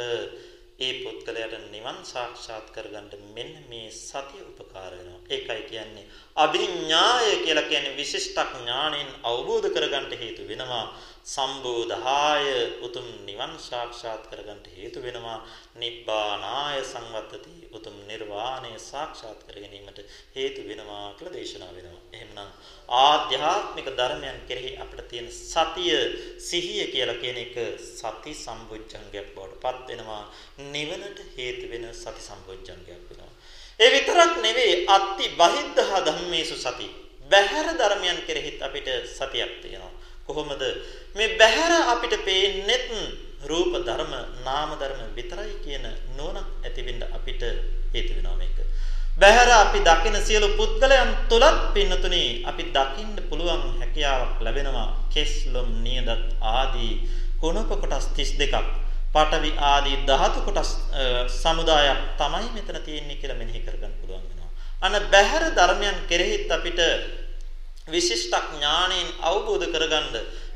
ඒ 0.79 0.93
පුද්ගලයාට 1.03 1.55
නිවන් 1.73 1.97
සාක්ෂාත් 2.05 2.67
කරගන්න 2.75 3.23
මෙන්න 3.37 3.55
මේ 3.71 3.89
සතිය 3.93 4.43
උපකාර 4.43 4.93
වෙනවා. 4.93 5.21
ඒකයි 5.29 5.63
කියන්නේ 5.71 6.05
අභිඥාය 6.37 7.31
කියලා 7.45 7.71
කියන්නේ 7.71 7.97
විශිෂ්ට 7.97 8.39
ඥාණයෙන් 8.53 9.11
අවබෝධ 9.25 9.69
කරගන්න 9.75 10.15
හේතු 10.17 10.47
වෙනවා. 10.51 10.87
සම්බෝධාය 11.27 12.47
උතුම් 12.87 13.09
නිවන් 13.27 13.55
සාක්ෂාත් 13.61 14.31
කරගන්න 14.31 14.63
හේතු 14.77 15.03
වෙනවා. 15.03 15.39
නිබ්බානාය 15.75 16.79
සංවත්තති 16.85 17.58
උතුම් 17.73 17.97
නිර්වාණය 18.09 18.73
සාක්ෂාත් 18.81 19.41
කර 19.47 19.57
ගැනීමට 19.63 19.99
හේතු 20.37 20.61
වෙනවා 20.69 21.15
කියලා 21.19 21.35
දේශනා 21.35 21.71
වෙනවා. 21.77 22.01
එහෙමනම් 22.13 22.51
ආධ්‍යාත්මික 23.01 23.89
ධර්මයන් 23.99 24.39
කෙරෙහි 24.49 24.71
අපිට 24.77 25.09
තියෙන 25.09 25.29
සතිය 25.33 25.93
සිහිය 26.41 26.87
කියලා 26.95 27.21
කියන 27.23 27.39
එක 27.39 27.57
සති 27.93 28.33
සම්බුද්ධංගයක් 28.37 29.29
බවට 29.35 29.63
පත් 29.65 29.89
වෙනවා. 29.91 30.23
නිවනට 30.75 31.19
හේතු 31.37 31.65
වෙන 31.69 31.87
සති 31.95 32.23
සම්බුද්ධංගයක් 32.29 33.05
වෙනවා. 33.09 33.33
ඒ 33.81 33.91
විතරක් 33.91 34.35
නෙවෙයි 34.43 34.75
අත්ති 34.89 35.25
බහිද්ධහ 35.37 35.95
ධම්මේසු 36.07 36.57
සති. 36.59 36.89
බහැර 37.31 37.67
ධර්මයන් 37.75 38.19
කෙරෙහිත් 38.27 38.63
අපිට 38.63 38.89
සතියක් 39.11 39.53
තියෙනවා. 39.63 39.95
කොහොමද 40.27 40.63
මේ 41.15 41.35
බහැර 41.37 41.73
අපිට 41.87 42.15
පේන්නෙත් 42.25 42.87
රූප 43.43 43.73
ධර්ම 43.87 44.13
නාම 44.45 44.71
ධර්ම 44.81 45.15
විතරයි 45.15 45.55
කියන 45.65 45.85
නෝනක් 46.17 46.47
ඇතිවෙන්න 46.65 47.03
අපිට 47.15 47.43
හේතු 47.95 48.13
වෙනවා 48.17 48.37
මේක. 48.37 48.59
බහැර 49.17 49.49
අපි 49.53 49.79
දකින 49.81 50.17
සියලු 50.19 50.49
පුද්ගලයන් 50.59 51.11
තුලත් 51.29 51.59
පින්නතුනි 51.75 52.43
අපි 52.45 52.63
දකින්න 52.75 53.15
පුළුවන් 53.29 53.63
හැකියාවක් 53.81 54.41
ලැබෙනවා. 54.41 54.89
කෙස්ලොම් 55.15 55.71
නියදත් 55.85 56.11
ආදී 56.41 56.93
කුණප 57.41 57.71
කොටස් 57.71 58.07
32ක් 58.17 58.55
පඨවි 59.15 59.51
ආදී 59.57 59.97
ධාතු 60.07 60.41
කොටස් 60.41 60.71
සමුදායක් 61.43 62.01
තමයි 62.19 62.49
මෙතන 62.57 62.79
තියෙන්නේ 62.83 63.21
කියලා 63.21 63.39
මෙනෙහි 63.39 63.61
කරගන්න 63.61 63.95
පුළුවන් 64.01 64.25
වෙනවා. 64.25 64.51
අන 64.83 64.95
බහැර 65.13 65.45
ධර්මයන් 65.55 65.97
කෙරෙහිත් 66.11 66.51
අපිට 66.51 66.81
විශිෂ්ට 67.89 68.35
ඥාණයෙන් 68.51 69.09
අවබෝධ 69.21 69.67
කරගන්න 69.75 70.07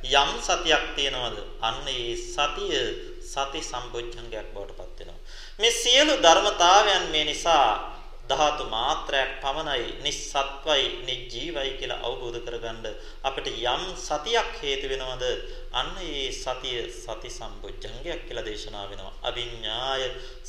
යම් 0.02 0.30
සතියක් 0.40 0.84
තියනවද? 0.96 1.38
අන්න 1.60 1.86
ඒ 1.88 2.16
සතිය 2.16 2.76
සති 3.24 3.60
සම්බොජ්ජංගයක් 3.62 4.52
බවට 4.54 4.78
පත් 4.78 4.98
වෙනවා. 5.00 5.20
මේ 5.58 5.72
සියලු 5.72 6.14
ධර්මතාවයන් 6.18 7.10
මේ 7.10 7.24
නිසා 7.24 7.92
ධාතු 8.28 8.64
මාත්‍රයක් 8.66 9.30
පමණයි 9.42 9.86
නිස්සත්වයි 10.04 10.84
නිජීවයි 11.06 11.70
කියලා 11.78 12.02
අවබෝධ 12.02 12.38
කරගන්න 12.40 12.86
අපිට 13.24 13.48
යම් 13.52 13.82
සතියක් 13.98 14.50
හේතු 14.60 14.90
වෙනවද 14.92 15.24
අන්න 15.72 15.90
ඒ 16.02 16.28
සතිය 16.34 16.78
සති 16.94 17.30
සම්බොජ්ජංගයක් 17.30 18.22
කියලා 18.26 18.46
දේශනා 18.48 18.86
වෙනවා 18.90 19.14
අවිඤ්ඤාය 19.22 20.04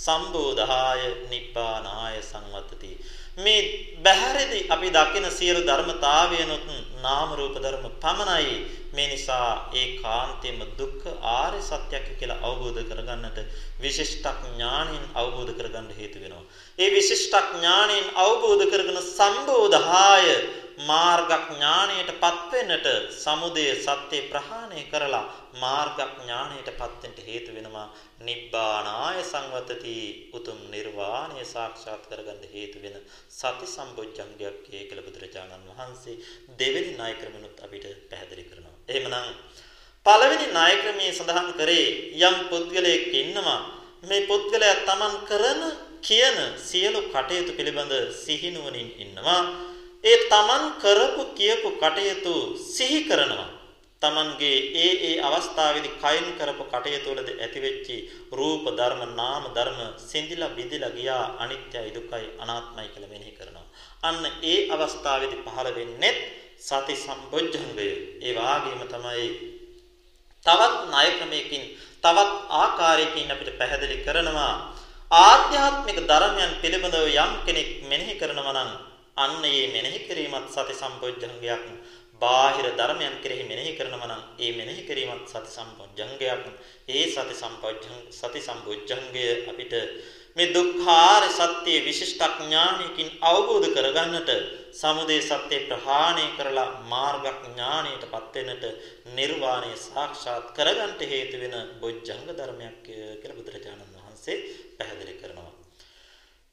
සම්බෝධාය 0.06 1.02
නිබ්බානාය 1.32 2.18
සංවත්තති 2.22 2.92
මේ 3.38 3.98
බහැරදී 4.00 4.68
අපි 4.70 4.90
දකින 4.92 5.26
සියලු 5.32 5.62
ධර්මතාවයනොත් 5.62 6.66
නාම 7.02 7.30
රූප 7.34 7.56
ධර්ම 7.56 7.86
පමණයි 8.00 8.56
මේ 8.94 9.08
නිසා 9.08 9.70
ඒ 9.74 9.88
කාන්තේම 9.98 10.60
දුක්ඛ 10.78 11.06
ආර්ය 11.32 11.62
සත්‍යයක් 11.62 12.08
කියලා 12.20 12.42
අවබෝධ 12.42 12.82
කරගන්නට 12.84 13.38
විශිෂ්ට 13.80 14.26
ඥාණයෙන් 14.44 15.06
අවබෝධ 15.16 15.54
කරගන්න 15.54 15.90
හේතු 15.92 16.20
වෙනවා. 16.20 16.46
ඒ 16.80 16.90
විශිෂ්ට 16.92 17.34
ඥාණයෙන් 17.50 18.08
අවබෝධ 18.18 18.66
කරගෙන 18.68 19.02
සම්බෝධාය 19.10 20.28
මාර්ග 20.82 21.32
ඥාණයටපත් 21.48 22.52
වෙන්නට 22.52 22.88
සමුදය 23.16 23.66
සත්‍ය 23.78 24.20
ප්‍රහාණය 24.30 24.84
කරලා 24.86 25.26
මාර්ග 25.56 26.00
ඥාණයටපත් 26.00 27.04
වෙන්න 27.04 27.20
හේතු 27.28 27.56
වෙනවා 27.56 27.88
නිබ්බානාය 28.22 29.20
සංවතති 29.24 29.96
උතුම් 30.34 30.60
නිර්වාණය 30.72 31.44
සාක්ෂාත් 31.46 32.08
කරගන්න 32.10 32.44
හේතු 32.54 32.82
වෙන 32.84 32.98
සති 33.32 33.68
සම්බොජ්ජංගයක් 33.68 34.58
කියලා 34.66 35.06
බුදුරජාණන් 35.08 35.70
වහන්සේ 35.72 36.22
දෙවෙනි 36.60 36.92
ණය 36.94 37.14
ක්‍රමනුත් 37.20 37.64
අපිට 37.66 37.86
පැහැදිලි 38.10 38.44
කරනවා. 38.44 38.76
එහෙමනම් 38.90 39.28
පළවෙනි 40.06 40.48
ණය 40.50 40.74
ක්‍රමයේ 40.82 41.14
සඳහන් 41.14 41.50
කරේ 41.54 41.88
යම් 42.22 42.38
පුද්ගලයෙක් 42.50 43.06
ඉන්නවා 43.14 43.60
මේ 44.04 44.28
පුද්ගලයා 44.30 44.86
Taman 44.88 45.14
කරන 45.30 45.62
කියන 46.02 46.38
සියලු 46.62 47.02
කටයුතු 47.08 47.54
පිළිබඳ 47.54 47.94
සිහිනුවණින් 48.16 48.90
ඉන්නවා. 49.00 49.42
ඒ 50.04 50.30
Taman 50.30 50.64
කරපු 50.82 51.24
කියපු 51.34 51.70
කටයුතු 51.80 52.34
සිහි 52.68 53.00
කරනවා. 53.04 53.48
Tamanගේ 54.02 54.58
ඒ 54.76 54.92
ඒ 55.08 55.14
අවස්ථාවේදී 55.22 55.94
කයින් 55.98 56.28
කරපු 56.40 56.64
කටයුතු 56.66 57.10
වලද 57.12 57.30
ඇතිවෙච්චි 57.38 57.96
රූප 58.32 58.66
ධර්ම 58.80 59.02
නාම 59.16 59.44
ධර්ම 59.56 59.80
සිඳිලා 60.02 60.52
බිඳිලා 60.58 60.92
ගියා 60.92 61.26
අනිත්‍යයි 61.40 61.96
දුකයි 61.96 62.26
අනාත්මයි 62.44 62.88
කියලා 62.94 63.14
මෙනෙහි 63.14 63.32
කරනවා. 63.32 63.68
අන්න 64.04 64.22
ඒ 64.44 64.60
අවස්ථාවේදී 64.70 65.44
පහළ 65.46 65.70
වෙන්නේ 65.78 66.14
සති 66.60 66.96
සම්බොජ්ජංගය. 66.98 67.90
ඒ 68.22 68.32
වාගේම 68.36 68.82
තමයි 68.90 69.28
තවත් 70.46 70.74
ණය 70.86 71.10
ක්‍රමයකින් 71.18 71.64
තවත් 72.04 72.32
ආකාරයකින් 72.54 73.32
අපිට 73.32 73.58
පැහැදිලි 73.60 74.04
කරනවා 74.06 74.54
ආධ්‍යාත්මික 75.12 76.00
ධර්මයන් 76.10 76.52
පිළිබඳව 76.62 77.06
යම් 77.18 77.32
කෙනෙක් 77.46 77.70
මෙනෙහි 77.90 78.16
කරනවා 78.22 78.56
නම් 78.58 78.72
අන්න 79.18 79.44
ඒ 79.46 79.66
මෙනෙහි 79.68 80.00
කිරීමත් 80.02 80.48
සති 80.50 80.74
සම්පොඥංගයක් 80.74 81.66
බාහිර 82.22 82.68
ධර්මයන් 82.74 83.16
කෙරෙහි 83.22 83.44
මෙනෙහි 83.44 83.72
කරනවා 83.78 84.08
නම් 84.08 84.22
ඒ 84.40 84.52
මෙනෙහි 84.52 84.82
කිරීමත් 84.84 85.28
සති 85.28 85.52
සම්පොඥංගයක් 85.52 86.24
ඒ 86.90 87.06
සති 87.08 87.36
සම්පොඥං 87.36 87.96
සති 88.12 88.42
සම්පොඥංගය 88.42 89.26
අපිට 89.46 89.74
මේ 90.36 90.50
දුක්ඛාර 90.50 91.24
සත්‍ය 91.32 91.74
විශිෂ්ට 91.80 92.24
ඥානයකින් 92.40 93.10
අවබෝධ 93.24 93.68
කරගන්නට 93.70 94.30
සමුදය 94.74 95.18
සත්‍ය 95.22 95.58
ප්‍රහාණය 95.68 96.26
කරලා 96.34 96.70
මාර්ග 96.86 97.26
ඥානයටපත් 97.40 98.38
වෙන්නට 98.38 98.66
නිර්වාණය 99.14 99.74
සාක්ෂාත් 99.80 100.46
කරගන්නට 100.52 101.02
හේතු 101.08 101.38
වෙන 101.38 101.56
බොජ්ජංග 101.80 102.30
ධර්මයක් 102.32 102.78
කියලා 103.20 103.38
බුදුරජාණන් 103.38 103.96
වහන්සේ 103.96 104.38
පැහැදිලි 104.78 105.14
කරනවා. 105.16 105.52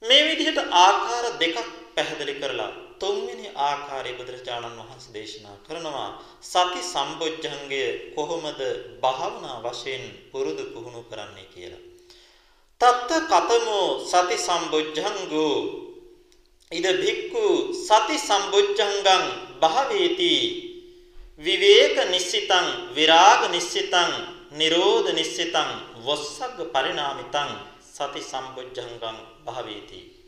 මේ 0.02 0.22
විදිහට 0.26 0.60
ආකාර 0.78 1.26
දෙකක් 1.38 1.79
පැහැදිලි 1.94 2.34
කරලා 2.34 2.72
තුන්වෙනි 3.00 3.46
ආකාරය 3.58 4.12
බුදුරජාණන් 4.12 4.80
වහන්සේ 4.80 5.14
දේශනා 5.14 5.56
කරනවා. 5.66 6.10
සති 6.42 6.80
සම්බොජ්ජංගය 6.84 7.84
කොහොමද 8.14 8.60
භාවනා 9.02 9.58
වශයෙන් 9.64 10.04
පුරුදු 10.32 10.64
පුහුණු 10.74 11.02
කරන්නේ 11.02 11.46
කියලා. 11.54 11.84
තත්ත 12.80 13.10
කතමෝ 13.30 13.86
සති 14.04 14.36
සම්බොජ්ජංගෝ. 14.38 15.56
ඉද 16.72 16.86
භික්ඛු 17.02 17.46
සති 17.78 18.16
සම්බොජ්ජංගං 18.18 19.24
භාවේති. 19.60 20.34
විවේක 21.40 21.96
නිස්සිතං 22.10 22.66
විරාග 22.94 23.42
නිස්සිතං 23.50 24.10
නිරෝධ 24.52 25.08
නිස්සිතං 25.12 25.70
වස්සග්ග 26.04 26.58
පරිණාමිතං 26.74 27.50
සති 27.90 28.20
සම්බොජ්ජංගං 28.22 29.18
භාවේති. 29.44 30.19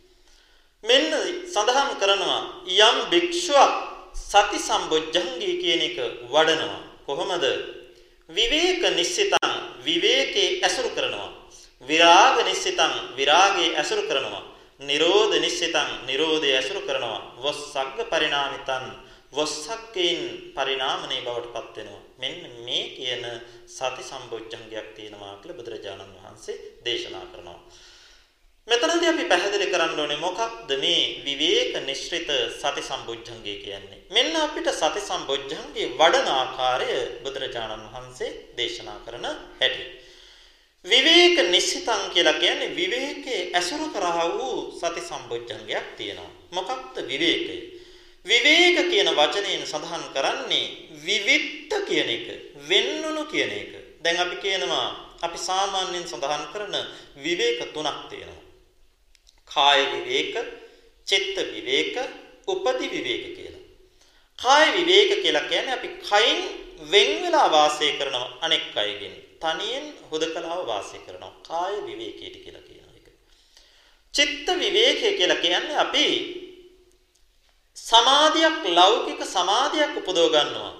මෙන්න 0.84 1.12
සඳහන් 1.46 1.90
කරනවා 1.96 2.40
යම් 2.66 2.96
භික්ෂුවක් 3.10 3.72
සති 4.12 4.58
සම්බොජ්ජංගී 4.58 5.54
කියන 5.62 5.82
එක 5.82 5.98
වඩනවා. 6.26 6.80
කොහොමද? 7.06 7.44
විවේක 8.28 8.82
නිස්සිතං 8.92 9.52
විවේකේ 9.80 10.60
ඇසුරු 10.60 10.90
කරනවා. 10.90 11.30
විරාග 11.82 12.36
නිස්සිතං 12.44 12.92
විරාගේ 13.16 13.76
ඇසුරු 13.76 14.02
කරනවා. 14.02 14.42
නිරෝධ 14.80 15.38
නිස්සිතං 15.38 15.88
නිරෝධය 16.06 16.50
ඇසුරු 16.50 16.82
කරනවා. 16.82 17.20
වස්සග්ග 17.38 17.98
පරිණාමිතං 18.08 18.84
වස්සක්කේන් 19.32 20.20
පරිණාමණය 20.54 21.18
බවට 21.20 21.52
පත් 21.54 21.76
වෙනවා. 21.78 22.02
මෙන්න 22.18 22.42
මේ 22.66 22.84
කියන 22.96 23.24
සති 23.68 24.02
සම්බොජ්ජංගයක් 24.02 24.88
තියෙනවා 24.96 25.34
කියලා 25.36 25.58
බුදුරජාණන් 25.58 26.14
වහන්සේ 26.16 26.56
දේශනා 26.84 27.26
කරනවා. 27.30 27.60
මෙතනදී 28.68 29.08
අපි 29.10 29.24
පැහැදිලි 29.30 29.66
කරන්න 29.72 30.00
ඕනේ 30.00 30.18
මොකක්ද 30.18 30.70
මේ 30.82 31.00
විවේක 31.26 31.72
නිශ්චිත 31.82 32.28
සති 32.52 32.82
සම්බොජ්ජංගය 32.88 33.54
කියන්නේ. 33.64 33.98
මෙන්න 34.10 34.36
අපිට 34.36 34.68
සති 34.72 35.00
සම්බොජ්ජංගේ 35.00 35.86
වඩන 36.00 36.28
ආකාරය 36.32 36.92
බුදුරජාණන් 37.24 37.88
වහන්සේ 37.88 38.30
දේශනා 38.56 38.98
කරන 39.06 39.26
හැටි. 39.60 39.84
විවේක 40.84 41.36
නිශ්චිතං 41.50 42.04
කියලා 42.14 42.38
කියන්නේ 42.42 42.76
විවේකයේ 42.78 43.40
ඇසුරු 43.52 43.88
කරා 43.88 44.28
වූ 44.30 44.56
සති 44.72 45.02
සම්බොජ්ජංගයක් 45.02 45.88
තියෙනවා. 45.96 46.30
මොකක්ද 46.52 46.96
විවේකය? 47.10 47.56
විවේක 48.24 48.78
කියන 48.90 49.10
වචනයෙන් 49.12 49.66
සඳහන් 49.66 50.04
කරන්නේ 50.14 50.66
විවිත්ත 51.00 51.72
කියන 51.88 52.08
එක, 52.08 52.26
වෙන්නුණු 52.70 53.24
කියන 53.26 53.52
එක. 53.52 53.72
දැන් 54.04 54.22
අපි 54.24 54.36
කියනවා 54.36 54.86
අපි 55.20 55.38
සාමාන්‍යයෙන් 55.40 56.06
සඳහන් 56.06 56.46
කරන 56.54 56.74
විවේක 57.18 57.60
තුනක් 57.74 58.00
තියෙනවා. 58.10 58.41
කාය 59.54 59.80
විවේක, 59.92 60.34
චිත්ත 61.08 61.36
විවේක, 61.52 61.96
උපදි 62.46 62.86
විවේක 62.88 63.24
කියලා. 63.36 63.62
කාය 64.38 64.66
විවේක 64.76 65.22
කියලා 65.22 65.48
කියන්නේ 65.48 65.74
අපි 65.74 65.88
කයින් 66.02 66.40
වෙන් 66.90 67.10
වෙලා 67.22 67.48
වාසය 67.50 67.88
කරන 67.98 68.16
අනෙක් 68.40 68.76
අයගෙන් 68.76 69.14
තනියෙන් 69.40 69.84
හුදකලාව 70.10 70.66
වාසය 70.66 70.98
කරනවා. 70.98 71.32
කාය 71.48 71.74
විවේකයට 71.86 72.36
කියලා 72.44 72.62
කියනවා 72.62 72.94
ඒක. 72.96 73.08
චිත්ත 74.14 74.46
විවේකය 74.58 75.08
කියලා 75.18 75.42
කියන්නේ 75.44 75.76
අපි 75.76 76.06
සමාධියක් 77.76 78.56
ලෞකික 78.70 79.20
සමාධියක් 79.26 79.92
උපදව 80.00 80.26
ගන්නවා. 80.34 80.72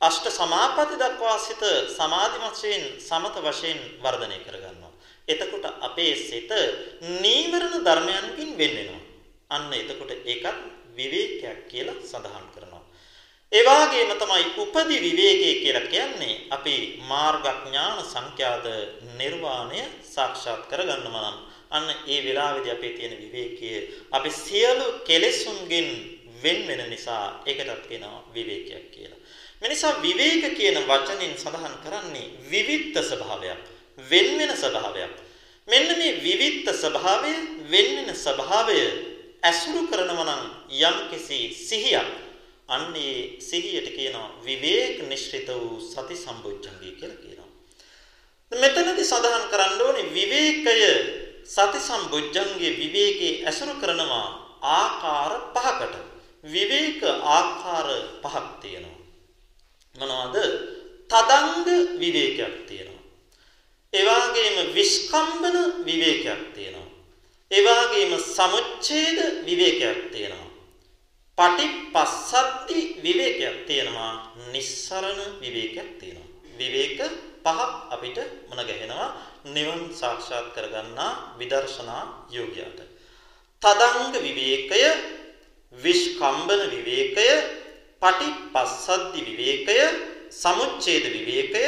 අෂ්ට 0.00 0.26
සමාපatti 0.30 0.96
දක්වා 0.96 1.38
සිත 1.38 1.62
සමාධිමත් 1.96 2.54
වශයෙන් 2.54 2.84
සමත 3.00 3.36
වශයෙන් 3.44 3.78
වර්ධනය 4.02 4.38
කරගන්නවා. 4.46 4.91
එතකොට 5.28 5.66
අපේ 5.80 6.14
සිත 6.18 6.50
නීවරණ 7.22 7.84
ධර්මයන්ගෙන් 7.84 8.50
වෙන් 8.58 8.72
වෙනවා. 8.78 9.02
අන්න 9.50 9.72
එතකොට 9.72 10.12
ඒකත් 10.24 10.58
විවේකයක් 10.96 11.68
කියලා 11.68 12.00
සඳහන් 12.02 12.46
කරනවා. 12.54 12.82
ඒ 13.52 13.62
වගේම 13.62 14.12
තමයි 14.14 14.44
උපදි 14.56 14.96
විවේකයේ 14.98 15.54
කියලා 15.62 15.86
කියන්නේ 15.86 16.34
අපි 16.50 16.74
මාර්ගඥාන 17.02 17.98
සංඛ්‍යාත 18.04 18.66
නිර්වාණය 19.18 19.80
සාක්ෂාත් 20.04 20.62
කරගන්නවා 20.70 21.30
නම් 21.30 21.38
අන්න 21.70 21.88
ඒ 22.06 22.20
වෙලාවේදී 22.24 22.72
අපේ 22.72 22.92
තියෙන 22.92 23.14
විවේකය 23.16 23.68
අපි 24.12 24.30
සියලු 24.38 24.86
කෙලෙසුන්ගෙන් 25.04 25.88
වෙන් 26.42 26.58
වෙන 26.68 26.82
නිසා 26.90 27.24
ඒකටත් 27.46 27.86
කියනවා 27.88 28.24
විවේකයක් 28.34 28.86
කියලා. 28.90 29.20
මේ 29.60 29.68
නිසා 29.68 30.02
විවේක 30.02 30.44
කියන 30.56 30.78
වචنين 30.82 31.34
සඳහන් 31.36 31.76
කරන්නේ 31.84 32.32
විවික්ත 32.50 32.96
ස්වභාවයක්. 33.00 33.60
වෙන 33.98 34.38
වෙන 34.38 34.52
ස්වභාවයක්. 34.54 35.14
මෙන්න 35.68 35.88
මේ 35.98 36.18
විවිධ 36.18 36.72
ස්වභාවය 36.74 37.32
වෙන 37.66 37.88
වෙන 37.98 38.14
ස්වභාවය 38.16 38.78
ඇසුරු 39.42 39.86
කරනවා 39.86 40.26
නම් 40.26 40.42
යම්කිසි 40.80 41.40
සිහියක් 41.60 42.10
අන්නේ 42.68 43.40
සිහියට 43.40 43.88
කියනවා 43.96 44.28
විවේක 44.42 45.02
නිශ්චිත 45.08 45.48
වූ 45.50 45.80
සති 45.82 46.16
සම්බොජ්ජංගය 46.16 46.90
කියලා 46.90 47.18
කියනවා. 47.18 47.50
මෙතනදී 48.52 49.04
සඳහන් 49.04 49.44
කරන්න 49.52 49.80
ඕනේ 49.80 50.06
විවේකය 50.10 50.76
සති 51.46 51.78
සම්බොජ්ජංගයේ 51.80 52.72
විවේකයේ 52.78 53.34
ඇසුරු 53.46 53.74
කරනවා 53.74 54.26
ආකාර 54.72 55.32
පහකට. 55.54 55.94
විවේක 56.44 57.02
ආකාර 57.30 57.88
පහක් 58.22 58.46
තියෙනවා. 58.62 58.98
මොනවද? 59.94 60.36
තදංග 61.10 61.68
විවේකයක් 61.98 62.54
තියෙනවා. 62.68 62.91
ඒ 63.92 64.04
වගේම 64.08 64.56
විස්කම්බන 64.74 65.56
විවේකයක් 65.86 66.42
තියෙනවා. 66.54 66.88
ඒ 67.50 67.62
වගේම 67.66 68.12
සමුච්ඡේද 68.36 69.18
විවේකයක් 69.46 70.00
තියෙනවා. 70.12 70.48
පටිපස්සද්දි 71.38 72.80
විවේකයක් 73.04 73.56
තියෙනවා. 73.66 74.12
නිස්සරණ 74.52 75.20
විවේකයක් 75.42 75.90
තියෙනවා. 76.00 76.28
විවේක 76.58 76.98
පහක් 77.44 77.70
අපිට 77.94 78.18
මුණ 78.48 78.64
ගැහෙනවා 78.68 79.08
නිවන් 79.54 79.80
සාක්ෂාත් 79.92 80.46
කරගන්නා 80.54 81.36
විදර්ශනා 81.38 82.02
යෝගියාට. 82.30 82.80
තදංග 83.62 84.14
විවේකය, 84.26 84.82
විස්කම්බන 85.72 86.62
විවේකය, 86.74 87.26
පටිපස්සද්දි 88.02 89.20
විවේකය, 89.28 89.76
සමුච්ඡේද 90.32 91.04
විවේකය, 91.16 91.64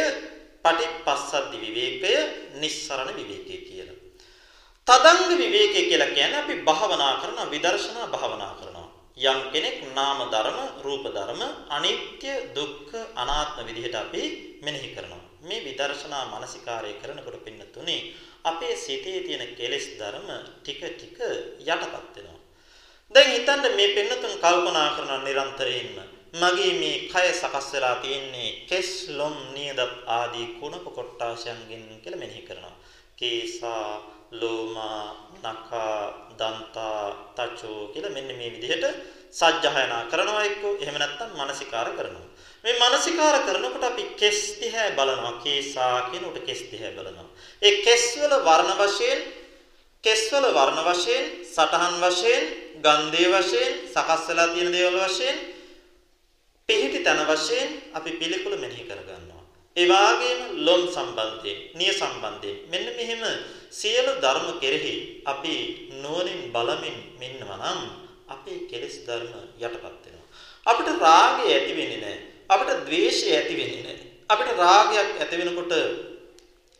පටිපස්සද්දි 0.64 1.56
විවේකය, 1.58 2.12
නිස්සරණ 2.54 3.10
විවේකය 3.12 3.56
කියලා. 3.68 3.98
තදංග 4.86 5.32
විවේකය 5.38 5.80
කියලා 5.84 6.14
කියන්නේ 6.16 6.40
අපි 6.40 6.54
භාවනා 6.62 7.12
කරන 7.20 7.50
විදර්ශනා 7.50 8.06
භාවනා 8.06 8.52
කරනවා. 8.54 8.88
යම් 9.16 9.40
කෙනෙක් 9.52 9.78
නාම 9.94 10.18
ධර්ම, 10.28 10.58
රූප 10.82 11.04
ධර්ම, 11.08 11.42
අනිත්‍ය, 11.68 12.30
දුක්ඛ, 12.56 12.94
අනාත්ම 13.14 13.66
විදිහට 13.66 13.94
අපි 13.94 14.22
මෙනෙහි 14.62 14.88
කරනවා. 14.90 15.22
මේ 15.42 15.60
විදර්ශනා 15.60 16.24
මානසිකාරය 16.26 16.92
කරනකොට 16.94 17.44
පින්නතුනේ 17.44 18.00
අපේ 18.44 18.76
සිතේ 18.76 19.20
තියෙන 19.20 19.54
කෙලෙස් 19.54 19.86
ධර්ම 19.98 20.28
ටික 20.56 20.80
ටික 20.90 21.18
යටපත් 21.62 22.16
වෙනවා. 22.16 22.40
දැන් 23.14 23.30
හිතන්න 23.30 23.76
මේ 23.76 23.94
පින්නතුන් 23.94 24.34
කල්පනා 24.36 24.88
කරන 24.96 25.24
නිරන්තරයෙන්ම 25.24 26.13
මගේ 26.34 26.72
මේ 26.80 26.96
කය 27.12 27.26
සකස් 27.32 27.66
වෙලා 27.72 27.96
තියෙන්නේ 27.96 28.50
කෙස් 28.68 28.90
ලොම් 29.18 29.34
නියද 29.54 29.78
ආදී 30.08 30.46
කුණප 30.60 30.86
කොට්ටාශයන්ගෙන් 30.96 31.84
කියලා 32.02 32.22
මෙනෙහි 32.22 32.42
කරනවා. 32.42 32.74
කේසා 33.18 33.88
ලෝමා 34.32 35.02
නඛා 35.44 35.98
දන්තා 36.38 37.02
තචෝ 37.36 37.80
කියලා 37.92 38.14
මෙන්න 38.16 38.30
මේ 38.38 38.50
විදිහට 38.54 38.84
සජ්ජහායනා 39.32 40.02
කරනවා 40.10 40.42
එක්ක 40.48 40.62
එහෙම 40.82 40.96
නැත්නම් 40.98 41.30
මානසිකාර 41.36 41.88
කරනවා. 41.98 42.28
මේ 42.64 42.78
මානසිකාර 42.78 43.36
කරනකොට 43.46 43.84
අපි 43.84 44.04
කෙස් 44.20 44.38
දිහා 44.60 44.90
බලනවා. 44.98 45.32
කේසා 45.44 45.96
කියන 46.10 46.24
උට 46.24 46.38
කෙස් 46.48 46.60
දිහා 46.70 46.92
බලනවා. 46.98 47.28
ඒ 47.62 47.72
කෙස් 47.86 48.04
වල 48.18 48.34
වර්ණ 48.48 48.74
වශයෙන් 48.80 49.20
කෙස් 50.04 50.22
වල 50.32 50.46
වර්ණ 50.50 50.80
වශයෙන් 50.88 51.24
සටහන් 51.46 51.94
වශයෙන් 52.02 52.44
ගන්ධයේ 52.84 53.34
වශයෙන් 53.34 53.72
සකස් 53.86 54.22
වෙලා 54.28 54.48
තියෙන 54.48 54.72
දේවල් 54.72 54.98
වශයෙන් 55.04 55.53
පිහිටි 56.68 57.04
තන 57.04 57.20
වශයෙන් 57.28 57.70
අපි 57.92 58.10
පිළිකුල 58.20 58.54
මෙනෙහි 58.56 58.84
කරගන්නවා. 58.88 59.42
ඒ 59.76 59.86
වාගේම 59.86 60.40
ලොම් 60.66 60.82
සම්බන්ධයෙන්, 60.88 61.58
නිය 61.74 61.90
සම්බන්ධයෙන් 61.92 62.56
මෙන්න 62.70 62.86
මෙහෙම 62.98 63.22
සියලු 63.70 64.12
ධර්ම 64.24 64.48
කෙරෙහි 64.62 64.94
අපි 65.24 65.54
නුවණින් 66.02 66.40
බලමින් 66.54 66.96
මෙන්නවා 67.20 67.58
නම් 67.62 67.80
අපේ 68.28 68.58
කෙලෙස් 68.70 68.96
ධර්ම 69.06 69.32
යටපත් 69.60 70.04
වෙනවා. 70.04 70.28
අපිට 70.66 70.88
රාගය 71.06 71.44
ඇති 71.48 71.72
වෙන්නේ 71.78 72.00
නැහැ. 72.04 72.18
අපිට 72.48 72.80
ද්වේෂය 72.88 73.28
ඇති 73.30 73.54
වෙන්නේ 73.60 73.82
නැහැ. 73.82 74.08
අපිට 74.30 74.50
රාගයක් 74.62 75.10
ඇති 75.20 75.40
වෙනකොට 75.40 75.74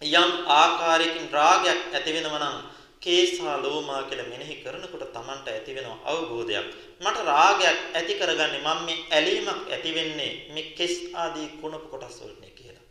යම් 0.03 0.31
ආකාරයකින් 0.61 1.27
රාගයක් 1.31 1.81
ඇති 1.93 2.17
වෙනවා 2.17 2.41
නම් 2.43 2.57
කේසා 3.03 3.57
ලෝමා 3.63 4.03
කියලා 4.09 4.33
මෙනෙහි 4.33 4.55
කරනකොට 4.65 5.13
Tamanට 5.13 5.47
ඇති 5.47 5.77
වෙන 5.77 5.89
අවබෝධයක් 6.05 6.69
මට 7.05 7.25
රාගයක් 7.31 7.79
ඇති 7.99 8.15
කරගන්නේ 8.21 8.61
මම 8.61 8.81
මේ 8.87 8.99
ඇලීමක් 9.17 9.63
ඇති 9.69 9.91
වෙන්නේ 9.97 10.33
මේ 10.55 10.67
කෙස් 10.79 10.95
ආදී 11.15 11.49
කුණප 11.61 11.85
කොටස් 11.93 12.17
වලනේ 12.21 12.53
කියලා. 12.59 12.85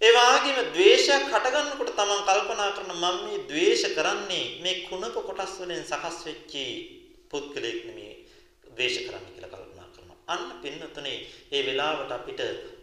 ඒ 0.00 0.12
වගේම 0.16 0.58
ද්වේෂයක් 0.74 1.24
හටගන්නකොට 1.32 1.92
තමන් 1.98 2.22
කල්පනා 2.28 2.70
කරන 2.76 2.92
මම 2.94 3.16
මේ 3.24 3.44
ද්වේෂ 3.50 3.84
කරන්නේ 3.96 4.46
මේ 4.64 4.76
කුණප 4.88 5.16
කොටස් 5.28 5.54
වලින් 5.60 5.84
සකස් 5.84 6.18
වෙච්ච 6.26 6.54
පුද්ගලෙක් 7.30 7.78
නෙමේ 7.88 8.14
ද්වේෂ 8.76 8.96
කරන්නේ 9.06 9.32
කියලා 9.34 9.52
කල්පනා 9.54 9.88
කරනවා. 9.94 10.18
අන්න 10.32 10.44
පින්නතුනේ 10.62 11.18
ඒ 11.52 11.62
වෙලාවට 11.66 12.12
අපිට 12.16 12.42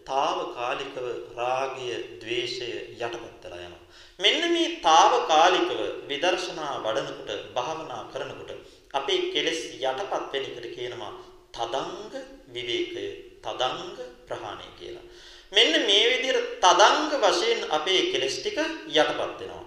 తాවකාලිකව 0.09 0.97
රාගය, 1.38 1.88
ద్వේෂය 2.22 2.68
යටපත් 2.95 3.43
වෙලා 3.43 3.61
යනවා. 3.68 3.84
මෙන්න 4.20 4.43
මේ 4.53 4.68
తాවකාලිකව 4.82 5.72
විදර්ශනා 6.09 6.74
වඩනකොට, 6.86 7.32
භාවනා 7.55 8.03
කරනකොට 8.13 8.51
අපේ 8.96 9.22
කෙලෙස් 9.34 9.60
යටපත් 9.78 10.34
වෙන 10.34 10.46
එකට 10.46 10.68
කියනවා 10.76 11.14
තදංග 11.54 12.14
විවේකය, 12.48 13.06
තදංග 13.41 13.98
ප්‍රහාණය 14.28 14.68
කියලා. 14.80 15.06
මෙන්න 15.52 15.74
මේ 15.88 16.06
විදිහට 16.12 16.60
තදංග 16.60 17.12
වශයෙන් 17.24 17.62
අපේ 17.72 18.02
කෙලෙස් 18.12 18.36
ටික 18.38 18.60
යටපත් 18.60 19.39
වෙනවා. 19.41 19.64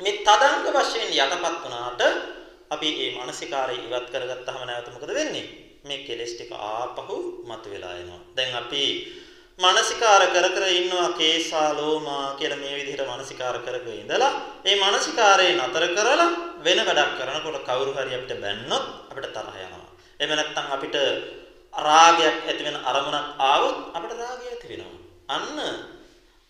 මේ 0.00 0.18
තදංග 0.20 0.66
වශයෙන් 0.76 1.08
යටපත් 1.14 1.56
වුණාට 1.62 2.02
අපි 2.70 2.88
මේ 2.98 3.14
මානසිකාරය 3.16 3.76
ඉවත් 3.78 4.10
කරගත්තාම 4.12 4.60
නැවත 4.64 4.92
මොකද 4.94 5.14
වෙන්නේ? 5.14 5.46
මේ 5.84 6.04
කෙලෙස් 6.06 6.32
ටික 6.34 6.52
ආපහු 6.52 7.16
මතුවලා 7.44 7.94
එනවා. 8.00 8.20
දැන් 8.36 8.54
අපි 8.56 8.84
මානසිකාර 9.58 10.22
කර 10.34 10.46
කර 10.48 10.64
ඉන්නවා 10.70 11.08
කේසා 11.12 11.70
ලෝමා 11.74 12.36
කියලා 12.38 12.58
මේ 12.58 12.74
විදිහට 12.78 13.06
මානසිකාර 13.06 13.56
කර 13.58 13.78
කර 13.84 13.94
ඉඳලා 13.94 14.32
ඒ 14.64 14.76
මානසිකාරේ 14.76 15.52
නතර 15.56 15.84
කරලා 15.96 16.30
වෙන 16.64 16.78
වැඩක් 16.86 17.12
කරනකොට 17.18 17.66
කවුරු 17.68 17.92
හරි 17.96 18.16
අපිට 18.16 18.40
බැන්නොත් 18.42 18.84
අපිට 19.10 19.28
තරහ 19.34 19.56
යනවා. 19.56 19.86
එහෙම 20.20 20.32
නැත්නම් 20.38 20.66
අපිට 20.74 20.96
රාගයක් 21.74 22.36
ඇති 22.48 22.62
වෙන 22.64 22.76
අරමුණක් 22.82 23.26
ආවොත් 23.40 23.78
අපිට 23.96 24.12
රාගය 24.14 24.44
ඇති 24.48 24.66
වෙනවා. 24.70 24.98
අන්න 25.28 25.58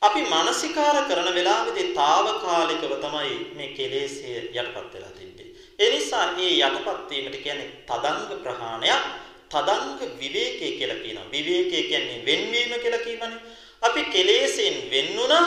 අපි 0.03 0.21
මානසිකාර 0.25 0.97
කරන 1.09 1.29
වෙලාවේදී 1.35 1.95
తాවකාලිකව 1.95 2.93
තමයි 3.05 3.35
මේ 3.57 3.75
කෙලෙස්ය 3.77 4.29
යටපත් 4.51 4.93
වෙලා 4.95 5.15
තින්නේ. 5.19 5.49
ඒ 5.79 5.89
නිසා 5.95 6.27
මේ 6.37 6.53
යටපත් 6.59 7.11
වීමට 7.11 7.39
කියන්නේ 7.45 7.69
තදංග 7.89 8.43
ප්‍රහාණයක් 8.45 9.03
තදංග 9.51 10.01
විවේකයේ 10.21 10.73
කියලා 10.79 11.03
කියනවා. 11.03 11.31
විවේකයේ 11.33 11.85
කියන්නේ 11.91 12.25
වෙන්වීම 12.27 12.73
කියලා 12.83 13.07
කියවනේ. 13.07 13.41
අපි 13.83 14.03
කෙලෙසෙන් 14.15 14.77
වෙන්නුණා, 14.91 15.47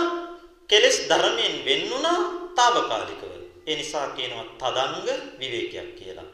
කෙලස් 0.70 0.97
ධර්මයෙන් 1.09 1.55
වෙන්නුණා 1.66 2.20
తాවකාලිකව. 2.55 3.40
ඒ 3.68 3.76
නිසා 3.76 4.07
කියනවා 4.18 4.45
තදංග 4.62 5.07
විවේකයක් 5.39 5.89
කියලා. 5.97 6.28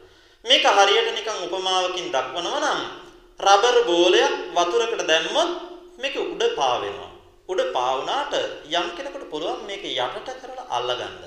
මේක 0.44 0.64
හරියට 0.68 1.08
නිකන් 1.14 1.44
උපමාවකින් 1.46 2.08
දක්වනවා 2.14 2.60
නම් 2.60 2.80
රබර් 3.40 3.76
බෝලයක් 3.88 4.34
වතුරකට 4.56 5.02
දැම්මොත් 5.10 5.50
මේක 5.98 6.16
උඩ 6.16 6.42
පාවෙනවා. 6.56 7.10
උඩ 7.48 7.60
පාවුනාට 7.72 8.34
යම් 8.70 8.86
කෙනෙකුට 8.96 9.30
පුළුවන් 9.30 9.66
මේක 9.66 9.84
යටට 9.84 10.40
කරලා 10.40 10.66
අල්ලගන්න. 10.76 11.24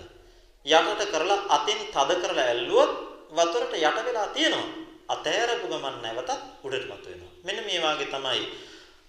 යටට 0.65 1.11
කරලා 1.13 1.39
අතින් 1.55 1.79
තද 1.95 2.09
කරලා 2.23 2.45
ඇල්ලුවොත් 2.45 2.91
වතුරට 3.37 3.73
යට 3.77 3.97
වෙලා 4.07 4.27
තියෙනවා. 4.35 4.67
අතෑරපු 5.13 5.67
ගමන් 5.67 5.95
නැවතත් 6.03 6.31
උඩට 6.65 6.85
මතුවෙනවා. 6.89 7.31
මෙන්න 7.45 7.59
මේ 7.67 7.81
වාගේ 7.81 8.11
තමයි 8.13 8.41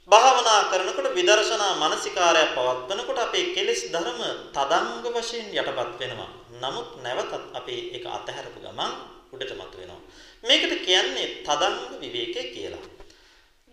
භාවනා 0.08 0.60
කරනකොට 0.64 1.14
විදර්ශනා 1.14 1.74
මානසිකාරය 1.76 2.42
පවත්වනකොට 2.56 3.18
අපේ 3.18 3.44
කෙලෙස් 3.54 3.82
ධර්ම 3.86 4.20
තදංග 4.52 5.04
වශයෙන් 5.16 5.46
යටපත් 5.52 5.98
වෙනවා. 6.00 6.30
නමුත් 6.62 6.88
නැවතත් 7.04 7.32
අපි 7.54 7.76
ඒක 7.94 8.04
අතහැරපු 8.08 8.58
ගමන් 8.60 8.92
උඩට 9.32 9.52
මතුවෙනවා. 9.52 10.00
මේකට 10.44 10.74
කියන්නේ 10.86 11.28
තදංග 11.46 12.00
විවේකය 12.02 12.42
කියලා. 12.54 12.84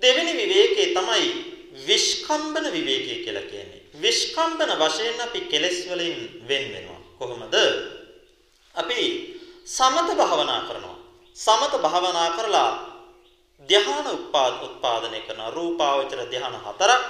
දෙවෙනි 0.01 0.33
විවේකයේ 0.33 0.93
තමයි 0.93 1.27
විස්කම්බන 1.87 2.65
විවේකය 2.67 3.15
කියලා 3.25 3.49
කියන්නේ. 3.51 3.81
විස්කම්බන 3.95 4.71
වශයෙන් 4.77 5.19
අපි 5.19 5.39
කෙලෙස් 5.43 5.77
වලින් 5.87 6.17
වෙන් 6.47 6.65
වෙනවා. 6.73 7.01
කොහොමද? 7.19 7.55
අපි 8.75 8.99
සමත 9.67 10.09
භාවනා 10.15 10.61
කරනවා. 10.61 10.97
සමත 11.35 11.73
භාවනා 11.77 12.29
කරලා 12.31 12.88
ධ්‍යාන 13.69 14.07
උත්පාදනය 14.65 15.19
කරන 15.21 15.41
රූපාවචර 15.49 16.21
ධ්‍යාන 16.25 16.55
හතරක් 16.57 17.03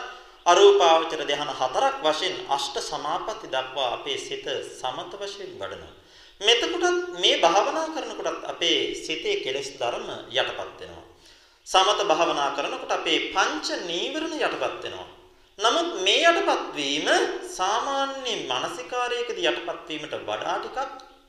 අරූපාවචර 0.45 1.21
ධ්‍යාන 1.23 1.51
හතරක් 1.51 1.95
වශයෙන් 2.03 2.35
අෂ්ට 2.49 2.75
සමාපatti 2.81 3.47
දක්වා 3.47 3.89
අපේ 3.93 4.17
සිත 4.19 4.45
සමත 4.71 5.11
වශයෙන් 5.15 5.51
වඩනවා. 5.53 5.93
මෙතකොටත් 6.41 7.13
මේ 7.15 7.35
භාවනා 7.37 7.87
කරනකොටත් 7.89 8.43
අපේ 8.45 8.79
සිතේ 8.95 9.35
කෙලෙස් 9.43 9.69
ධර්ම 9.73 10.07
යටපත් 10.31 10.79
වෙනවා. 10.79 11.05
සමත 11.67 11.99
භාවනා 12.03 12.49
කරනකොට 12.51 12.91
අපේ 12.91 13.19
පංච 13.29 13.67
නීවරණ 13.85 14.35
යටපත් 14.37 14.83
වෙනවා. 14.83 15.07
නමුත් 15.59 15.89
මේ 16.01 16.23
යටපත් 16.23 16.65
වීම 16.75 17.07
සාමාන්‍ය 17.49 18.33
මානසිකාරයකදී 18.47 19.49
යටපත් 19.51 19.87
වීමට 19.89 20.15
වඩා 20.21 20.57
ටිකක් 20.57 20.79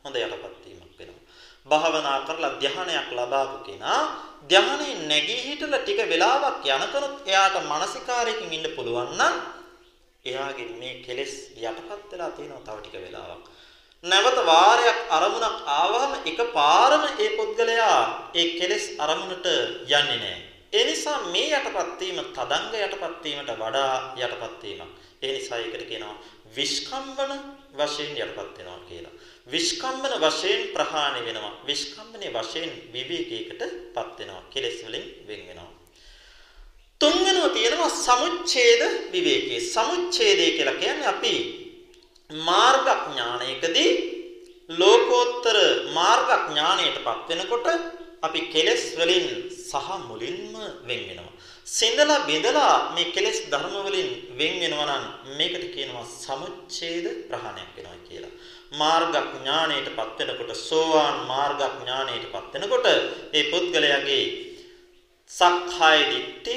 හොඳ 0.05 0.17
යටපත් 0.17 0.65
වීමක් 0.65 0.95
වෙනවා. 0.99 1.23
භාවනා 1.67 2.19
කරලා 2.27 2.55
ධානයක් 2.57 3.09
ලබාපු 3.13 3.57
කෙනා 3.67 4.30
ධානයේ 4.51 4.95
නැගී 5.11 5.41
හිටලා 5.47 5.81
ටික 5.83 6.01
වෙලාවක් 6.13 6.67
යනකනොත් 6.67 7.17
එයාට 7.27 7.57
මානසිකාරයකින් 7.71 8.53
ඉන්න 8.53 8.69
පුළුවන් 8.77 9.11
නම් 9.19 9.35
එයාගේ 10.25 10.69
මේ 10.81 10.95
කෙලෙස් 11.07 11.35
යටපත් 11.59 12.13
වෙලා 12.13 12.31
තියෙනවා 12.31 12.67
තව 12.67 12.77
ටික 12.79 12.97
වෙලාවක්. 13.05 13.43
නැවත 14.05 14.39
වාරයක් 14.47 14.99
අරමුණක් 15.11 15.57
ආවම 15.79 16.13
එකපාරම 16.31 17.05
ඒ 17.19 17.31
පුද්ගලයා 17.39 18.01
ඒ 18.35 18.47
කෙලෙස් 18.59 18.85
අරමුණට 18.99 19.47
යන්නේ 19.47 20.19
නැහැ. 20.19 20.39
ඒ 20.73 20.85
නිසා 20.85 21.19
මේ 21.35 21.49
යටපත් 21.51 22.01
වීම 22.01 22.21
තදංග 22.37 22.75
යටපත් 22.79 23.25
වීමට 23.25 23.51
වඩා 23.55 23.95
යටපත් 24.17 24.63
වීමක්. 24.63 24.93
ඒ 25.23 25.33
නිසා 25.37 25.59
ඒකට 25.59 25.85
කියනවා 25.91 26.17
විස්කම්බන 26.57 27.33
වශයෙන් 27.79 28.17
යටපත් 28.17 28.59
වෙනවා 28.59 28.81
කියලා. 28.89 29.15
විස්කම්බන 29.53 30.15
වශයෙන් 30.25 30.61
ප්‍රහාණය 30.75 31.21
වෙනවා. 31.27 31.53
විස්කම්බනේ 31.67 32.31
වශයෙන් 32.31 32.71
විවේකයකටපත් 32.95 34.19
වෙනවා. 34.19 34.43
කෙලෙස් 34.53 34.79
වලින් 34.87 35.07
වෙන් 35.29 35.43
වෙනවා. 35.49 35.71
තුන්වෙනුව 37.01 37.47
තියෙනවා 37.57 37.91
සමුච්ඡේද 37.99 38.83
විවේකයේ. 39.13 39.61
සමුච්ඡේදය 39.75 40.47
කියලා 40.57 40.81
කියන්නේ 40.83 41.13
අපි 41.15 41.35
මාර්ගඥානයකදී 42.31 43.91
ලෝකෝත්තර 44.81 45.57
මාර්ගඥානයටපත් 45.99 47.29
වෙනකොට 47.31 47.67
අපි 48.23 48.41
කෙලෙස් 48.53 48.83
වලින් 48.99 49.27
සහ 49.71 49.89
මුලින්ම 50.09 50.55
වෙන් 50.89 51.01
වෙනවා. 51.09 51.33
සිඳලා 51.69 52.21
බෙදලා 52.29 52.93
මේ 52.95 53.13
කෙලෙස් 53.15 53.39
ධර්ම 53.53 53.75
වලින් 53.87 54.09
වෙන් 54.39 54.55
වෙනවා 54.63 54.87
නම් 54.91 55.05
මේකට 55.39 55.65
කියනවා 55.75 56.07
සමුච්ඡේද 56.25 57.07
ප්‍රහාණයක් 57.29 57.71
වෙනවා 57.77 57.99
කියලා. 58.09 58.35
මාර්ගඥානයටපත් 58.73 60.19
වෙනකොට 60.21 60.53
සෝවාන් 60.61 61.17
මාර්ගඥානයටපත් 61.27 62.55
වෙනකොට 62.55 62.87
ඒ 63.33 63.43
පුද්ගලයාගේ 63.51 64.25
සක්කාය 65.31 66.01
දිට්ඨි 66.11 66.57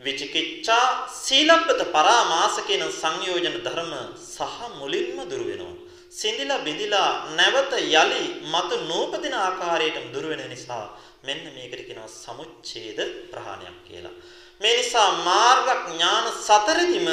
විචිකිච්ඡා 0.00 0.84
සීලබ්බත 1.16 1.80
පරාමාස 1.92 2.56
කියන 2.66 2.84
සංයෝජන 2.92 3.56
ධර්ම 3.58 3.92
සහ 4.26 4.58
මුලින්ම 4.78 5.18
දුර 5.28 5.42
වෙනවා. 5.42 5.74
සිඳිලා 6.10 6.58
බිඳිලා 6.58 7.10
නැවත 7.30 7.72
යලි 7.92 8.22
මතු 8.52 8.76
නූපදින 8.82 9.34
ආකාරයටම 9.36 10.06
දුර 10.14 10.24
වෙන 10.30 10.42
නිසා 10.48 10.84
මෙන්න 11.22 11.44
මේකට 11.56 11.82
කියනවා 11.86 12.10
සමුච්ඡේද 12.14 12.98
ප්‍රහාණයක් 13.30 13.78
කියලා. 13.86 14.14
මේ 14.60 14.74
නිසා 14.76 15.08
මාර්ග 15.22 15.68
ඥාන 15.86 16.26
සතරෙදිම 16.38 17.08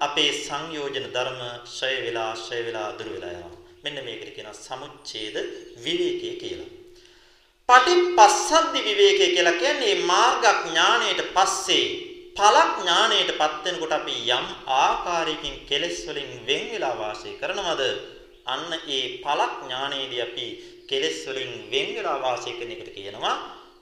අපේ 0.00 0.30
සංයෝජන 0.38 1.06
ධර්ම 1.14 1.40
ඡය 1.68 1.94
වෙලා 2.04 2.32
ඡය 2.36 2.60
වෙලා 2.66 2.90
දුර 2.98 3.08
වෙලා 3.14 3.32
යනවා. 3.32 3.57
මෙන්න 3.82 3.98
මේකට 4.04 4.34
කියනවා 4.34 4.58
සමුච්ඡේද 4.58 5.36
විවේකයේ 5.84 6.36
කියලා. 6.36 6.70
පටිපස්සද්දි 7.68 8.80
විවේකය 8.84 9.26
කියලා 9.28 9.56
කියන්නේ 9.56 9.94
මාර්ග 10.02 10.44
ඥාණයට 10.60 11.20
පස්සේ 11.34 11.84
ඵල 12.36 12.56
ඥාණයටපත් 12.74 13.64
වෙනකොට 13.64 13.92
අපි 13.92 14.16
යම් 14.30 14.46
ආකාරයකින් 14.78 15.56
කෙලෙස් 15.68 15.98
වලින් 16.06 16.32
වෙන් 16.46 16.64
වෙලා 16.72 16.94
වාසය 16.96 17.30
කරනවද 17.40 17.82
අන්න 18.46 18.66
ඒ 18.88 19.04
ඵල 19.24 19.42
ඥාණයේදී 19.54 20.22
අපි 20.22 20.46
කෙලෙස් 20.88 21.18
වලින් 21.26 21.54
වෙන් 21.72 21.88
වෙලා 21.96 22.18
වාසය 22.22 22.50
කරන 22.58 22.74
එකට 22.74 22.90
කියනවා 22.96 23.36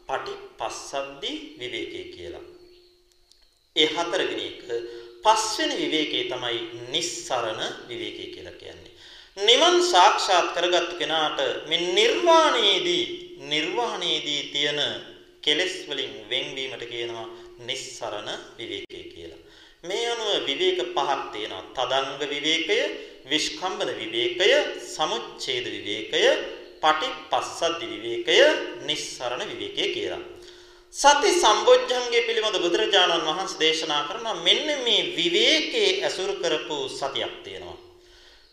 පටිපස්සද්දි 0.08 1.32
විවේකය 1.60 2.02
කියලා. 2.14 2.44
ඒ 3.76 3.88
හතරවෙනි 3.88 4.46
එක 4.50 4.62
පස්වෙනි 5.24 5.76
විවේකයේ 5.76 6.28
තමයි 6.30 6.58
නිස්සරණ 6.92 7.62
විවේකය 7.88 8.26
කියලා 8.34 8.60
කියන්නේ. 8.60 8.85
නිවන් 9.36 9.82
සාක්ෂාත් 9.84 10.54
කරගත්තු 10.54 10.96
කෙනාට 10.96 11.38
මේ 11.68 11.92
නිර්වාණයේදී 11.92 13.04
නිර්වාණයේදී 13.42 14.42
තියෙන 14.52 14.80
කෙලෙස් 15.42 15.74
වලින් 15.88 16.14
වෙන්වීමට 16.30 16.84
කියනවා 16.84 17.26
නිස්සරණ 17.60 18.30
විවේකය 18.58 19.02
කියලා. 19.12 19.42
මේ 19.84 20.06
අනුව 20.06 20.46
විවේක 20.46 20.80
පහක් 20.88 21.20
තියෙනවා. 21.32 21.68
තදංග 21.76 22.22
විවේකය, 22.24 22.78
විස්කම්බන 23.26 23.90
විවේකය, 24.00 24.48
සමුච්ඡේද 24.86 25.66
විවේකය, 25.66 26.22
පටිපස්සද්දි 26.82 27.86
විවේකය, 27.94 28.36
නිස්සරණ 28.82 29.42
විවේකය 29.52 29.84
කියලා. 29.94 30.22
සති 30.94 31.30
සම්බොජ්ජංගේ 31.34 32.26
පිළිබඳ 32.26 32.56
බුදුරජාණන් 32.58 33.28
වහන්සේ 33.28 33.60
දේශනා 33.60 34.02
කරනවා 34.08 34.36
මෙන්න 34.38 34.68
මේ 34.80 35.02
විවේකයේ 35.12 35.90
ඇසුරු 36.04 36.34
කරපු 36.34 36.78
සතියක් 36.90 37.34
තියෙනවා. 37.44 37.75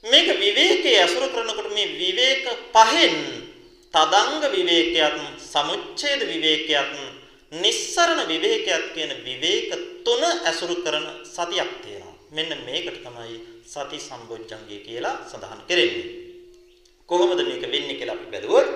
මේක 0.04 0.28
විවේකයේ 0.39 0.99
ඇසුරු 1.01 1.28
කරනකොට 1.30 1.72
මේ 1.72 1.88
විවේක 1.95 2.45
පහෙන් 2.72 3.16
තදංග 3.93 4.43
විවේකයක්, 4.51 5.16
සමුච්ඡේද 5.39 6.22
විවේකයක්, 6.24 6.91
නිස්සරණ 7.54 8.28
විවේකයක් 8.28 8.84
කියන 8.95 9.12
විවේක 9.24 9.70
තුන 10.04 10.24
ඇසුරු 10.24 10.76
කරන 10.84 11.06
සතියක් 11.26 11.72
තියෙනවා. 11.84 12.16
මෙන්න 12.32 12.51
මේකට 12.66 12.99
තමයි 12.99 13.38
සති 13.66 13.97
සම්බොජ්ජංගය 13.99 14.78
කියලා 14.84 15.22
සඳහන් 15.24 15.62
කරන්නේ. 15.70 16.04
කොහොමද 17.10 17.39
මේක 17.39 17.64
වෙන්නේ 17.64 17.95
කියලා 17.95 18.16
අපි 18.16 18.28
බැලුවොත් 18.28 18.68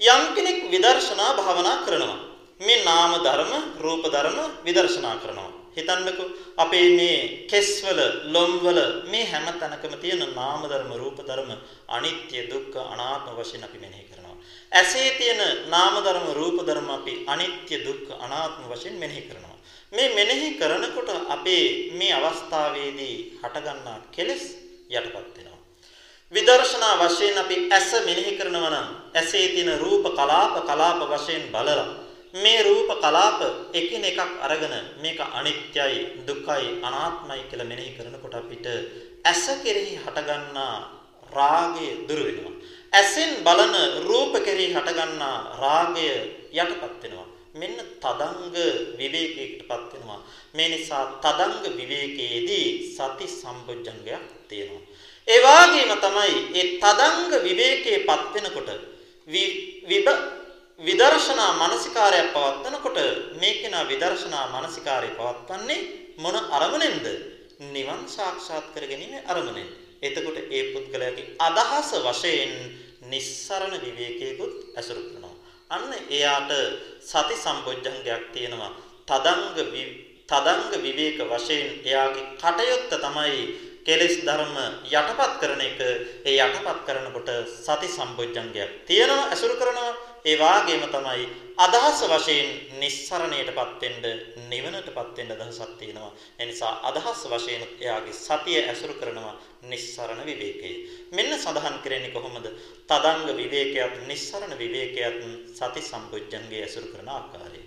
යම් 0.00 0.22
කෙනෙක් 0.34 0.58
විදර්ශනා 0.68 1.32
භාවනා 1.38 1.76
කරනවා. 1.86 2.18
මේ 2.60 2.84
නාම 2.84 3.12
ධර්ම, 3.24 3.52
රූප 3.80 4.04
ධර්ම 4.04 4.38
විදර්ශනා 4.64 5.16
කරනවා. 5.16 5.61
හිතන්නකෝ 5.76 6.28
අපේ 6.56 6.88
මේ 6.96 7.46
කෙස්වල, 7.46 8.00
ලොම්වල 8.26 8.78
මේ 9.04 9.24
හැම 9.24 9.46
තැනකම 9.58 9.94
තියෙන 10.00 10.22
නාම 10.34 10.62
ධර්ම, 10.62 10.92
රූප 10.94 11.18
ධර්ම 11.20 11.50
අනිත්‍ය, 11.88 12.48
දුක්ඛ, 12.48 12.76
අනාත්ම 12.94 13.36
වශයෙන් 13.36 13.64
අපි 13.64 13.78
මෙනෙහි 13.78 14.04
කරනවා. 14.04 14.36
ඇසේ 14.72 15.10
තියෙන 15.10 15.40
නාම 15.68 15.94
ධර්ම, 16.04 16.26
රූප 16.32 16.58
ධර්ම 16.66 16.90
අපි 16.90 17.12
අනිත්‍ය, 17.26 17.84
දුක්ඛ, 17.84 18.10
අනාත්ම 18.20 18.62
වශයෙන් 18.70 18.94
මෙනෙහි 18.94 19.22
කරනවා. 19.22 19.56
මේ 19.92 20.14
මෙනෙහි 20.14 20.48
කරනකොට 20.54 21.10
අපේ 21.28 21.92
මේ 21.92 22.12
අවස්ථාවේදී 22.12 23.16
හටගන්නා 23.42 23.98
කෙලෙස් 24.10 24.44
යටපත් 24.90 25.36
වෙනවා. 25.36 25.60
විදර්ශනා 26.32 26.94
වශයෙන් 26.98 27.38
අපි 27.38 27.56
ඇස 27.70 27.90
මෙනෙහි 28.06 28.32
කරනවා 28.36 28.70
නම් 28.70 28.88
ඇසේ 29.14 29.48
තියෙන 29.48 29.78
රූප 29.78 30.04
කලාප 30.10 30.54
කලාප 30.64 31.00
වශයෙන් 31.10 31.44
බලලා 31.52 32.01
මේ 32.34 32.62
රූප 32.62 32.88
කලාප 32.96 33.40
එකිනෙකක් 33.72 34.20
අරගෙන 34.40 34.74
මේක 35.02 35.20
අනිත්‍යයි 35.20 36.24
දුක්ඛයි 36.26 36.80
අනාත්මයි 36.80 37.42
කියලා 37.50 37.68
මෙනෙහි 37.68 37.92
කරනකොට 37.96 38.34
අපිට 38.34 38.66
ඇස 39.24 39.44
කෙරෙහි 39.62 39.96
හටගන්නා 39.96 40.74
රාගය 41.30 42.08
දුර 42.08 42.20
වෙනවා. 42.26 42.54
ඇසෙන් 42.92 43.30
බලන 43.44 43.74
රූප 44.08 44.32
කෙරෙහි 44.38 44.72
හටගන්නා 44.72 45.36
රාගය 45.60 46.08
යටපත් 46.54 47.02
වෙනවා. 47.02 47.28
මෙන්න 47.54 47.76
තදංග 48.00 48.56
විවේකයකටපත් 48.98 49.92
වෙනවා. 49.92 50.20
මේ 50.54 50.68
නිසා 50.68 51.04
තදංග 51.20 51.64
විවේකයේදී 51.76 52.68
සති 52.88 53.26
සම්බොජ්ජංගයක් 53.30 54.24
තියෙනවා. 54.48 54.82
ඒ 55.28 55.40
වගේම 55.40 55.92
තමයි 55.98 56.34
ඒ 56.54 56.66
තදංග 56.80 57.32
විවේකයේපත් 57.44 58.24
වෙනකොට 58.34 58.70
විබ 59.28 60.08
විදර්ශනා 60.82 61.52
මානසිකාරය 61.54 62.20
පවත්වනකොට 62.28 62.98
මේකේනා 63.40 63.84
විදර්ශනා 63.84 64.46
මානසිකාරය 64.48 65.10
පවත්වන්නේ 65.10 65.80
මොන 66.18 66.36
අරමුණෙන්ද? 66.50 67.06
නිවන් 67.72 68.02
සාක්ෂාත් 68.08 68.66
කර 68.74 68.84
ගැනීම 68.84 69.14
අරමුණෙන්. 69.24 69.68
එතකොට 70.02 70.38
ඒ 70.50 70.62
පුද්ගලයාගේ 70.72 71.26
අදහස 71.40 71.90
වශයෙන් 72.00 72.54
නිස්සරණ 73.04 73.74
විවේකයකුත් 73.80 74.54
ඇසුරු 74.76 75.02
කරනවා. 75.02 75.34
අන්න 75.70 75.90
එයාට 76.10 76.52
සති 77.02 77.36
සම්බොජ්ජංගයක් 77.36 78.24
තියෙනවා. 78.34 78.72
තදංග 79.08 79.58
තදංග 80.28 80.72
විවේක 80.80 81.18
වශයෙන් 81.30 81.68
එයාගේ 81.84 82.26
කටයුත්ත 82.36 82.92
තමයි 82.98 83.42
කෙලෙස් 83.84 84.16
ධර්ම 84.20 84.56
යටපත් 84.90 85.32
කරන 85.40 85.62
එක. 85.62 85.80
ඒ 86.24 86.38
යටපත් 86.38 86.80
කරනකොට 86.86 87.30
සති 87.58 87.88
සම්බොජ්ජංගයක් 87.88 88.70
තියෙනවා 88.88 89.28
ඇසුරු 89.28 89.54
කරනවා. 89.56 90.11
ඒ 90.24 90.36
වාගේම 90.38 90.82
තමයි 90.86 91.22
අදහස 91.58 92.00
වශයෙන් 92.04 92.50
නිස්සරණයටපත් 92.78 93.80
වෙන්න 93.82 94.04
නිවනටපත් 94.48 95.16
වෙන්න 95.16 95.32
අදහසක් 95.34 95.72
තියෙනවා. 95.78 96.12
ඒ 96.38 96.46
නිසා 96.46 96.72
අදහස් 96.82 97.22
වශයෙන් 97.26 97.62
එයාගේ 97.80 98.14
සතිය 98.16 98.58
ඇසුරු 98.62 98.94
කරනවා 98.94 99.34
නිස්සරණ 99.64 100.22
විවේකය. 100.22 100.70
මෙන්න 101.10 101.32
සඳහන් 101.34 101.76
කරන්නේ 101.80 102.12
කොහොමද? 102.12 102.46
තදංග 102.88 103.34
විවේකයක් 103.36 103.98
නිස්සරණ 104.06 104.54
විවේකයක් 104.56 105.18
සති 105.52 105.82
සම්පොඥංගේ 105.82 106.62
ඇසුරු 106.62 106.88
කරන 106.88 107.10
ආකාරය. 107.10 107.60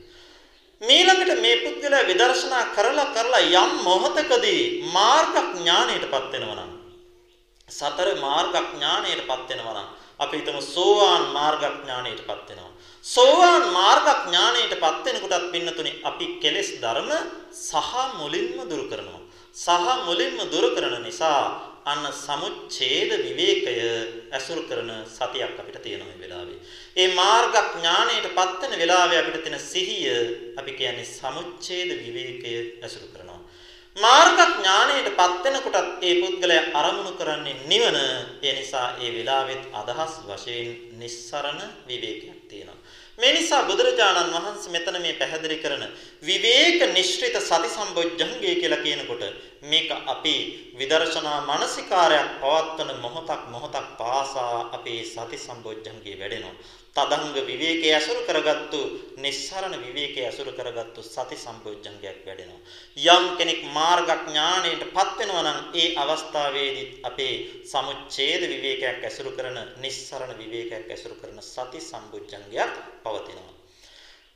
මීළඟට 0.82 1.41
මේ 1.41 1.58
පුද්ගලයා 1.58 2.08
විදර්ශනා 2.08 2.64
කරලා 2.72 3.08
කරලා 3.10 3.43
යම් 3.58 3.76
මොහතකදී 3.84 4.64
මාර්ග 4.91 5.36
ඥාණයටපත් 5.51 6.32
වෙනවා 6.34 6.58
නම් 6.58 6.74
සතර 7.68 8.10
මාර්ග 8.18 8.56
ඥාණයටපත් 8.64 9.47
වෙනවා 9.49 9.76
නම් 9.76 9.88
අපි 10.20 10.36
හිතමු 10.39 10.61
සෝවාන් 10.68 11.24
මාර්ගඥාණයටපත් 11.34 12.49
වෙනවා. 12.49 12.72
සෝවාන් 13.05 13.63
මාර්ගඥාණයටපත් 13.74 15.05
වෙනකොටත් 15.05 15.51
පින්නතුනේ 15.51 15.99
අපි 16.03 16.26
කෙලෙස් 16.41 16.70
ධර්ම 16.82 17.11
සහ 17.61 17.93
මුලින්ම 18.20 18.57
දුරු 18.70 18.86
කරනවා. 18.91 19.22
සහ 19.55 19.88
මුලින්ම 20.07 20.38
දුරු 20.51 20.70
කරන 20.76 20.95
නිසා 21.03 21.41
අන්න 21.86 22.05
සමුච්ඡේද 22.18 23.11
විවේකය 23.26 23.74
ඇසුරු 24.32 24.63
කරන 24.70 24.91
සතියක් 25.07 25.53
අපිට 25.53 25.78
තියෙනවා 25.84 26.09
මේ 26.09 26.22
වෙලාවේ. 26.22 26.59
ඒ 26.97 27.07
මාර්ගඥාණයටපත් 27.13 28.61
වෙන 28.63 28.80
වෙලාවේ 28.82 29.20
අපිට 29.20 29.43
තියෙන 29.43 29.59
සිහිය 29.61 30.07
අපි 30.59 30.72
කියන්නේ 30.74 31.11
සමුච්ඡේද 31.11 31.89
විවේකය 31.97 32.53
ඇසුරු 32.82 33.07
කරනවා. 33.13 33.35
මාර්ග 33.96 34.39
ඥාණයටපත් 34.39 35.43
වෙනකොටත් 35.46 36.04
ඒ 36.04 36.16
පුද්ගලයා 36.22 36.64
අරමුණු 36.74 37.12
කරන්නේ 37.12 37.56
නිවන. 37.66 37.98
ඒ 38.43 38.54
නිසා 38.54 38.88
ඒ 39.00 39.12
විලාවෙත් 39.16 39.64
අදහස් 39.74 40.14
වශයෙන් 40.28 40.72
නිස්සරණ 41.00 41.62
විවේකයක් 41.88 42.41
තියෙනවා. 42.50 42.82
මේ 43.18 43.32
නිසා 43.34 43.64
බුදුරජාණන් 43.64 44.36
වහන්සේ 44.36 44.74
මෙතන 44.74 44.98
මේ 45.02 45.14
පැහැදිලි 45.14 45.58
කරන 45.58 45.84
විවේක 46.26 46.80
නිශ්චිත 46.89 47.36
සති 47.39 47.69
සම්බොජ්ජංගය 47.69 48.51
කියලා 48.53 48.80
කියනකොට 48.80 49.23
මේක 49.63 49.89
අපි 50.05 50.36
විදර්ශනා 50.76 51.39
මානසිකාරයක් 51.43 52.30
පවත්වන 52.41 52.91
මොහොතක් 52.99 53.41
මොහොතක් 53.49 53.88
පාසා 53.97 54.57
අපේ 54.71 55.01
සති 55.05 55.38
සම්බොජ්ජංගය 55.39 56.13
වැඩෙනවා. 56.15 56.55
තදංග 56.95 57.36
විවේකයේ 57.41 57.95
අසුරු 57.95 58.21
කරගත්තු 58.23 58.80
නිස්සරණ 59.17 59.76
විවේකයේ 59.78 60.28
අසුරු 60.28 60.51
කරගත්තු 60.51 61.01
සති 61.05 61.38
සම්බොජ්ජංගයක් 61.38 62.19
වැඩෙනවා. 62.21 62.61
යම් 63.07 63.26
කෙනෙක් 63.38 63.61
මාර්ගඥාණයටපත් 63.71 65.17
වෙනවා 65.19 65.43
නම් 65.43 65.59
ඒ 65.73 65.89
අවස්ථාවේදී 65.95 66.88
අපේ 67.03 67.36
සමුච්ඡේද 67.65 68.41
විවේකයක් 68.45 69.03
අසුරු 69.03 69.36
කරන 69.38 69.59
නිස්සරණ 69.78 70.34
විවේකයක් 70.36 70.88
අසුරු 70.91 71.15
කරන 71.15 71.38
සති 71.43 71.80
සම්බොජ්ජංගයක් 71.82 72.73
පවතිනවා. 73.03 73.55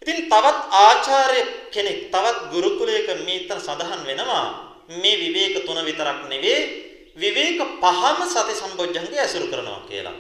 ඉතින් 0.01 0.17
තවත් 0.25 0.57
ආචාර්ය 0.79 1.41
කෙනෙක් 1.69 1.99
තවත් 2.07 2.37
ගුරුකුලයක 2.51 3.07
මේතන 3.19 3.59
සඳහන් 3.59 4.01
වෙනවා 4.05 4.45
මේ 4.91 5.15
විවේක 5.17 5.65
තුන 5.65 5.79
විතරක් 5.79 6.19
නෙවෙයි 6.25 6.59
විවේක 7.15 7.59
පහම 7.77 8.19
සති 8.25 8.53
සම්බොජ්ජංගය 8.55 9.15
ඇසුරු 9.15 9.47
කරනවා 9.47 9.83
කියලා. 9.85 10.17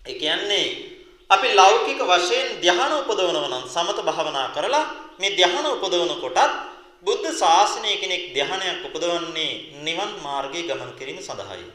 ඒ 0.00 0.14
කියන්නේ 0.14 0.66
අපි 1.30 1.48
ලෞකික 1.52 2.00
වශයෙන් 2.00 2.46
ධ්‍යාන 2.56 2.92
උපදවනවා 2.94 3.48
නම් 3.48 3.64
සමත 3.66 3.98
භාවනා 4.00 4.48
කරලා 4.50 4.84
මේ 5.18 5.32
ධ්‍යාන 5.32 5.66
උපදවන 5.68 6.12
කොටත් 6.16 6.52
බුද්ධ 7.02 7.28
ශාසනය 7.34 7.92
කෙනෙක් 7.96 8.22
ධ්‍යානයක් 8.32 8.80
උපදවන්නේ 8.82 9.52
නිවන් 9.82 10.10
මාර්ගයේ 10.22 10.64
ගමන් 10.64 10.92
කිරීම 10.98 11.20
සඳහායි. 11.20 11.68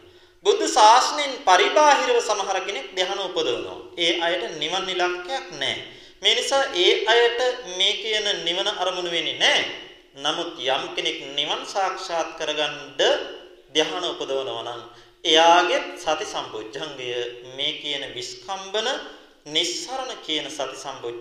බුද්ධ 0.45 0.65
ශාසනයෙන් 0.67 1.31
පරිබාහිරව 1.41 2.17
සමහර 2.19 2.57
කෙනෙක් 2.61 2.87
ධ්‍යාන 2.91 3.19
උපදවනවා. 3.21 3.79
ඒ 3.97 4.13
අයට 4.19 4.43
නිවන් 4.57 4.89
ඉලක්කයක් 4.89 5.45
නැහැ. 5.53 6.00
මේ 6.21 6.35
නිසා 6.35 6.63
ඒ 6.75 6.91
අයට 7.07 7.39
මේ 7.77 7.93
කියන 7.93 8.27
නිවන 8.45 8.67
අරමුණු 8.73 9.11
වෙන්නේ 9.11 9.39
නැහැ. 9.39 9.63
නමුත් 10.15 10.59
යම් 10.65 10.83
කෙනෙක් 10.95 11.17
නිවන් 11.37 11.61
සාක්ෂාත් 11.65 12.29
කරගන්න 12.37 12.75
ධ්‍යාන 13.73 14.05
උපදවනවා 14.05 14.63
නම් 14.63 14.81
එයාගේ 15.23 15.79
සති 15.97 16.25
සම්බොජ්ජංගය 16.25 17.09
මේ 17.57 17.73
කියන 17.81 18.03
විස්කම්බන 18.15 18.87
නිස්සරණ 19.47 20.11
කියන 20.25 20.49
සති 20.49 20.77
සම්බොජ් 20.77 21.15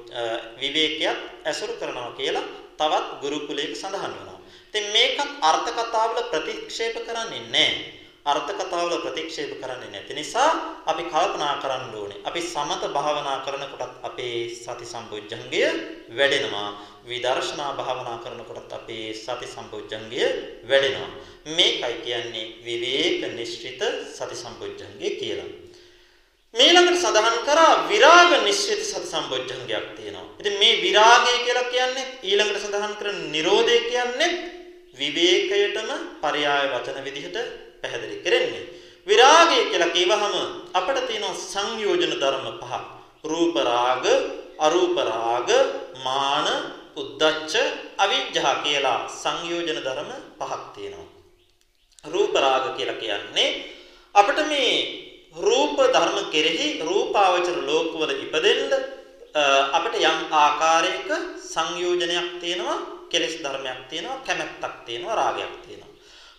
විවේකයක් 0.60 1.18
ඇසුරු 1.44 1.78
කරනවා 1.80 2.12
කියලා 2.18 2.44
තවත් 2.78 3.08
ගුරුකුලයක 3.22 3.72
සඳහන් 3.74 4.04
වෙනවා. 4.08 4.38
ඉතින් 4.68 4.86
මේකත් 4.92 5.20
අර්ථ 5.42 5.70
කතාවල 5.70 6.18
ප්‍රතික්ෂේප 6.30 6.96
කරන්නේ 7.00 7.48
නැහැ. 7.48 7.99
අර්ථ 8.22 8.52
කතාවල 8.52 9.00
ප්‍රතික්ෂේප 9.00 9.52
කරන්නේ 9.60 9.90
නැති 9.90 10.14
නිසා 10.14 10.50
අපි 10.86 11.04
කල්පනා 11.04 11.54
කරන්න 11.62 11.94
ඕනේ. 11.94 12.20
අපි 12.22 12.40
සමත 12.42 12.92
භාවනා 12.92 13.38
කරනකොටත් 13.46 14.04
අපේ 14.04 14.48
සති 14.54 14.84
සම්බොජ්ජංගය 14.84 15.62
වැඩෙනවා. 16.10 16.68
විදර්ශනා 17.02 17.72
භාවනා 17.72 18.18
කරනකොටත් 18.18 18.72
අපේ 18.72 19.14
සති 19.14 19.46
සම්බොජ්ජංගය 19.46 20.20
වැඩෙනවා. 20.64 21.10
මේකයි 21.48 21.96
කියන්නේ 22.04 22.46
විවේක 22.60 23.24
නිශ්චිත 23.32 23.80
සති 24.10 24.36
සම්බොජ්ජංගය 24.36 25.08
කියලා. 25.16 25.50
මේලකට 26.54 27.00
සඳහන් 27.00 27.38
කරා 27.46 27.88
විරාග 27.88 28.30
නිශ්චිත 28.44 28.82
සති 28.82 29.06
සම්බොජ්ජංගයක් 29.06 29.86
තියෙනවා. 29.96 30.26
ඉතින් 30.40 30.60
මේ 30.60 30.76
විරාගය 30.84 31.32
කියලා 31.40 31.72
කියන්නේ 31.72 32.06
ඊළඟට 32.22 32.60
සඳහන් 32.60 32.94
කරන 33.00 33.18
Nirodhe 33.32 33.80
කියන්නේ 33.88 34.30
විවේකයටම 34.94 35.90
පරයාය 36.20 36.68
වචන 36.68 37.02
විදිහට 37.02 37.69
පැහැදිලි 37.82 38.16
කරන්නේ. 38.24 38.64
විරාගය 39.06 39.58
කියලා 39.70 39.90
කිව්වහම 39.90 40.34
අපිට 40.74 41.06
තියෙන 41.08 41.34
සංයෝජන 41.44 42.14
ධර්ම 42.14 42.46
පහ. 42.60 42.72
රූප 43.24 43.56
රාග, 43.62 44.04
අරූප 44.58 44.96
රාග, 45.10 45.48
මාන, 46.04 46.46
උද්දච්ච, 46.96 47.52
අවිජ්ජා 47.98 48.54
කියලා 48.64 49.00
සංයෝජන 49.12 49.78
ධර්ම 49.78 50.10
පහක් 50.38 50.62
තියෙනවා. 50.74 51.08
රූප 52.04 52.34
රාග 52.36 52.64
කියලා 52.76 53.00
කියන්නේ 53.02 53.48
අපිට 54.14 54.40
මේ 54.48 54.72
රූප 55.38 55.76
ධර්ම 55.76 56.18
කෙරෙහි 56.30 56.68
රූපාවචර 56.80 57.58
ලෝකවල 57.62 58.10
ඉපදෙන්න 58.16 58.72
අපිට 59.70 59.94
යම් 60.02 60.18
ආකාරයක 60.34 61.08
සංයෝජනයක් 61.44 62.28
තියෙනවා 62.40 62.78
කෙලෙස් 63.10 63.34
ධර්මයක් 63.38 63.80
තියෙනවා 63.90 64.22
කැමැත්තක් 64.26 64.74
තියෙනවා 64.86 65.14
රාගයක් 65.14 65.54
තියෙනවා 65.64 65.89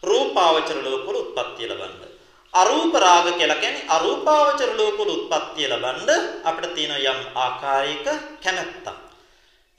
රූපාවචර 0.04 0.78
ලෝකවල 0.84 1.16
උත්පත්තිය 1.16 1.68
ලබන්න. 1.68 2.02
අරූප 2.54 2.94
රාග 2.96 3.28
කියලා 3.34 3.62
කියන්නේ 3.64 3.90
අරූපාවචර 3.90 4.72
ලෝකවල 4.80 5.12
උත්පත්තිය 5.16 5.68
ලබන්න 5.68 6.10
අපිට 6.44 6.74
තියෙන 6.76 6.98
යම් 7.02 7.20
ආකාරයක 7.36 8.08
කැමැත්තක්. 8.44 8.88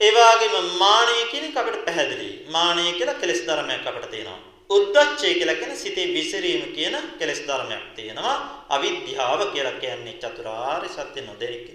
ඒ 0.01 0.11
වගේම 0.11 0.55
මානය 0.79 1.17
කියන 1.31 1.45
එක 1.49 1.57
අපිට 1.57 1.85
පැහැදිලි. 1.85 2.29
මානය 2.49 2.85
කියලා 2.93 3.19
කෙලෙස් 3.21 3.41
ධර්මයක් 3.47 3.85
අපිට 3.85 4.09
තියෙනවා. 4.11 4.39
උද්දච්චය 4.69 5.33
කියලා 5.33 5.55
කියන්නේ 5.55 5.83
සිතේ 5.83 6.13
විසිරීම 6.15 6.63
කියන 6.75 6.95
කෙලෙස් 7.19 7.41
ධර්මයක් 7.47 7.85
තියෙනවා. 7.95 8.37
අවිද්‍යාව 8.69 9.41
කියලා 9.53 9.79
කියන්නේ 9.83 10.19
චතුරාර්ය 10.23 10.89
සත්‍ය 10.89 11.19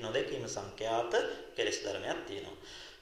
නොදැකීම 0.03 0.45
සංඛ්‍යාත 0.49 1.13
කෙලෙස් 1.57 1.79
ධර්මයක් 1.85 2.19
තියෙනවා. 2.27 2.57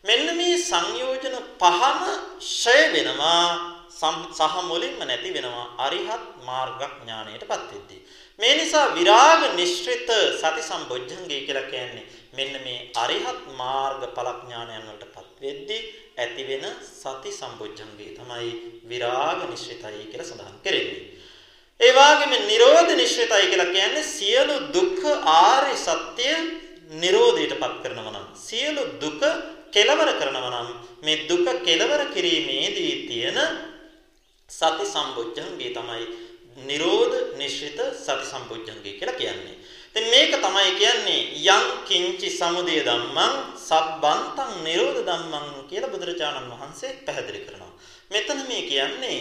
මෙන්න 0.04 0.26
මේ 0.36 0.58
සංයෝජන 0.60 1.36
පහම 1.60 2.02
ෂය 2.40 2.78
වෙනවා 2.92 3.75
සහ 3.98 4.56
මුලින්ම 4.70 4.96
නැති 5.02 5.30
වෙනවා 5.36 5.66
අරිහත් 5.78 6.24
මාර්ගඥාණයටපත් 6.48 7.62
වෙද්දී. 7.72 8.00
මේ 8.38 8.54
නිසා 8.60 8.86
විරාග 8.96 9.42
නිශ්චිත 9.54 10.10
සති 10.40 10.62
සම්බොජ්ජංගය 10.62 11.38
කියලා 11.46 11.70
කියන්නේ 11.72 12.04
මෙන්න 12.38 12.54
මේ 12.64 12.78
අරිහත් 13.04 13.40
මාර්ග 13.60 14.02
ඵලඥානයන් 14.16 14.84
වලටපත් 14.88 15.36
වෙද්දී 15.44 15.82
ඇති 16.16 16.42
වෙන 16.50 16.64
සති 16.92 17.30
සම්බොජ්ජංගය 17.40 18.08
තමයි 18.18 18.50
විරාග 18.90 19.40
නිශ්චිතයි 19.52 20.04
කියලා 20.10 20.28
සඳහන් 20.30 20.56
කරන්නේ. 20.64 21.00
ඒ 21.80 21.92
වගේම 21.92 22.32
නිරෝධ 22.50 22.92
නිශ්චිතයි 22.94 23.50
කියලා 23.50 23.74
කියන්නේ 23.74 24.10
සියලු 24.10 24.56
දුක්ඛ 24.76 25.06
ආර්ය 25.34 25.74
සත්‍ය 25.78 26.28
නිරෝධයටපත් 27.02 27.76
කරනවා 27.82 28.12
නම් 28.12 28.26
සියලු 28.46 28.82
දුක 29.02 29.22
කෙලවර 29.74 30.10
කරනවා 30.20 30.52
නම් 30.54 30.68
මේ 31.02 31.22
දුක 31.30 31.46
කෙලවර 31.66 32.02
කිරීමේදී 32.14 32.94
තියෙන 33.08 33.38
සති 34.48 34.84
සම්බොජ්ජංගේ 34.86 35.74
තමයි 35.74 36.04
නිරෝධ 36.58 37.36
නිශ්චිත 37.36 37.78
සති 37.96 38.24
සම්බොජ්ජංගේ 38.24 38.98
කියලා 38.98 39.18
කියන්නේ. 39.18 39.56
ඉතින් 39.88 40.06
මේක 40.10 40.32
තමයි 40.36 40.70
කියන්නේ 40.78 41.20
යං 41.46 41.66
කිංචි 41.88 42.28
සමුදය 42.30 42.76
ධම්මං 42.86 43.32
සබ්බන්තං 43.58 44.52
නිරෝධ 44.62 45.00
ධම්මං 45.02 45.66
කියලා 45.68 45.90
බුදුරජාණන් 45.90 46.52
වහන්සේ 46.52 46.92
පැහැදිලි 47.06 47.40
කරනවා. 47.40 47.72
මෙතන 48.10 48.40
මේ 48.48 48.62
කියන්නේ 48.70 49.18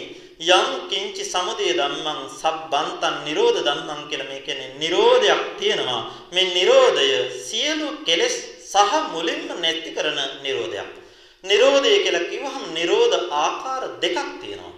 යං 0.48 0.68
කිංචි 0.90 1.24
සමුදය 1.24 1.74
ධම්මං 1.74 2.20
සබ්බන්තං 2.32 3.16
නිරෝධ 3.26 3.60
ධම්මං 3.66 4.06
කියලා 4.10 4.30
මේ 4.30 4.40
කියන්නේ 4.46 4.78
නිරෝධයක් 4.78 5.42
තියෙනවා. 5.58 6.02
මේ 6.32 6.54
නිරෝධය 6.54 7.10
සියලු 7.42 7.88
කෙලෙස් 8.06 8.36
සහ 8.64 8.94
මුලින්ම 9.12 9.50
නැති 9.60 9.90
කරන 9.90 10.20
නිරෝධයක්. 10.42 10.88
නිරෝධය 11.44 11.98
කියලා 12.04 12.30
කිව්වහම 12.30 12.64
නිරෝධ 12.78 13.16
ආකාර 13.42 13.82
දෙකක් 14.00 14.28
තියෙනවා. 14.40 14.75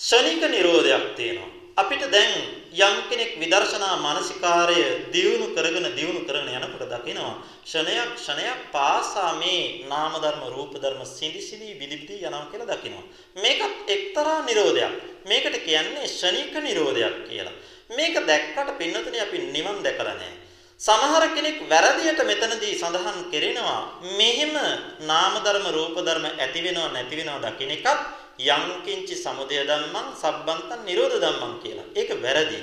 ශනික 0.00 0.42
නිරෝධයක් 0.44 1.16
තියෙනවා. 1.16 1.48
අපිට 1.76 2.02
දැන් 2.10 2.32
යම් 2.70 2.96
කෙනෙක් 3.08 3.30
විදර්ශනා 3.40 3.96
මානසිකාරය 3.96 5.10
දියුණු 5.10 5.54
කරගෙන 5.56 5.88
දියුණු 5.96 6.20
කරගෙන 6.20 6.52
යනකොට 6.58 6.84
දකිනවා 6.86 7.40
ෂණයක් 7.64 8.12
ෂණයක් 8.16 8.60
පාසා 8.72 9.32
මේ 9.34 9.88
නාම 9.88 10.12
ධර්ම 10.14 10.42
රූප 10.48 10.74
ධර්ම 10.74 11.00
සිඳි 11.02 11.40
සිඳි 11.40 11.72
විදි 11.74 11.96
විදි 11.96 12.16
යනවා 12.20 12.48
කියලා 12.50 12.68
දකිනවා. 12.72 13.04
මේකත් 13.36 13.88
එක්තරා 13.88 14.44
නිරෝධයක්. 14.44 14.92
මේකට 15.24 15.56
කියන්නේ 15.64 16.06
ෂණික 16.06 16.52
නිරෝධයක් 16.58 17.16
කියලා. 17.28 17.56
මේක 17.90 18.14
දැක්කට 18.22 18.76
පින්නතුනේ 18.78 19.22
අපි 19.22 19.38
නිවන් 19.48 19.80
දැකලා 19.82 20.14
නැහැ. 20.14 20.36
සමහර 20.80 21.24
කෙනෙක් 21.32 21.58
වැරදියට 21.64 22.20
මෙතනදී 22.22 22.74
සඳහන් 22.74 23.18
කරනවා 23.32 23.80
මෙහෙම 24.12 24.54
නාම 25.02 25.34
ධර්ම 25.40 25.66
රූප 25.72 25.96
ධර්ම 25.98 26.26
ඇති 26.28 26.60
වෙනව 26.60 26.92
නැති 26.92 27.16
වෙනව 27.16 27.40
දකින්න 27.42 27.72
එකත් 27.72 28.25
යංකින්චි 28.38 29.16
සමුදය 29.16 29.64
ධම්මං 29.64 30.08
සබ්බන්තං 30.14 30.84
නිරෝධ 30.84 31.16
ධම්මං 31.16 31.54
කියලා. 31.62 31.88
ඒක 31.94 32.10
වැරදි. 32.22 32.60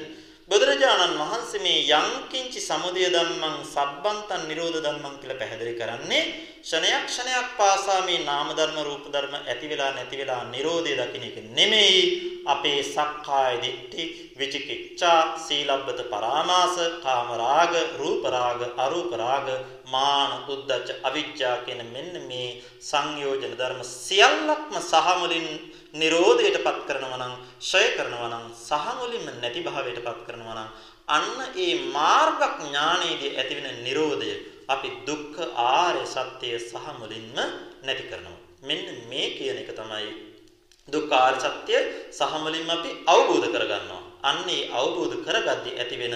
බුදුරජාණන් 0.47 1.17
වහන්සේ 1.17 1.61
මේ 1.61 1.82
යංකින්චි 1.89 2.61
සමුදය 2.61 3.09
ධම්මං 3.09 3.55
සබ්බන්තං 3.65 4.47
නිරෝධ 4.47 4.80
ධම්මං 4.80 5.17
කියලා 5.19 5.39
පැහැදිලි 5.39 5.74
කරන්නේ 5.74 6.24
ක්ෂණයක් 6.64 7.07
ක්ෂණයක් 7.07 7.47
පාසා 7.57 8.01
මේ 8.03 8.20
නාම 8.22 8.49
ධර්ම 8.49 8.78
රූප 8.82 9.07
ධර්ම 9.07 9.34
ඇති 9.36 9.68
වෙලා 9.68 9.89
නැති 9.91 10.16
වෙලා 10.16 10.43
නිරෝධය 10.45 10.93
දකින්න 10.95 11.26
එක 11.26 11.38
නෙමෙයි 11.51 11.97
අපේ 12.45 12.80
සක්කාය 12.86 13.55
දිට්ඨි 13.57 14.03
විචිකිච්ඡා 14.38 15.18
සීලබ්බත 15.38 15.99
පරාමාස 16.05 16.78
කාම 17.01 17.34
රාග 17.36 17.74
රූප 17.95 18.24
රාග 18.28 18.61
අරූප 18.78 19.11
රාග 19.14 19.49
මාන 19.88 20.32
උද්දච්ච 20.47 21.03
අවිජ්ජා 21.03 21.57
කියන 21.66 21.84
මෙන්න 21.88 22.16
මේ 22.30 22.47
සංයෝජන 22.82 23.53
ධර්ම 23.53 23.84
සියල්ලක්ම 23.97 24.74
සහ 24.82 25.11
මුලින් 25.18 25.47
නිරෝධයටපත් 25.95 26.80
කරනවා 26.88 27.20
නම් 27.20 27.36
ෂය 27.61 27.86
කරනවා 27.97 28.32
නම් 28.32 28.47
සහ 28.61 28.88
මුලින්ම 28.95 29.28
නැති 29.36 29.68
භාවයටපත් 29.68 30.24
කරනවා 30.24 30.57
නම් 30.57 30.72
අන්න 31.09 31.30
ඒ 31.59 31.76
මාර්ග 31.91 32.41
ඥානයේදී 32.55 33.36
ඇතිවෙන 33.36 33.80
නිරෝධය 33.82 34.34
අපි 34.70 34.89
දුක්ඛ 35.05 35.39
ආර්ය 35.55 36.03
සත්‍යය 36.05 36.59
සහ 36.59 36.86
මුලින්ම 36.99 37.36
නැති 37.84 38.03
කරනවා. 38.03 38.39
මෙන්න 38.61 38.86
මේ 39.09 39.36
කියන 39.38 39.57
එක 39.57 39.72
තමයි 39.72 40.34
දුක්ඛාර 40.88 41.36
සත්‍ය 41.36 41.76
සහ 42.11 42.34
මුලින්ම 42.43 42.70
අපි 42.70 42.89
අවබෝධ 43.05 43.47
කරගන්නවා. 43.47 44.01
අන්න 44.22 44.49
ඒ 44.49 44.68
අවබෝධ 44.72 45.16
කරගද්දී 45.26 45.78
ඇති 45.80 45.95
වෙන 45.97 46.16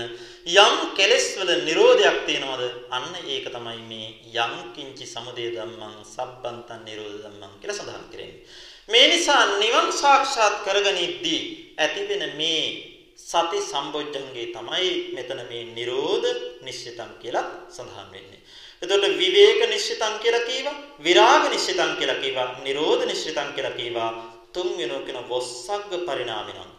යම් 0.57 0.75
කෙලෙස් 0.97 1.25
වල 1.37 1.51
Nirodhayak 1.63 2.17
තියෙනවද? 2.27 2.63
අන්න 2.89 3.13
ඒක 3.25 3.47
තමයි 3.47 3.81
මේ 3.89 4.07
යම් 4.35 4.53
කිංචි 4.75 5.05
සමුදය 5.05 5.55
ධම්මං 5.55 5.95
සබ්බන්තං 6.05 6.83
Nirodha 6.83 7.19
ධම්මං 7.23 7.59
කියලා 7.59 7.79
සඳහන් 7.79 8.05
කරන්නේ. 8.11 8.43
මේ 8.89 9.07
නිසා 9.07 9.59
නිවන් 9.59 9.87
සාක්ෂාත් 9.93 10.63
කරගනිද්දී 10.65 11.41
ඇතිවෙන 11.77 12.23
මේ 12.35 12.96
සති 13.27 13.59
සම්බොජ්ජංගේ 13.71 14.45
තමයි 14.55 14.89
මෙතන 15.15 15.41
මේ 15.49 15.63
Nirodha 15.75 16.31
නිශ්චිතං 16.65 17.11
කියලා 17.21 17.45
සඳහන් 17.75 18.07
වෙන්නේ. 18.13 18.39
එතකොට 18.81 19.05
විවේක 19.21 19.61
නිශ්චිතං 19.73 20.15
කියලා 20.23 20.47
කීවා, 20.49 20.75
විරාග 21.05 21.43
නිශ්චිතං 21.53 21.91
කියලා 21.99 22.21
කීවා, 22.23 22.47
Nirodha 22.65 23.05
නිශ්චිතං 23.05 23.49
කියලා 23.55 23.75
කීවා. 23.79 24.11
තුන් 24.53 24.69
වෙනෝ 24.79 25.01
කියන 25.07 25.19
වොස්සග්ග 25.31 25.91
පරිණාමිනං. 26.07 26.71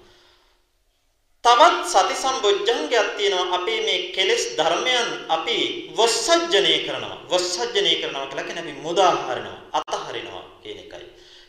තවත් 1.45 1.85
සති 1.93 2.15
සම්බොජ්ජංගයක් 2.23 3.09
තියෙනවා 3.19 3.55
අපේ 3.59 3.81
මේ 3.87 3.99
කෙලෙස් 4.17 4.45
ධර්මයන් 4.59 5.09
අපි 5.37 5.59
වොස්සජ්ජනය 5.99 6.75
කරනවා. 6.87 7.17
වොස්සජ්ජනය 7.33 7.93
කරනවා 8.01 8.27
කියලා 8.31 8.47
කියන්නේ 8.49 8.65
අපි 8.65 8.75
මුදා 8.87 9.13
හරිනවා, 9.27 9.59
අතහරිනවා 9.79 10.45
කියන 10.63 10.79
එකයි. 10.85 11.07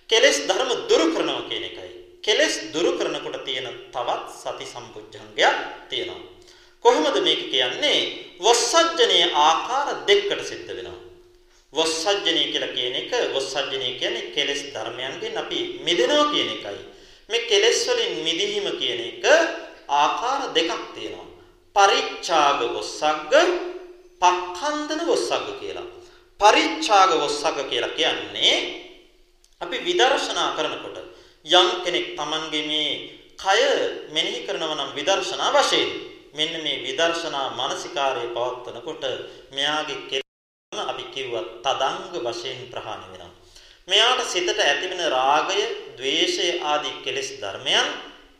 කෙලෙස් 0.10 0.38
ධර්ම 0.50 0.70
දුරු 0.89 1.08
කරනවා 1.16 1.47
කියන 1.50 1.64
එකයි. 1.72 1.99
කෙලෙස් 2.24 2.55
දුරු 2.74 2.91
කරනකොට 2.99 3.43
තියෙන 3.45 3.67
තවත් 3.93 4.26
සති 4.34 4.65
සම්පුජ්ජංගයක් 4.65 5.57
තියෙනවා. 5.89 6.22
කොහොමද 6.86 7.17
මේක 7.24 7.41
කියන්නේ? 7.51 7.99
වස්සජ්ජනීය 8.39 9.32
ආකාර 9.36 9.88
දෙකකට 10.07 10.41
සිද්ධ 10.49 10.72
වෙනවා. 10.78 10.99
වස්සජ්ජනීය 11.74 12.51
කියලා 12.53 12.76
කියන 12.76 12.95
එක 13.01 13.11
වස්සජ්ජනීය 13.36 13.99
කියන්නේ 13.99 14.32
කෙලෙස් 14.36 14.61
ධර්මයන්ගෙන් 14.74 15.38
අපි 15.38 15.59
මිදෙනවා 15.86 16.32
කියන 16.34 16.49
එකයි. 16.55 16.80
මේ 17.30 17.47
කෙලෙස් 17.49 17.82
වලින් 17.88 18.13
මිදීම 18.26 18.67
කියන 18.80 19.01
එක 19.09 19.26
ආකාර 20.01 20.41
දෙකක් 20.55 20.84
තියෙනවා. 20.95 21.28
පරිච්ඡාග 21.76 22.59
වස්සග්ග, 22.76 23.34
පක්ඛන්දන 24.22 25.01
වස්සග්ග 25.09 25.49
කියලා. 25.61 25.88
පරිච්ඡාග 26.39 27.11
වස්සග්ග 27.22 27.70
කියලා 27.72 27.97
කියන්නේ 27.99 28.55
අපි 29.61 29.78
විදර්ශනා 29.86 30.55
කරනකොට 30.57 31.09
යම් 31.45 31.67
කෙනෙක් 31.83 32.17
Tamange 32.17 32.61
මේ 32.63 32.91
කය 33.37 33.59
මෙනෙහි 34.11 34.45
කරනව 34.45 34.71
නම් 34.75 34.91
විදර්ශනා 34.91 35.51
වශයෙන් 35.51 35.89
මෙන්න 36.33 36.53
මේ 36.63 36.83
විදර්ශනා 36.83 37.55
මානසිකාරය 37.55 38.25
පවත්වනකොට 38.35 39.03
මෙයාගේ 39.51 40.03
කෙලෙස් 40.09 40.83
අපි 40.83 41.03
කිව්වා 41.09 41.45
තදංග 41.63 42.19
වශයෙන් 42.25 42.67
ප්‍රහාණය 42.67 43.07
වෙනවා. 43.13 43.31
මෙයාට 43.87 44.21
සිතට 44.25 44.59
ඇතිවෙන 44.59 45.03
රාගය, 45.09 45.59
ద్వේෂය 45.97 46.47
ආදී 46.61 46.99
කෙලෙස් 47.05 47.29
ධර්මයන් 47.39 47.87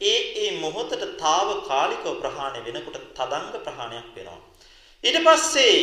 ඒ 0.02 0.20
ඒ 0.36 0.52
මොහොතට 0.60 1.04
తాවකාලිකව 1.18 2.06
ප්‍රහාණය 2.22 2.60
වෙනකොට 2.68 3.00
තදංග 3.16 3.64
ප්‍රහාණයක් 3.64 4.08
වෙනවා. 4.16 4.40
ඊට 5.04 5.18
පස්සේ 5.24 5.76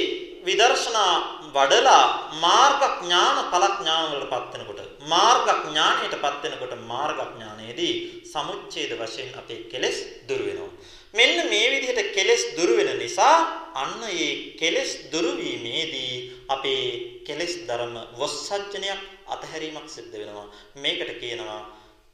විදර්ශනා 0.45 1.13
වඩලා 1.55 2.03
මාර්ග 2.41 2.83
ඥාන 2.99 3.39
ඵල 3.51 3.65
ඥාන 3.71 4.11
වලටපත් 4.11 4.53
වෙනකොට 4.55 4.81
මාර්ග 5.09 5.47
ඥානයටපත් 5.63 6.43
වෙනකොට 6.45 6.75
මාර්ග 6.83 7.23
ඥානයේදී 7.23 7.95
සමුච්ඡේද 8.25 8.93
වශයෙන් 8.95 9.31
අපේ 9.35 9.65
කෙලෙස් 9.73 9.97
දුර 10.29 10.43
වෙනවා. 10.47 10.69
මෙන්න 11.15 11.49
මේ 11.49 11.73
විදිහට 11.73 12.13
කෙලෙස් 12.13 12.45
දුර 12.59 12.71
වෙන 12.77 12.93
නිසා 12.99 13.37
අන්න 13.75 14.05
ඒ 14.11 14.29
කෙලෙස් 14.61 14.93
දුරු 15.13 15.33
වීමේදී 15.35 16.13
අපේ 16.49 16.85
කෙලෙස් 17.27 17.55
ධර්ම 17.67 17.97
වස්සජ්ජනයක් 18.21 19.01
අතහැරීමක් 19.29 19.89
සිද්ධ 19.89 20.13
වෙනවා. 20.15 20.47
මේකට 20.77 21.17
කියනවා 21.21 21.63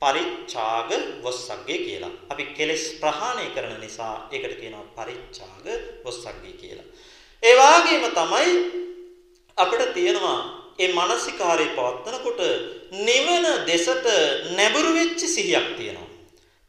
පරිච්ඡාග 0.02 0.90
වස්සග්ගේ 1.24 1.78
කියලා. 1.78 2.12
අපි 2.30 2.44
කෙලෙස් 2.56 2.84
ප්‍රහාණය 3.00 3.46
කරන 3.54 3.74
නිසා 3.80 4.14
ඒකට 4.32 4.54
කියනවා 4.60 4.86
පරිච්ඡාග 4.96 5.66
වස්සග්ගේ 6.04 6.54
කියලා. 6.60 6.88
ඒ 7.42 7.54
වගේම 7.60 8.04
තමයි 8.12 8.50
අපිට 9.58 9.94
තියෙනවා 9.94 10.38
ඒ 10.78 10.92
මානසිකාරය 10.92 11.66
පවත්නකොට 11.76 12.40
නිවන 13.00 13.46
දෙසට 13.66 14.06
නැඹුරු 14.56 14.90
වෙච්ච 14.94 15.20
සිහියක් 15.26 15.68
තියෙනවා. 15.76 16.08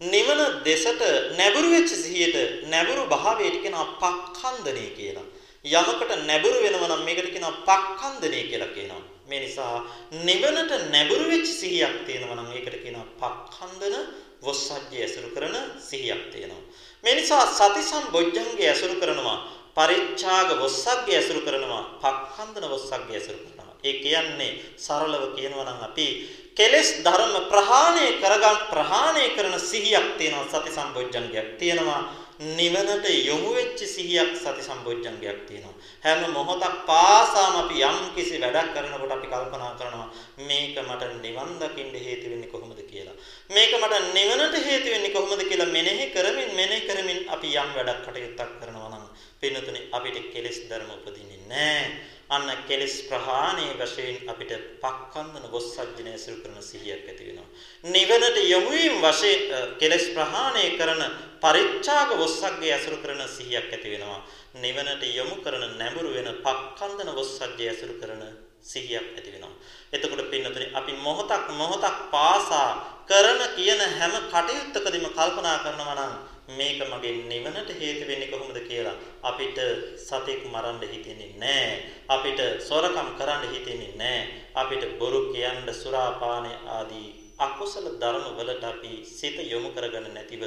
නිවන 0.02 0.42
දෙසට 0.64 1.02
නැඹුරු 1.38 1.70
වෙච්ච 1.70 1.92
සිහියට 1.96 2.38
නැඹුරු 2.66 3.04
භාවයට 3.08 3.58
කියනවා 3.64 3.88
පක්ඛන්දනය 4.02 4.86
කියලා. 4.98 5.28
යමකට 5.66 6.12
නැඹුරු 6.26 6.58
වෙනවා 6.64 6.90
නම් 6.90 7.04
මේකට 7.06 7.30
කියනවා 7.34 7.60
පක්ඛන්දනය 7.68 8.40
කියලා 8.50 8.76
කියනවා. 8.76 9.13
මේ 9.34 9.42
නිසා 9.42 9.76
නිවනට 10.22 10.72
නැඹුරු 10.88 11.26
වෙච්ච 11.28 11.48
සිහියක් 11.52 11.96
තියෙනවා 12.06 12.38
නම් 12.38 12.52
ඒකට 12.52 12.76
කියනවා 12.84 13.08
පක්ඛන්දන 13.22 13.96
වොස්සජ්ජය 14.42 14.98
ඇසුරු 15.00 15.30
කරන 15.34 15.56
සිහියක් 15.82 16.22
තියෙනවා. 16.30 16.62
මේ 17.04 17.16
නිසා 17.16 17.46
සති 17.50 17.82
සම්බොජ්ජංගේ 17.84 18.70
ඇසුරු 18.70 18.96
කරනවා 18.96 19.38
පරිච්ඡාග 19.74 20.50
වොස්සග්ගේ 20.56 21.18
ඇසුරු 21.18 21.42
කරනවා 21.42 21.84
පක්ඛන්දන 22.00 22.70
වොස්සග්ගේ 22.70 23.18
ඇසුරු 23.18 23.40
කරනවා. 23.40 23.74
ඒ 23.84 23.94
කියන්නේ 24.00 24.52
සරලව 24.78 25.24
කියනවා 25.36 25.66
නම් 25.66 25.82
අපි 25.82 26.08
කෙලෙස් 26.56 26.90
ධර්ම 27.02 27.34
ප්‍රහාණය 27.50 28.06
කරගන්න 28.22 28.60
ප්‍රහාණය 28.70 29.26
කරන 29.36 29.56
සිහියක් 29.62 30.08
තියෙනවා 30.20 30.52
සති 30.54 30.72
සම්බොජ්ජංගයක් 30.72 31.48
තියෙනවා 31.60 32.02
නිවනට 32.40 33.06
යොමු 33.22 33.54
වෙච්ච 33.54 33.80
සිහියක් 33.86 34.32
සති 34.36 34.62
සම්බොජ්ජංගයක් 34.62 35.40
තියෙනවා. 35.48 35.76
හැම 36.04 36.32
මොහොතක් 36.32 36.86
පාසාම 36.86 37.56
අපි 37.62 37.82
යම් 37.82 37.98
කිසි 38.16 38.42
වැඩක් 38.42 38.74
කරනකොට 38.74 39.12
අපි 39.12 39.28
කල්පනා 39.28 39.78
කරනවා 39.78 40.08
මේක 40.40 40.76
මට 40.80 41.04
නිවන් 41.22 41.52
දකින්න 41.60 41.94
හේතු 41.96 42.30
වෙන්නේ 42.30 42.50
කොහොමද 42.50 42.80
කියලා. 42.84 43.16
මේක 43.50 43.72
මට 43.74 43.94
නිවනට 44.14 44.56
හේතු 44.60 44.90
වෙන්නේ 44.90 45.12
කොහොමද 45.12 45.44
කියලා 45.44 45.70
මෙනෙහි 45.70 46.10
කරමින් 46.10 46.50
මෙනෙහි 46.56 46.88
කරමින් 46.88 47.20
අපි 47.30 47.54
යම් 47.54 47.70
වැඩක් 47.76 48.02
කටයුත්තක් 48.06 48.52
කරනවා 48.60 48.90
නම් 48.90 49.06
පින්නතුනේ 49.40 49.88
අපිට 49.92 50.34
කෙලෙස් 50.34 50.58
ධර්ම 50.70 50.90
උපදින්නේ 50.90 51.42
නැහැ. 51.48 52.13
අන්න 52.36 52.48
කෙලස් 52.68 52.96
ප්‍රහාණය 53.10 53.66
වශයෙන් 53.76 54.30
අපිට 54.30 54.54
පක්කන්දන 54.82 55.46
වොස්සජ්ජනය 55.50 56.14
සිදු 56.18 56.38
කරන 56.44 56.58
සිහියක් 56.62 57.04
ඇති 57.04 57.28
වෙනවා. 57.28 57.50
නිවනට 57.86 58.38
යොමු 58.46 58.72
වීම 58.72 58.96
වශයෙන් 59.00 59.42
කෙලස් 59.80 60.06
ප්‍රහාණය 60.16 60.66
කරන 60.80 61.04
පරිච්ඡාග 61.40 62.16
වොස්සග්ගේ 62.16 62.74
අසුරු 62.74 62.98
කරන 62.98 63.22
සිහියක් 63.30 63.70
ඇති 63.70 63.94
වෙනවා. 63.94 64.20
නිවනට 64.56 65.04
යොමු 65.12 65.36
කරන 65.44 65.64
නැඹුරු 65.76 66.10
වෙන 66.12 66.30
පක්කන්දන 66.40 67.14
වොස්සජ්ජය 67.14 67.70
අසුරු 67.70 67.96
කරන 68.02 68.24
සිහියක් 68.64 69.08
ඇති 69.10 69.30
වෙනවා. 69.30 69.54
එතකොට 69.94 70.30
පින්නතුනි 70.32 70.68
අපි 70.74 70.94
මොහොතක් 71.00 71.50
මොහොතක් 71.54 71.98
පාසා 72.12 72.70
කරන 73.06 73.42
කියන 73.56 73.82
හැම 73.94 74.14
කටයුත්තකදීම 74.28 75.08
කල්පනා 75.12 75.58
කරනවා 75.60 75.96
නම් 75.98 76.14
මේක 76.50 76.80
මගේ 76.84 77.14
නිවනට 77.24 77.70
හේතු 77.80 78.08
වෙන්නේ 78.08 78.28
කොහොමද 78.28 78.60
කියලා 78.62 78.96
අපිට 79.24 79.58
සතෙක් 79.98 80.42
මරන්න 80.46 80.82
හිතෙන්නේ 80.84 81.32
නැහැ. 81.38 81.76
අපිට 82.10 82.40
සොරකම් 82.62 83.10
කරන්න 83.18 83.44
හිතෙන්නේ 83.50 83.96
නැහැ. 83.96 84.28
අපිට 84.56 84.84
බොරු 85.00 85.22
කියන්න 85.34 85.74
සුරාපාන 85.74 86.48
ආදී 86.70 87.10
අකුසල 87.40 87.86
ධර්ම 87.98 88.26
වලට 88.38 88.64
අපි 88.64 88.92
සිත 89.08 89.38
යොමු 89.44 89.70
කරගන්න 89.72 90.14
නැතිව 90.14 90.44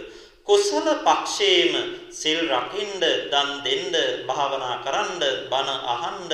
කුසල 0.46 0.86
පක්ෂේම 1.02 1.74
සිල් 2.10 2.40
රකින්න, 2.48 3.00
දන් 3.32 3.48
දෙන්න, 3.64 3.94
භාවනා 4.26 4.76
කරන්න, 4.84 5.22
බණ 5.50 5.80
අහන්න 5.86 6.32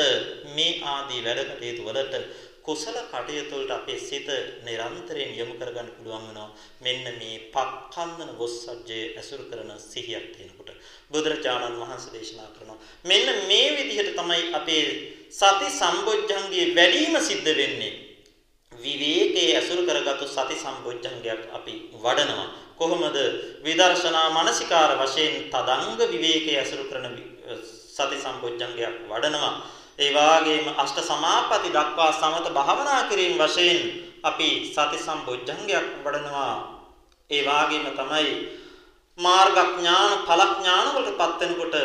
මේ 0.55 0.81
ආදී 0.85 1.25
වැඩ 1.25 1.41
කටයුතු 1.49 1.87
වලට 1.87 2.15
කුසල 2.65 2.97
කටයුතු 3.05 3.55
වලට 3.55 3.73
අපේ 3.73 3.99
සිත 4.01 4.29
නිරන්තරයෙන් 4.63 5.33
යොමු 5.35 5.55
කරගන්න 5.55 5.89
පුළුවන් 5.93 6.27
වෙනවා. 6.27 6.51
මෙන්න 6.81 7.05
මේ 7.13 7.37
පක්ඛන්දන 7.51 8.31
වොස්සජ්ජය 8.39 9.01
ඇසුරු 9.13 9.45
කරන 9.45 9.73
සිහියක් 9.83 10.27
තියෙනකොට 10.35 10.71
බුදුරජාණන් 11.11 11.81
වහන්සේ 11.81 12.13
දේශනා 12.13 12.49
කරනවා. 12.51 12.79
මෙන්න 13.05 13.29
මේ 13.49 13.69
විදිහට 13.73 14.15
තමයි 14.15 14.41
අපේ 14.53 14.87
සති 15.31 15.69
සම්බොජ්ජංගයේ 15.73 16.73
වැඩිම 16.73 17.15
සිද්ධ 17.21 17.51
වෙන්නේ. 17.53 17.93
විවේකයේ 18.73 19.57
ඇසුරු 19.57 19.83
කරගත්තු 19.83 20.27
සති 20.29 20.57
සම්බොජ්ජංගයක් 20.57 21.43
අපි 21.53 21.75
වඩනවා. 21.95 22.49
කොහොමද 22.79 23.19
විදර්ශනා 23.63 24.29
මානසිකාර 24.31 24.91
වශයෙන් 24.99 25.35
තදංග 25.51 26.01
විවේකයේ 26.09 26.59
ඇසුරු 26.59 26.85
කරන 26.87 27.15
සති 27.89 28.17
සම්බොජ්ජංගයක් 28.19 28.95
වඩනවා. 29.09 29.55
ඒ 29.99 30.11
වාගේම 30.15 30.67
අෂ්ට 30.75 30.99
සමාපatti 31.03 31.69
දක්වා 31.69 32.13
සමත 32.13 32.47
භාවනා 32.51 33.01
කිරීම 33.09 33.35
වශයෙන් 33.39 33.81
අපි 34.23 34.49
සති 34.67 34.99
සම්බොජ්ජංගයක් 34.99 35.87
වඩනවා. 36.05 36.55
ඒ 37.31 37.43
වාගේම 37.47 37.85
තමයි 37.91 38.31
මාර්ගඥාන 39.19 40.13
ඵලඥාන 40.27 40.89
වලටපත් 40.95 41.41
වෙනකොට 41.41 41.77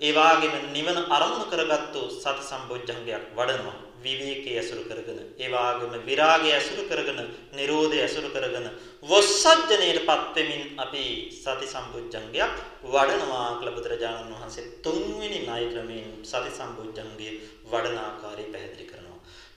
ඒ 0.00 0.12
වාගේම 0.14 0.54
නිවන 0.72 0.98
අරමුණු 1.08 1.46
කරගත්තු 1.46 2.02
සති 2.12 2.42
සම්බොජ්ජංගයක් 2.42 3.24
වඩනවා. 3.36 3.85
විවේකයේ 4.06 4.56
ඇසුරු 4.56 4.82
කරගෙන 4.84 5.20
ඒ 5.38 5.48
වාගේම 5.48 6.04
විරාගය 6.04 6.48
ඇසුරු 6.50 6.84
කරගෙන 6.84 7.20
නිරෝධය 7.52 7.98
ඇසුරු 8.00 8.30
කරගෙන 8.30 8.68
වොස්සජ්ජනයටපත් 9.04 10.36
වෙමින් 10.36 10.62
අපි 10.78 11.04
සති 11.34 11.66
සම්බුද්ධංගයක් 11.66 12.54
වඩනවා 12.86 13.48
කියලා 13.50 13.76
බුදුරජාණන් 13.76 14.34
වහන්සේ 14.34 14.70
තුන්වෙනි 14.82 15.40
ණය 15.40 15.64
ක්‍රමයෙන් 15.72 16.14
සති 16.24 16.50
සම්බුද්ධංගයේ 16.52 17.34
වඩන 17.66 18.00
ආකාරය 18.00 18.46
පැහැදිලි 18.46 18.86
කරනවා 18.86 19.06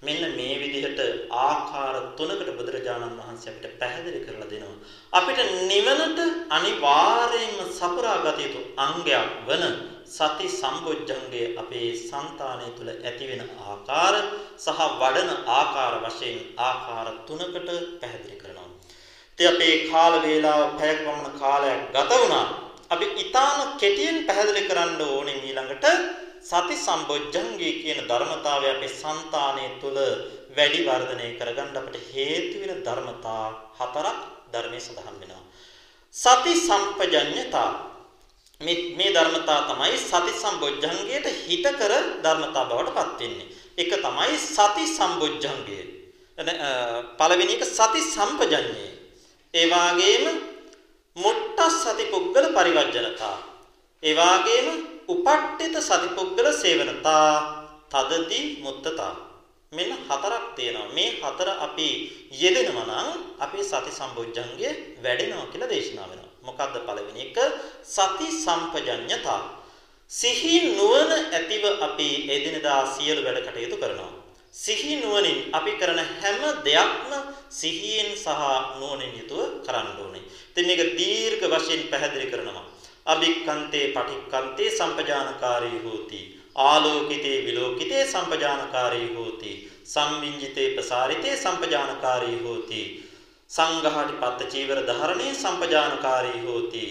මෙන්න 0.02 0.24
මේ 0.34 0.56
විදිහට 0.58 1.00
ආකාර 1.38 1.95
තුනකට 2.16 2.50
බුදුරජාණන් 2.54 3.18
වහන්සේ 3.20 3.52
අපිට 3.52 3.74
පැහැදිලි 3.80 4.20
කරලා 4.22 4.47
දෙනවා. 4.47 4.78
අපිට 5.14 5.39
නිවනට 5.66 6.20
අනිවාර්යයෙන්ම 6.50 7.72
සපුරා 7.72 8.18
ගත 8.20 8.38
යුතු 8.39 8.62
අංගයක් 8.78 9.34
වන 9.47 9.64
සති 10.10 10.47
සම්බොජ්ජංගය 10.51 11.41
අපේ 11.62 11.89
సంతානය 12.01 12.68
තුල 12.78 12.89
ඇති 12.91 13.26
වෙන 13.30 13.41
ආකාර 13.66 14.16
සහ 14.57 14.80
වඩන 15.01 15.30
ආකාර 15.57 15.93
වශයෙන් 16.05 16.39
ආකාර 16.60 17.07
තුනකට 17.28 17.70
පැහැදිලි 18.01 18.38
කරනවා. 18.41 18.70
ඉතින් 19.34 19.49
අපේ 19.51 19.76
කාල 19.89 20.14
වේලාව 20.24 20.64
පැයක් 20.80 20.99
වමන 21.05 21.36
කාලයක් 21.41 21.84
ගත 21.95 22.12
වුණා. 22.14 22.45
අපි 22.89 23.05
ඊටාම 23.16 23.60
කෙටියෙන් 23.82 24.18
පැහැදිලි 24.28 24.64
කරන්න 24.70 25.01
ඕනේ 25.07 25.38
ඊළඟට 25.41 25.86
සති 26.41 26.76
සම්බොජ්ජංගය 26.78 27.70
කියන 27.82 27.99
ධර්මතාවය 28.10 28.68
අපේ 28.68 28.95
సంతානය 28.95 29.66
තුල 29.82 29.97
වැඩි 30.57 30.82
වර්ධනය 30.88 31.28
කරගන්න 31.39 31.78
අපට 31.82 31.95
හේතු 32.12 32.55
වෙන 32.62 32.82
ධර්මතා 32.86 33.45
හතරක් 33.80 34.18
ධර්මයේ 34.53 34.86
සඳහන් 34.86 35.16
වෙනවා. 35.22 35.43
සති 36.16 36.53
සම්පජඤ්ඤතා 36.57 37.70
මේ 38.62 38.78
මේ 38.93 39.14
ධර්මතා 39.14 39.60
තමයි 39.68 39.97
සති 39.99 40.34
සම්බොජ්ජංගයට 40.34 41.28
හිත 41.41 41.66
කර 41.74 41.93
ධර්මතා 42.24 42.66
බවට 42.66 42.95
පත් 42.97 43.20
වෙන්නේ. 43.22 43.47
එක 43.78 43.91
තමයි 43.97 44.38
සති 44.38 44.86
සම්බොජ්ජංගය. 44.89 45.80
පළවෙනි 47.18 47.53
එක 47.55 47.66
සති 47.68 48.01
සම්පජඤ්ඤය. 48.05 48.89
ඒ 49.53 49.66
වාගේම 49.68 50.26
මුට්ට 51.18 51.60
සති 51.78 52.05
පුද්ගල 52.12 52.45
පරිවර්ජනතා. 52.51 53.38
ඒ 54.03 54.16
වාගේම 54.16 54.68
උපට්ඨිත 55.07 55.76
සතිපුද්ගල 55.82 56.47
සේවනතා 56.53 57.30
තදති 57.89 58.39
මුත්තතා 58.62 59.14
මෙන්න 59.72 59.91
හතරක් 60.01 60.45
තියෙනවා 60.55 60.93
මේ 60.93 61.10
හතර 61.22 61.49
අපි 61.60 61.88
යෙදෙනවා 62.34 62.86
නම් 62.88 63.10
අපේ 63.39 63.64
සති 63.64 63.91
සම්බොජ්ජංගය 63.91 64.70
වැඩෙනවා 65.03 65.49
කියලා 65.51 65.70
දේශනා 65.70 66.07
වෙනවා 66.12 66.29
මොකද්ද 66.42 66.76
පළවෙනි 66.88 67.24
එක? 67.26 67.38
සති 67.86 68.28
සම්පජඤ්ඤතා. 68.44 69.42
සිහි 70.12 70.76
නුවණ 70.78 71.12
ඇතිව 71.34 71.64
අපි 71.82 72.10
එදිනදා 72.30 72.82
සියලු 72.88 73.22
වැඩ 73.24 73.46
කටයුතු 73.46 73.78
කරනවා. 73.78 74.14
සිහි 74.54 74.96
නුවණින් 75.02 75.38
අපි 75.54 75.72
කරන 75.72 76.00
හැම 76.16 76.42
දෙයක්ම 76.66 77.12
සිහියෙන් 77.52 78.12
සහ 78.16 78.42
නුවණින් 78.80 79.14
යුතුව 79.20 79.62
කරන්න 79.66 79.90
ඕනේ. 80.00 80.24
ඉතින් 80.50 80.66
මේක 80.68 80.82
දීර්ඝ 80.98 81.46
වශයෙන් 81.46 81.84
පැහැදිලි 81.92 82.32
කරනවා. 82.32 82.66
අභික්කන්තේ 83.06 83.86
පටික්කන්තේ 83.96 84.70
සම්පජානකාරී 84.72 85.80
හෝති. 85.84 86.22
ආලෝකිතේ 86.56 87.46
විලෝකිතේ 87.46 88.04
සම්පජානකාරී 88.06 89.14
හෝති. 89.16 89.52
සම්මිඤ්ජිතේ 89.86 90.70
ප්‍රසාරිතේ 90.76 91.36
සම්පජානකාරී 91.38 92.40
හෝති. 92.44 92.82
සංඝහටි 93.52 94.14
පත්ත 94.14 94.50
චීවර 94.54 94.80
ධාරණේ 94.88 95.32
සම්පජානකාරී 95.34 96.41
හෝති. 96.41 96.84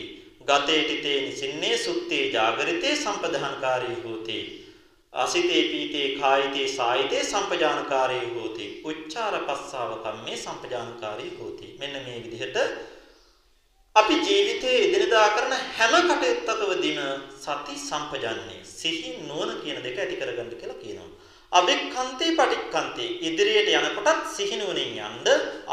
ගතේ 0.43 0.83
තිතේ 0.85 1.19
නිසින්නේ 1.21 1.77
සුත්තේ 1.79 2.25
ජාගරිතේ 2.33 2.95
සම්පදානකාරී 2.97 3.99
හෝති. 4.05 4.39
අසිතේ 5.15 5.63
පීතේ 5.65 6.09
කායිතේ 6.19 6.69
සායිතේ 6.69 7.23
සම්පජානකාරී 7.25 8.27
හෝති. 8.35 8.67
උච්චාර 8.85 9.35
පස්සාව 9.41 9.93
කම්මේ 9.99 10.37
සම්පජානකාරී 10.37 11.33
හෝති. 11.39 11.77
මෙන්න 11.79 11.97
මේ 12.05 12.19
විදිහට 12.25 12.59
අපි 13.97 14.15
ජීවිතයේ 14.23 14.83
එදිනදා 14.87 15.29
කරන 15.29 15.55
හැම 15.77 15.95
කටයුත්තකවදීම 16.11 17.01
සති 17.37 17.75
සම්පජන්නේ 17.81 18.61
සිහි 18.73 19.17
නුවණ 19.29 19.61
කියන 19.63 19.83
දෙක 19.83 19.99
ඇති 19.99 20.21
කරගන්න 20.21 20.55
කියලා 20.55 20.83
කියනවා. 20.83 21.18
අභික්ඛන්තේ 21.53 22.33
පටික්ඛන්තේ. 22.33 23.11
ඉදිරියට 23.21 23.71
යනකොටත් 23.71 24.27
සිහි 24.29 24.57
නුවණින් 24.57 24.99
යන්න 24.99 25.27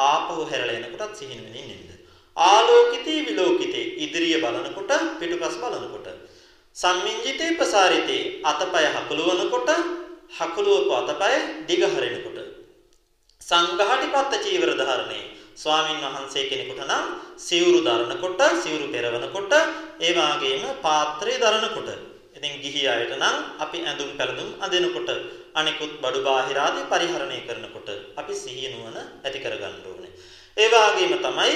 ආපහු 0.03 0.45
හැරලා 0.45 0.77
එනකොටත් 0.79 1.15
සිහි 1.15 1.35
නුවණින් 1.35 1.69
ඉන්න. 1.71 1.89
ආලෝකිතේ 2.37 3.19
විලෝකිතේ. 3.27 3.85
ඉදිරිය 3.97 4.39
බලනකොට 4.39 4.91
පිටුපස් 5.19 5.57
බලනකොට. 5.57 6.07
සම්මිංජිතේ 6.75 7.51
ප්‍රසාරිතේ. 7.59 8.23
අතපය 8.43 8.85
හකුලවනකොට 8.95 9.69
හකුලුවපු 10.31 10.93
අතපය 10.93 11.33
දිග 11.67 11.83
හරිනකොට 11.85 12.39
සංඝාටිපත්ත 13.41 14.33
චීවර 14.43 14.71
ධාරණේ. 14.73 15.23
ස්වාමින් 15.55 16.01
වහන්සේ 16.05 16.49
කෙනෙකුට 16.49 16.81
නම් 16.83 17.05
සිවුරු 17.37 17.79
දරනකොට 17.81 18.41
සිවුරු 18.63 18.87
පෙරවනකොට 18.89 19.53
ඒ 19.99 20.11
වගේම 20.13 20.63
පාත්‍රය 20.81 21.33
දරනකොට. 21.37 22.14
ඉතින් 22.35 22.53
ගිහි 22.61 22.81
අයට 22.87 23.13
නම් 23.15 23.37
අපි 23.59 23.77
ඇඳුම් 23.81 24.11
පැළඳුම් 24.19 24.49
අඳිනකොට 24.59 25.09
අනිකුත් 25.53 25.93
බඩු 26.03 26.19
බාහිර 26.27 26.57
ආදී 26.57 26.85
පරිහරණය 26.91 27.39
කරනකොට 27.47 27.89
අපි 28.17 28.33
සිහිය 28.35 28.69
නුවණ 28.73 28.97
ඇති 29.25 29.39
කරගන්න 29.39 29.75
ඕනේ. 29.85 30.11
ඒ 30.57 30.67
වගේම 30.67 31.13
තමයි 31.25 31.53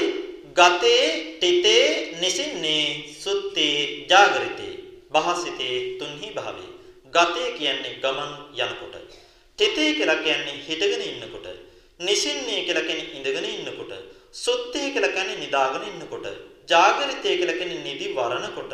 ගතේ 0.55 1.05
තිතේ 1.41 1.85
නිසින්නේ 2.21 2.85
සුත්තේ 3.23 4.07
ජාගරිතේ 4.11 4.73
බහසිතේ 5.11 5.77
තුන්හි 5.99 6.29
භාවේ. 6.31 6.69
ගතේ 7.13 7.49
කියන්නේ 7.57 7.99
ගමන් 8.03 8.31
යනකොට. 8.61 8.95
තිතේ 9.59 9.91
කියලා 9.93 10.23
කියන්නේ 10.25 10.61
හිටගෙන 10.67 11.03
ඉන්නකොට. 11.03 11.47
නිසින්නේ 11.99 12.63
කියලා 12.63 12.83
කියන්නේ 12.83 13.15
ඉඳගෙන 13.17 13.45
ඉන්නකොට, 13.45 13.91
සුත්තේ 14.33 14.91
කියලා 14.91 15.11
කියන්නේ 15.11 15.35
නිදාගෙන 15.35 15.83
ඉන්නකොට, 15.83 16.27
ජාගරිතේ 16.69 17.35
කියලා 17.37 17.59
කියන්නේ 17.59 17.83
නිදි 17.83 18.07
වරනකොට, 18.15 18.73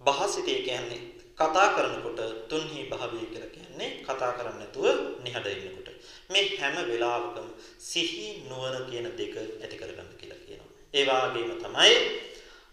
බහසිතේ 0.00 0.60
කියන්නේ 0.62 1.19
කතා 1.40 1.68
කරනකොට, 1.74 2.20
තුන්හි 2.48 2.80
භාවය 2.90 3.20
කියලා 3.26 3.52
කියන්නේ 3.54 3.90
කතා 4.04 4.32
කරන්නේ 4.36 4.58
නැතුව 4.60 4.86
නිහඬ 5.24 5.46
ඉන්නකොට. 5.48 5.88
මේ 6.30 6.44
හැම 6.56 6.76
වෙලාවකම 6.90 7.46
සිහි 7.80 8.26
නුවණ 8.48 8.84
කියන 8.90 9.06
දෙක 9.18 9.36
ඇති 9.36 9.76
කරගන්න 9.80 10.10
කියලා 10.20 10.40
කියනවා. 10.44 10.70
ඒ 10.94 11.04
වගේම 11.08 11.50
තමයි 11.62 11.94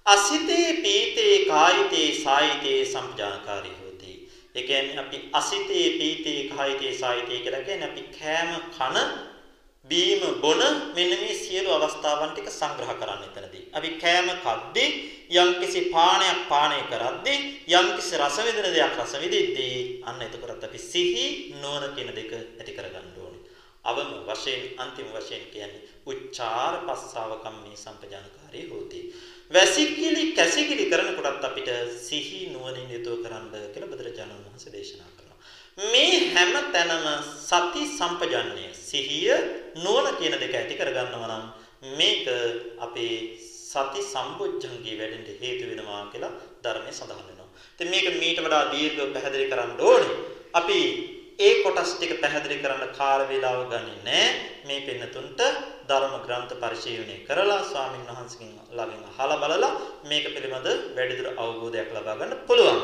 අසිතේ 0.06 0.68
පීතේ 0.84 1.36
කායිතේ 1.46 2.10
සායිතේ 2.24 2.80
සම්පජානකාරී 2.86 3.78
හොති. 3.80 4.14
ඒ 4.56 4.64
කියන්නේ 4.64 5.00
අපි 5.00 5.18
අසිතේ 5.34 5.88
පීතේ 6.00 6.40
කායිතේ 6.52 6.94
සායිතේ 7.02 7.40
කියලා 7.40 7.64
කියන්නේ 7.64 7.90
අපි 7.92 8.04
කෑම 8.20 8.52
කන 8.78 8.98
බීම 9.86 10.22
බොන 10.42 10.62
මෙන්න 10.96 11.14
මේ 11.22 11.36
සියලු 11.36 11.70
අවස්ථාවන් 11.72 12.32
ටික 12.32 12.50
සංග්‍රහ 12.52 12.94
කරන්න 13.00 13.24
එතනදී. 13.28 13.64
අපි 13.78 13.90
කෑම 14.04 14.28
කද්දී 14.46 14.90
යම්කිසි 15.32 15.82
පානයක් 15.92 16.40
පානය 16.48 16.80
කරද්දී 16.88 17.40
යම්කිසි 17.70 18.16
රස 18.18 18.38
විඳින 18.40 18.70
දෙයක් 18.70 18.96
රස 18.96 19.14
විඳිද්දී 19.16 20.02
අන්න 20.04 20.22
එතකොටත් 20.22 20.64
අපි 20.64 20.80
සිහි 20.82 21.26
නුවණ 21.54 21.96
කියන 21.96 22.12
දෙක 22.12 22.32
ඇති 22.34 22.72
කරගන්න 22.72 23.10
ඕනේ. 23.18 23.44
අවම 23.86 24.12
වශයෙන් 24.26 24.64
අන්තිම 24.78 25.12
වශයෙන් 25.12 25.44
කියන්නේ 25.50 25.86
උච්චාර 26.06 26.74
පස්සාව 26.84 27.32
කම්මේ 27.40 27.76
සම්පජානකාරී 27.76 28.70
හෝති. 28.70 29.02
වැසිකිලි 29.52 30.24
කැසිකිලි 30.34 30.86
කරනකොටත් 30.88 31.44
අපිට 31.44 31.70
සිහි 32.00 32.42
නුවණින් 32.48 32.90
යුතුව 32.90 33.24
කරන්න 33.24 33.52
කියලා 33.74 33.92
බුදුරජාණන් 33.92 34.46
වහන්සේ 34.46 34.74
දේශනා 34.74 35.12
කළා. 35.12 35.38
මේ 35.78 36.34
හැම 36.34 36.54
තැනම 36.72 37.06
සති 37.42 37.84
සම්පජන්ණය 37.90 38.66
සිහිය 38.74 39.34
නුවණ 39.78 40.16
කියන 40.18 40.36
දෙක 40.36 40.54
ඇති 40.54 40.76
කරගන්නවා 40.76 41.28
නම් 41.30 41.46
මේක 41.94 42.26
අපේ 42.80 43.18
සති 43.78 44.02
සම්බොජ්ජංගේ 44.06 44.96
වැඩෙන්න 45.00 45.42
හේතු 45.42 45.70
වෙනවා 45.70 46.02
කියලා 46.12 46.34
ධර්මයේ 46.64 46.94
සඳහන් 46.94 47.28
වෙනවා. 47.28 47.50
ඉතින් 47.74 47.90
මේක 47.90 48.08
මීට 48.22 48.40
වඩා 48.40 48.64
දීර්ඝව 48.74 49.14
පැහැදිලි 49.16 49.52
කරන්න 49.52 49.74
ඕනේ. 49.82 50.18
අපි 50.54 50.80
ඒ 51.40 51.54
කොටස් 51.64 51.92
ටික 51.94 52.14
පැහැදිලි 52.22 52.56
කරන්න 52.58 52.94
කාල 52.98 53.22
වේලාව 53.30 53.60
ගන්නේ 53.72 54.00
නැහැ. 54.04 54.30
මේ 54.68 54.80
පින්නතුන්ට 54.82 55.42
ධර්ම 55.90 56.16
ග්‍රන්ථ 56.26 56.54
පරිශීලනය 56.62 57.18
කරලා 57.28 57.60
ස්වාමින් 57.64 58.08
වහන්සේගෙන් 58.10 58.52
ළඟින් 58.72 59.04
අහලා 59.12 59.38
බලලා 59.44 59.72
මේක 60.10 60.26
පිළිබඳ 60.36 60.68
වැඩිදුර 60.98 61.28
අවබෝධයක් 61.36 61.94
ලබා 61.96 62.18
ගන්න 62.20 62.34
පුළුවන්. 62.48 62.80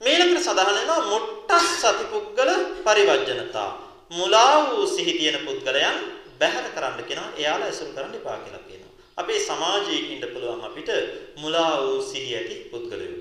මේලකට 0.00 0.38
සඳහන් 0.40 0.70
වෙනවා 0.70 1.00
මුට්ටස් 1.12 1.66
සතිපුද්ගල 1.80 2.50
පරිවර්ජනතා. 2.86 3.70
මුලා 4.10 4.54
වූ 4.66 4.86
සිහි 4.86 5.12
තියෙන 5.18 5.38
පුද්ගලයන් 5.46 5.98
බැහැර 6.40 6.66
කරන්න 6.70 7.02
කියනවා. 7.02 7.30
එයාලා 7.36 7.68
ඇසුරු 7.68 7.90
කරන්න 7.92 8.14
එපා 8.14 8.38
කියලා 8.38 8.62
කියනවා. 8.62 8.79
අපේ 9.20 9.40
සමාජයේ 9.40 10.00
ඉන්න 10.12 10.24
පුළුවන් 10.32 10.64
අපිට 10.68 10.90
මුලා 11.36 11.72
වූ 11.82 11.98
සිහි 12.02 12.30
ඇති 12.36 12.56
පුද්ගලයෝ. 12.70 13.20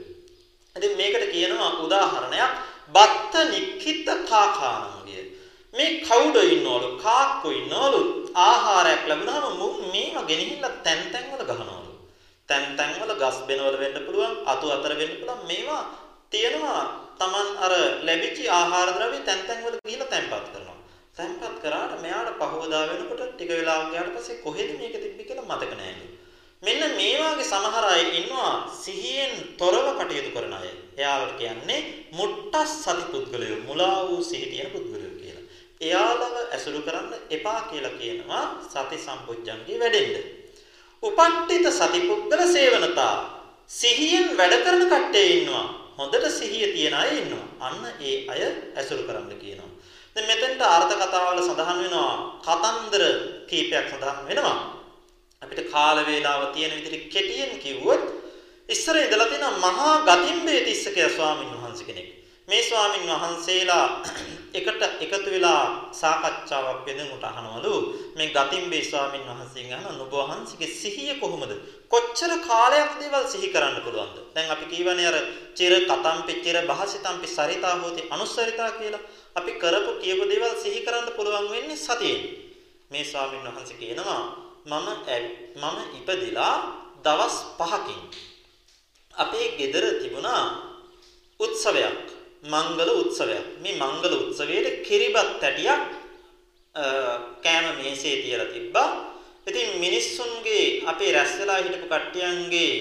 ඉතින් 0.75 0.93
මේකට 0.99 1.25
කියනවා 1.33 1.71
උදාහරණයක් 1.85 2.53
බත්ත 2.95 3.33
නික්කිත 3.49 4.07
කාකානංගය. 4.29 5.19
මේ 5.73 5.91
කවුඩෝ 6.01 6.45
ඉන්නවලු 6.55 6.89
කාක්කෝ 7.03 7.53
ඉන්නවලු 7.53 8.01
ආහාරයක් 8.45 9.03
ලැබුණාම 9.09 9.57
මුන් 9.61 9.75
මේව 9.93 10.15
ගෙනහිල්ලා 10.29 10.73
තැන් 10.85 11.01
තැන් 11.13 11.25
වල 11.31 11.43
ගහනවලු. 11.49 11.93
තැන් 12.49 12.65
තැන් 12.77 12.95
වල 13.01 13.13
ගස් 13.15 13.37
බෙන 13.47 13.59
වල 13.59 13.77
වෙන්න 13.83 13.99
පුළුවන් 14.05 14.35
අතු 14.45 14.65
අතර 14.75 14.93
වෙන්න 14.99 15.13
පුළුවන් 15.19 15.45
මේවා 15.49 15.83
තියෙනවා 16.31 16.81
Taman 17.19 17.47
අර 17.59 17.73
ලැබිච්ච 18.07 18.37
ආහාර 18.49 18.89
ද්‍රව්‍ය 18.95 19.19
තැන් 19.27 19.41
තැන් 19.47 19.63
වල 19.65 19.77
ගිහිල්ලා 19.85 20.11
තැන්පත් 20.13 20.47
කරනවා. 20.53 20.68
තැන්පත් 21.19 21.59
කරාට 21.63 21.93
මෙයාට 22.01 22.37
පහවදා 22.41 22.83
වෙනකොට 22.89 23.23
ටික 23.29 23.51
වෙලාවක් 23.51 23.91
ගියාට 23.91 24.13
පස්සේ 24.15 24.41
කොහෙද 24.45 24.69
මේක 24.79 24.95
තිබ්බේ 24.95 25.27
කියලා 25.29 25.49
මතක 25.49 25.73
නැහැ. 25.75 26.07
මෙන්න 26.63 26.83
මේ 26.95 27.15
වාගේ 27.21 27.49
සමහර 27.51 27.85
අය 27.87 28.03
ඉන්නවා 28.19 28.51
සිහියෙන් 28.83 29.33
තොරව 29.57 29.87
කටයුතු 29.99 30.31
කරන 30.35 30.53
අය. 30.53 30.69
එයාලට 30.97 31.33
කියන්නේ 31.39 31.79
මුට්ටස් 32.11 32.71
සති 32.83 33.03
පුද්ගලයෝ, 33.11 33.59
මුලා 33.67 33.97
වූ 34.07 34.21
සිහි 34.23 34.45
තියෙන 34.51 34.71
පුද්ගලයෝ 34.73 35.13
කියලා. 35.19 35.43
එයාලව 35.81 36.23
ඇසුරු 36.53 36.81
කරන්න 36.81 37.11
එපා 37.29 37.61
කියලා 37.69 37.97
කියනවා 37.99 38.43
සති 38.65 38.97
සම්පොඥංගේ 38.97 39.79
වැඩෙන්න. 39.81 40.15
උපට්ඨිත 41.03 41.67
සතිපුද්ගල 41.71 42.41
සේවනතා 42.53 43.13
සිහියෙන් 43.71 44.27
වැඩ 44.37 44.55
කරන 44.63 44.83
කට්ටිය 44.85 45.27
ඉන්නවා. 45.33 45.67
හොඳට 45.97 46.25
සිහිය 46.31 46.67
තියන 46.73 46.93
අය 46.93 47.11
ඉන්නවා. 47.17 47.45
අන්න 47.61 47.83
ඒ 48.01 48.15
අය 48.27 48.41
ඇසුරු 48.75 49.03
කරන්න 49.03 49.35
කියනවා. 49.37 49.68
දැන් 50.19 50.27
මෙතෙන්ට 50.29 50.61
අර්ථ 50.67 50.93
කතාවල 50.93 51.39
සඳහන් 51.39 51.79
වෙනවා 51.79 52.13
කතන්දර 52.43 53.03
කීපයක් 53.49 53.87
සඳහන් 53.87 54.27
වෙනවා. 54.27 54.57
අපිට 55.41 55.71
කාල 55.71 55.97
වේලාව 56.01 56.51
තියෙන 56.53 56.75
විදිහට 56.75 57.09
කෙටියෙන් 57.09 57.53
කිව්වොත් 57.57 58.03
ඉස්සර 58.69 58.95
ඉඳලා 58.97 59.27
තියෙන 59.27 59.59
මහා 59.59 59.93
ගතිම්බේ 60.03 60.61
තිස්සකය 60.61 61.09
ස්වාමීන් 61.09 61.55
වහන්සේ 61.55 61.85
කෙනෙක්. 61.85 62.09
මේ 62.47 62.63
ස්වාමින් 62.63 63.05
වහන්සේලා 63.05 63.85
එකට 64.59 64.81
එකතු 64.99 65.29
වෙලා 65.31 65.63
සාකච්ඡාවක් 65.93 66.85
වෙනකොට 66.87 67.23
අහනවලු 67.23 67.73
මේ 68.15 68.29
ගතිම්බේ 68.29 68.83
ස්වාමින් 68.83 69.23
වහන්සේගෙන් 69.23 69.77
අහන 69.79 69.97
නුඹ 69.97 70.13
වහන්සේගේ 70.13 70.71
සිහිය 70.73 71.13
කොහොමද? 71.15 71.53
කොච්චර 71.89 72.31
කාලයක් 72.41 72.91
දේවල් 72.99 73.25
සිහි 73.27 73.53
කරන්න 73.53 73.79
පුළුවන්ද? 73.85 74.17
දැන් 74.35 74.51
අපි 74.51 74.65
කියවනේ 74.67 75.07
අර 75.07 75.17
චිර 75.55 75.73
කතම්පි 75.85 76.33
චිර 76.43 76.57
භාසිතම්පි 76.65 77.27
සරිතා 77.29 77.75
හෝති 77.77 78.07
අනුස්සරිතා 78.09 78.71
කියලා. 78.73 79.05
අපි 79.35 79.51
කරපු 79.53 79.91
කියපු 80.01 80.23
දේවල් 80.25 80.53
සිහි 80.55 80.79
කරන්න 80.85 81.07
පුළුවන් 81.15 81.47
වෙන්නේ 81.51 81.77
සතියෙන්. 81.77 82.21
මේ 82.91 83.03
ස්වාමින් 83.03 83.45
වහන්සේ 83.45 83.77
කියනවා 83.77 84.23
මම 84.65 84.87
මම 85.55 85.77
ඉපදිලා 85.99 86.55
දවස් 86.99 87.35
5කින් 87.59 88.01
අපේ 89.13 89.47
ගෙදර 89.57 89.85
තිබුණා 90.01 90.43
උත්සවයක් 91.39 92.05
මංගල 92.43 92.89
උත්සවයක්. 92.95 93.45
මේ 93.59 93.75
මංගල 93.75 94.13
උත්සවයේ 94.15 94.71
කිරිබත් 94.79 95.17
ඇටියක් 95.39 95.81
කෑම 97.43 97.65
මේසේ 97.77 98.15
තියලා 98.23 98.45
තිබ්බා. 98.47 98.89
ඉතින් 99.47 99.69
මිනිස්සුන්ගේ 99.79 100.83
අපේ 100.85 101.11
රැස් 101.11 101.31
වෙලා 101.39 101.59
හිටපු 101.59 101.87
කට්ටියන්ගේ 101.87 102.73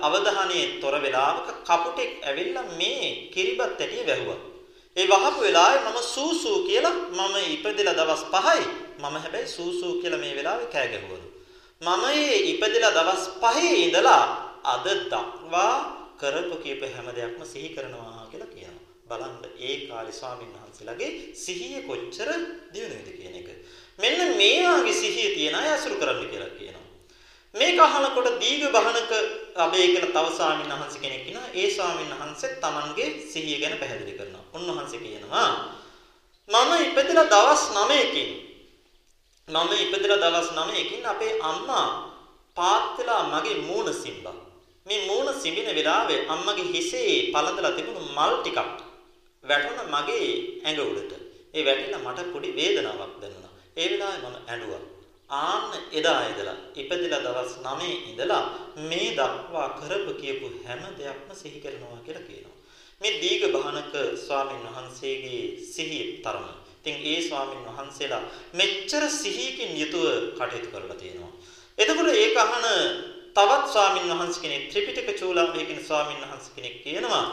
අවධානයේ 0.00 0.80
තොර 0.80 0.94
වෙලාවක 0.96 1.48
කපුටෙක් 1.62 2.10
ඇවිල්ලා 2.22 2.66
මේ 2.78 3.30
කිරිබත් 3.32 3.60
ඇටිය 3.62 4.06
වැහුවා. 4.06 4.49
ඒ 4.96 5.06
වහපු 5.06 5.40
වෙලාවේ 5.40 5.82
මම 5.82 5.98
සූසූ 6.04 6.58
කියලා 6.66 6.96
මම 7.10 7.34
ඉපදෙලා 7.54 7.94
දවස් 7.94 8.24
5යි. 8.34 8.64
මම 8.98 9.16
හැබැයි 9.16 9.48
සූසූ 9.48 9.92
කියලා 10.02 10.20
මේ 10.20 10.34
වෙලාවේ 10.36 10.66
කෑ 10.66 10.88
ගැහුවලු. 10.88 11.26
මම 11.82 12.00
මේ 12.02 12.36
ඉපදෙලා 12.52 12.90
දවස් 12.90 13.24
5 13.42 13.74
ඉඳලා 13.76 14.24
අද 14.64 14.86
දක්වා 15.04 15.74
කරපු 16.20 16.56
කීප 16.56 16.82
හැම 16.86 17.08
දෙයක්ම 17.16 17.42
සිහි 17.44 17.68
කරනවා 17.68 18.26
කියලා 18.30 18.50
කියනවා. 18.54 18.84
බලන්න 19.08 19.44
ඒ 19.60 19.76
කාලේ 19.86 20.12
ස්වාමීන් 20.12 20.52
වහන්සේලාගේ 20.54 21.10
සිහිය 21.34 21.80
කොච්චර 21.82 22.28
දියුණුවද 22.72 23.08
කියන 23.18 23.34
එක. 23.40 23.48
මෙන්න 23.98 24.20
මේ 24.36 24.58
වාගේ 24.66 24.94
සිහිය 24.94 25.30
තියන 25.36 25.54
අය 25.54 25.68
අසුරු 25.72 25.96
කරන්න 25.96 26.30
කියලා 26.32 26.52
කියනවා. 26.58 26.79
මේක 27.54 27.78
අහනකොට 27.78 28.38
දීඝ 28.38 28.66
බහනක 28.70 29.12
අබේ 29.56 29.86
කියලා 29.92 30.14
තව 30.14 30.26
ස්වාමීන් 30.36 30.72
වහන්සේ 30.72 31.00
කෙනෙක් 31.02 31.26
ඉන්නවා. 31.26 31.48
ඒ 31.54 31.70
ස්වාමීන් 31.70 32.12
වහන්සේ 32.12 32.50
Tamanගේ 32.62 33.08
සිහිය 33.26 33.58
ගැන 33.62 33.74
පැහැදිලි 33.80 34.14
කරනවා. 34.14 34.44
උන්වහන්සේ 34.54 35.00
කියනවා 35.00 35.48
මම 36.48 36.70
ඉපදලා 36.86 37.26
දවස් 37.26 37.62
9කින් 37.72 38.30
මම 39.48 39.70
ඉපදලා 39.84 40.22
දවස් 40.24 40.48
9කින් 40.52 41.02
අපේ 41.06 41.32
අම්මා 41.42 41.86
පාත් 42.56 42.98
වෙලා 42.98 43.22
මගේ 43.32 43.56
මූණ 43.60 43.90
සිම්බා. 43.94 44.38
මේ 44.86 45.00
මූණ 45.06 45.28
සිඹින 45.42 45.68
වෙලාවේ 45.74 46.20
අම්මගේ 46.28 46.70
හිසේ 46.74 47.32
පළඳලා 47.32 47.74
තිබුණු 47.76 48.00
මල් 48.16 48.32
ටිකක් 48.38 48.58
වැටුණ 49.44 49.90
මගේ 49.94 50.28
ඇඟ 50.64 50.80
උඩට. 50.86 51.12
ඒ 51.54 51.62
වැටිලා 51.66 52.04
මට 52.06 52.32
පොඩි 52.32 52.56
වේදනාවක් 52.58 53.14
දැනුණා. 53.22 53.52
ඒ 53.76 53.86
වෙලාවේ 53.90 54.22
මම 54.22 54.38
ඇඬුවා. 54.50 54.82
ආන්න 55.32 55.74
එදා 55.92 56.20
ඉඳලා 56.28 56.56
ඉපදිලා 56.74 57.20
දවස් 57.20 57.52
9 57.64 57.90
ඉඳලා 58.10 58.42
මේ 58.84 59.10
දක්වා 59.12 59.68
කරපු 59.78 60.12
කියපු 60.22 60.46
හැම 60.64 60.82
දෙයක්ම 60.98 61.30
සිහි 61.34 61.60
කරනවා 61.60 62.00
කියලා 62.06 62.24
කියනවා. 62.24 62.56
මේ 63.00 63.12
දීඝ 63.22 63.46
බහනක 63.48 63.94
ස්වාමීන් 64.18 64.66
වහන්සේගේ 64.68 65.44
සිහිය 65.66 66.06
තරම. 66.24 66.46
ඉතින් 66.76 66.96
ඒ 67.04 67.20
ස්වාමීන් 67.22 67.64
වහන්සේලා 67.68 68.22
මෙච්චර 68.54 69.04
සිහියකින් 69.12 69.72
යුතුව 69.80 70.04
කටයුතු 70.38 70.68
කරලා 70.72 70.96
තියෙනවා. 70.96 71.32
එතකොට 71.78 72.10
ඒක 72.14 72.36
අහන 72.36 72.66
තවත් 73.32 73.64
ස්වාමින් 73.68 74.10
වහන්සේ 74.12 74.42
කෙනෙක් 74.42 74.64
ත්‍රිපිටක 74.70 75.08
චූලම්බේ 75.14 75.64
කියන 75.64 75.80
ස්වාමින් 75.82 76.20
වහන්සේ 76.22 76.54
කෙනෙක් 76.56 76.76
කියනවා 76.84 77.24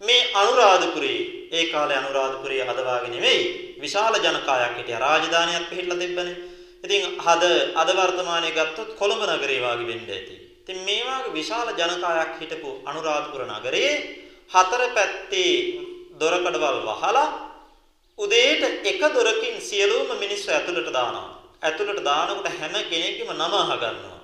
මේ 0.00 0.22
අනුරාධපුරේ 0.34 1.18
ඒ 1.50 1.64
කාලේ 1.64 1.96
අනුරාධපුරේ 1.96 2.62
හදවාගෙන 2.64 3.12
නෙවෙයි 3.12 3.42
විශාල 3.80 4.14
ජනකායක් 4.16 4.76
හිටියා 4.76 5.00
රාජධානියක් 5.00 5.68
පිහිටලා 5.70 5.98
තිබ්බනේ. 5.98 6.49
ඉතින් 6.84 7.02
හද 7.18 7.44
අද 7.74 7.88
වර්තමානයේ 7.90 8.52
ගත්තොත් 8.52 8.90
කොළඹ 8.96 9.22
නගරේ 9.26 9.60
වාගේ 9.60 9.88
වෙන්න 9.90 10.08
ඇති. 10.08 10.34
ඉතින් 10.62 10.78
මේ 10.86 11.02
වාගේ 11.02 11.34
විශාල 11.34 11.68
ජනකායක් 11.72 12.32
හිටපු 12.40 12.70
අනුරාධපුර 12.84 13.42
නගරයේ 13.46 13.92
හතර 14.50 14.82
පැත්තේ 14.96 15.54
දොරකඩවල් 16.20 16.78
වහලා 16.82 17.26
උදේට 18.18 18.62
එක 18.84 19.02
දොරකින් 19.10 19.56
සියලුම 19.60 20.08
මිනිස්සු 20.18 20.48
ඇතුළට 20.50 20.90
දානවා. 20.90 21.28
ඇතුළට 21.62 22.00
දානකොට 22.02 22.48
හැම 22.50 22.74
කෙනෙක්ගේම 22.84 23.30
නම 23.30 23.54
අහගන්නවා. 23.54 24.18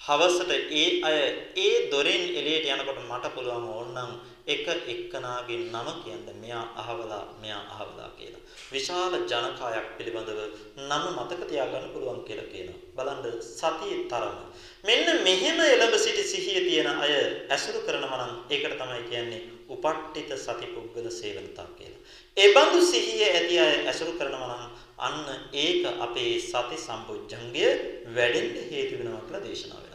හවසට 0.00 0.50
ඒ 0.74 0.86
අය 1.02 1.18
ඒ 1.58 1.74
දොරෙන් 1.90 2.22
එළියට 2.30 2.68
යනකොට 2.68 3.00
මට 3.02 3.34
පුළුවන් 3.34 3.66
ඕනනම් 3.70 4.12
එක 4.44 4.66
එක්කනාගේ 4.66 5.70
නම 5.70 5.88
කියන්න 6.02 6.26
මෙයා 6.40 6.64
අහවලා 6.74 7.24
මෙයා 7.40 7.62
අහවලා 7.72 8.10
කියලා. 8.10 8.40
විශාල 8.72 9.14
ජනකායක් 9.22 9.86
පිළිබඳව 9.96 10.40
නම 10.78 11.04
මතක 11.14 11.46
තියාගන්න 11.48 11.92
පුළුවන් 11.92 12.24
කියලා 12.24 12.48
කියනවා. 12.52 12.80
බලන්න 12.96 13.38
සතියේ 13.40 14.08
තරම. 14.08 14.38
මෙන්න 14.84 15.22
මෙහෙම 15.22 15.60
එළඹ 15.62 15.94
සිටි 15.96 16.24
සිහිය 16.24 16.60
තියෙන 16.60 16.90
අය 16.96 17.12
ඇසුරු 17.48 17.84
කරනවා 17.86 18.18
නම් 18.20 18.32
ඒකට 18.50 18.74
තමයි 18.74 19.02
කියන්නේ 19.10 19.42
උපට්ඨිත 19.68 20.34
සතිපුද්ගල 20.38 21.08
සේවනතා 21.12 21.68
කියලා. 21.78 22.02
ඒ 22.36 22.48
බඳු 22.50 22.82
සිහිය 22.84 23.22
ඇති 23.28 23.60
අය 23.60 23.74
ඇසුරු 23.86 24.18
කරනවා 24.18 24.58
නම් 24.58 24.66
අන්න 24.98 25.24
ඒක 25.54 25.86
අපේ 26.00 26.34
සති 26.40 26.76
සම්පුජ්ජංගය 26.80 27.66
වැඩෙන්න 28.10 28.54
හේතු 28.70 28.98
වෙනවා 28.98 29.22
කියලා 29.22 29.46
දේශනා 29.46 29.91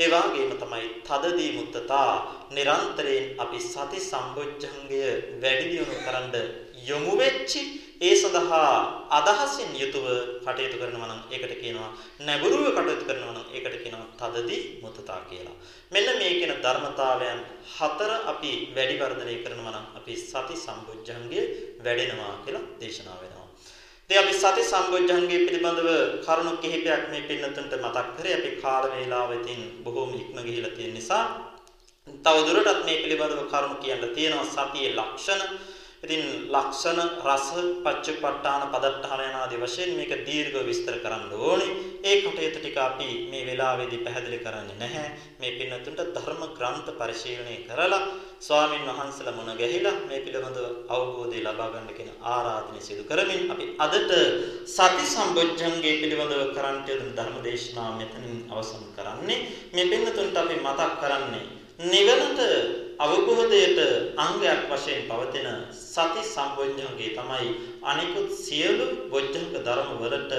ඒ 0.00 0.08
වගේම 0.08 0.52
තමයි 0.54 0.86
තදදී 1.02 1.50
මුත්තතා 1.52 2.10
නිරන්තරයෙන් 2.50 3.26
අපි 3.38 3.58
සති 3.62 3.98
සම්බොජ්ජංගය 4.02 5.00
වැඩි 5.42 5.66
දියුණු 5.66 5.96
කරන්න 6.00 6.34
යොමු 6.82 7.12
වෙච්චි 7.16 7.62
ඒ 8.00 8.14
සඳහා 8.16 8.68
අදහසින් 9.10 9.70
යුතුව 9.74 10.06
කටයුතු 10.40 10.76
කරනවා 10.80 11.08
නම් 11.08 11.20
ඒකට 11.30 11.52
කියනවා 11.60 11.90
නැඹුරුව 12.20 12.68
කටයුතු 12.70 13.04
කරනවා 13.04 13.34
නම් 13.34 13.48
ඒකට 13.50 13.76
කියනවා 13.82 14.08
තදදී 14.20 14.62
මුත්තතා 14.82 15.20
කියලා. 15.28 15.56
මෙන්න 15.92 16.08
මේ 16.18 16.32
කියන 16.38 16.54
ධර්මතාවයන් 16.64 17.40
හතර 17.74 18.12
අපි 18.32 18.52
වැඩි 18.76 18.96
වර්ධනය 18.96 19.34
කරනවා 19.44 19.74
නම් 19.74 19.86
අපි 19.98 20.16
සති 20.22 20.56
සම්බොජ්ජංගය 20.56 21.40
වැඩෙනවා 21.84 22.34
කියලා 22.44 22.64
දේශනා 22.80 23.20
වෙනවා. 23.20 23.39
ඉතින් 24.10 24.22
අපි 24.22 24.34
සති 24.34 24.62
සම්බොජ්ජංගේ 24.64 25.46
පිළිබඳව 25.46 25.88
කරුණු 26.26 26.52
කිහිපයක් 26.58 27.02
මේ 27.10 27.22
පින්නතුන්ට 27.22 27.74
මතක් 27.74 28.06
කරේ. 28.16 28.34
අපි 28.34 28.50
කාල 28.62 28.84
වේලාව 28.90 29.30
ඉතින් 29.38 29.60
බොහෝම 29.84 30.14
ඉක්ම 30.14 30.38
ගිහිලා 30.38 30.74
තියෙන 30.74 30.94
නිසා 30.94 31.24
තව 32.24 32.36
දුරටත් 32.46 32.82
මේ 32.86 32.96
පිළිබඳව 33.02 33.46
කරුණු 33.46 33.76
කියන්න 33.78 34.02
තියෙනවා 34.16 34.46
සතියේ 34.46 34.96
ලක්ෂණ. 34.98 35.42
ඉතින් 36.02 36.48
ලක්ෂණ 36.48 37.00
රස 37.22 37.48
පච්චපට්ඨාන 37.84 38.62
පදට්ඨාන 38.72 39.20
යන 39.20 39.34
ආදී 39.36 39.58
වශයෙන් 39.60 39.90
මේක 39.98 40.12
දීර්ඝව 40.24 40.64
විස්තර 40.64 40.96
කරන්න 40.96 41.34
ඕනේ. 41.38 41.74
ඒ 42.02 42.14
කටයුතු 42.18 42.56
ටික 42.56 42.78
අපි 42.78 43.08
මේ 43.30 43.44
වෙලාවේදී 43.44 44.00
පැහැදිලි 44.00 44.38
කරන්නේ 44.38 44.78
නැහැ. 44.78 45.10
මේ 45.40 45.52
පින්නතුන්ට 45.58 46.00
ධර්ම 46.16 46.42
ග්‍රන්ථ 46.56 46.90
පරිශීලනය 46.94 47.56
කරලා 47.66 48.00
ස්වාමින් 48.40 48.88
වහන්සේලා 48.88 49.36
මුණ 49.36 49.60
ගැහිලා 49.60 49.94
මේ 50.08 50.24
පිළිබඳව 50.24 50.66
අවබෝධය 50.88 51.44
ලබා 51.44 51.68
ගන්න 51.68 51.92
කියන 51.92 52.10
ආරාධනය 52.30 52.80
සිදු 52.80 53.04
කරමින් 53.04 53.52
අපි 53.52 53.64
අදට 53.78 54.10
සති 54.70 55.04
සම්බොජ්ජංගේ 55.06 55.94
පිළිබඳව 56.00 56.56
කරන්ට 56.56 56.88
යොදන 56.88 57.14
ධර්ම 57.14 57.38
දේශනාව 57.44 57.94
මෙතනින් 58.00 58.36
අවසන් 58.50 58.84
කරන්නේ. 58.96 59.40
මේ 59.74 59.90
පින්නතුන්ට 59.90 60.36
අපි 60.38 60.54
මතක් 60.58 60.92
කරන්නේ 60.98 61.59
නිවනට 61.82 62.40
අවබෝධයට 62.98 63.78
අංගයක් 64.16 64.66
වශයෙන් 64.68 65.06
පවතින 65.08 65.46
සති 65.72 66.22
සම්බොජ්ජංගේ 66.24 67.14
තමයි 67.16 67.48
අනිකුත් 67.82 68.28
සියලු 68.38 68.86
බොජ්ජංග 69.08 69.48
ධර්ම 69.56 69.94
වලට 69.96 70.34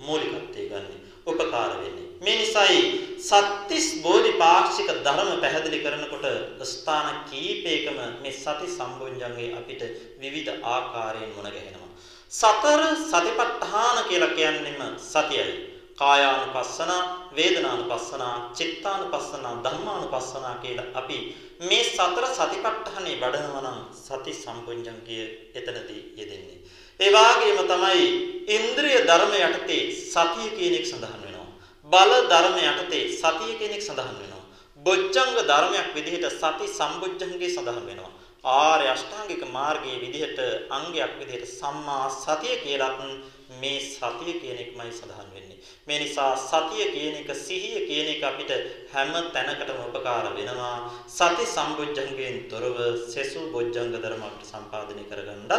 මූලිකත්වය 0.00 0.68
ගන්න. 0.68 0.86
උපකාර 1.26 1.72
වෙන්නේ. 1.74 2.06
මේ 2.20 2.36
නිසායි 2.36 2.80
සත්‍තිස් 3.20 3.86
බෝධිපාක්ෂික 4.02 4.90
ධර්ම 5.00 5.34
පැහැදිලි 5.40 5.82
කරනකොට 5.82 6.26
ස්ථාන 6.64 7.26
කීපයකම 7.26 7.98
මේ 8.22 8.32
සති 8.34 8.70
සම්බොජ්ජංගේ 8.70 9.50
අපිට 9.52 9.82
විවිධ 10.20 10.52
ආකාරයෙන් 10.64 11.34
මුණ 11.36 11.50
ගැහෙනවා. 11.50 11.90
සතර 12.32 12.82
සතිපට්ඨාන 13.02 14.04
කියලා 14.04 14.32
කියන්නේම 14.32 14.82
සතියයි. 15.04 15.73
කායානුපස්සන, 15.98 16.92
වේදනානුපස්සන, 17.36 18.22
චිත්තානුපස්සන, 18.54 19.46
ධම්මානුපස්සන 19.64 20.46
කියලා 20.62 20.86
අපි 20.94 21.18
මේ 21.60 21.84
සතර 21.86 22.26
සතිපට්ඨානේ 22.30 23.16
වඩනවා 23.16 23.62
නම් 23.64 23.78
සති 23.98 24.32
සම්පුඤ්ජංගය 24.34 25.18
එතනදී 25.54 26.02
යෙදෙන්නේ. 26.16 26.58
ඒ 27.00 27.10
වගේම 27.10 27.60
තමයි 27.64 28.02
ඉන්ද්‍රිය 28.48 28.98
ධර්ම 29.02 29.32
යටතේ 29.40 29.82
සතිය 30.04 30.48
කියන 30.56 30.74
එක 30.80 30.86
සඳහන් 30.86 31.22
වෙනවා. 31.22 31.48
බල 31.86 32.12
ධර්ම 32.30 32.58
යටතේ 32.62 33.04
සතිය 33.12 33.54
කියන 33.60 33.76
එක 33.76 33.82
සඳහන් 33.82 34.18
වෙනවා. 34.20 34.44
බොජ්ජංග 34.86 35.32
ධර්මයක් 35.42 35.88
විදිහට 35.94 36.26
සති 36.32 36.66
සම්බොජ්ජංගේ 36.70 37.48
සඳහන් 37.48 37.86
වෙනවා. 37.86 38.12
ආර්ය 38.44 38.86
අෂ්ටාංගික 38.86 39.42
මාර්ගයේ 39.48 40.00
විදිහට 40.00 40.38
අංගයක් 40.70 41.12
විදිහට 41.20 41.48
සම්මා 41.50 42.06
සතිය 42.12 42.56
කියලත් 42.58 42.98
මේ 43.60 43.78
සතිය 43.86 44.34
කියන 44.40 44.58
එකමයි 44.58 44.90
සඳහන් 44.90 45.30
වෙන්නේ. 45.34 45.58
මේ 45.86 45.98
නිසා 45.98 46.32
සතිය 46.38 46.84
කියන 46.90 47.16
එක 47.16 47.30
සිහිය 47.36 47.86
කියන 47.88 48.08
එක 48.08 48.22
අපිට 48.24 48.52
හැම 48.92 49.12
තැනකටම 49.30 49.80
උපකාර 49.86 50.26
වෙනවා. 50.32 50.76
සති 51.08 51.44
සම්බොජ්ජංගයෙන් 51.46 52.36
තොරව 52.48 52.76
සෙසු 53.06 53.40
බොජ්ජංග 53.52 53.90
ධර්ම 53.94 54.22
අපිට 54.22 54.46
සම්පාදනය 54.46 55.04
කරගන්නත් 55.04 55.52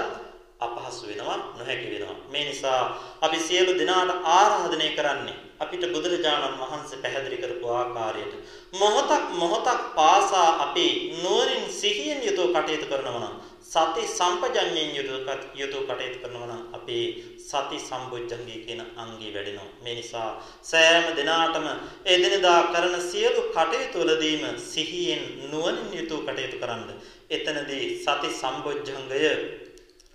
අපහසු 0.60 1.08
වෙනවා 1.08 1.38
නොහැකි 1.54 1.88
වෙනවා. 1.94 2.16
මේ 2.32 2.46
නිසා 2.46 2.82
අපි 3.22 3.40
සියලු 3.40 3.72
දෙනාට 3.74 4.12
ආරාධනය 4.34 4.90
කරන්නේ 4.92 5.36
අපිට 5.58 5.84
බුදුරජාණන් 5.88 6.60
වහන්සේ 6.62 7.02
පැහැදිලි 7.02 7.38
කරපු 7.38 7.68
ආකාරයට 7.72 8.34
මොහොතක් 8.74 9.26
මොහොතක් 9.34 9.82
පාසා 9.96 10.50
අපි 10.66 10.88
නුවණින් 11.24 11.66
සිහියෙන් 11.72 12.24
යුතුව 12.24 12.50
කටයුතු 12.56 12.88
කරනවා 12.92 13.20
නම් 13.22 13.36
සති 13.76 14.04
සම්පජඤ්ඤයෙන් 14.10 14.92
යුතුව 14.96 15.24
කටයුතු 15.28 15.80
කරනවා 16.22 16.48
නම් 16.48 16.62
අපේ 16.74 17.08
සති 17.46 17.78
සම්බුද්ධංගී 17.80 18.60
කියන 18.62 18.82
අංගී 18.96 19.34
වැඩෙනවා. 19.34 19.68
මේ 19.84 19.96
නිසා 19.96 20.30
සෑම 20.64 21.08
දිනාටම 21.16 21.68
එදිනදා 22.06 22.62
කරන 22.68 22.96
සියලු 23.04 23.42
කටයුතු 23.50 24.00
වලදීම 24.02 24.46
සිහියෙන් 24.64 25.24
නුවණින් 25.52 25.92
යුතුව 25.94 26.24
කටයුතු 26.24 26.58
කරන්න. 26.58 26.90
එතනදී 27.30 27.86
සති 28.00 28.30
සම්බුද්ධංගය 28.32 29.22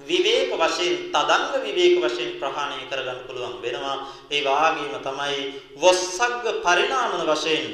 විවේක 0.01 0.51
වශයෙන් 0.55 0.97
තදංග 1.11 1.63
විවේක 1.63 1.97
වශයෙන් 2.01 2.35
ප්‍රහාණය 2.41 2.83
කරගන්න 2.87 3.23
පුළුවන් 3.27 3.57
වෙනවා 3.61 3.97
ඒ 4.31 4.43
වාගේම 4.43 4.95
තමයි 5.01 5.41
වොස්සග්ග 5.77 6.45
පරිණාමන 6.65 7.25
වශයෙන් 7.27 7.67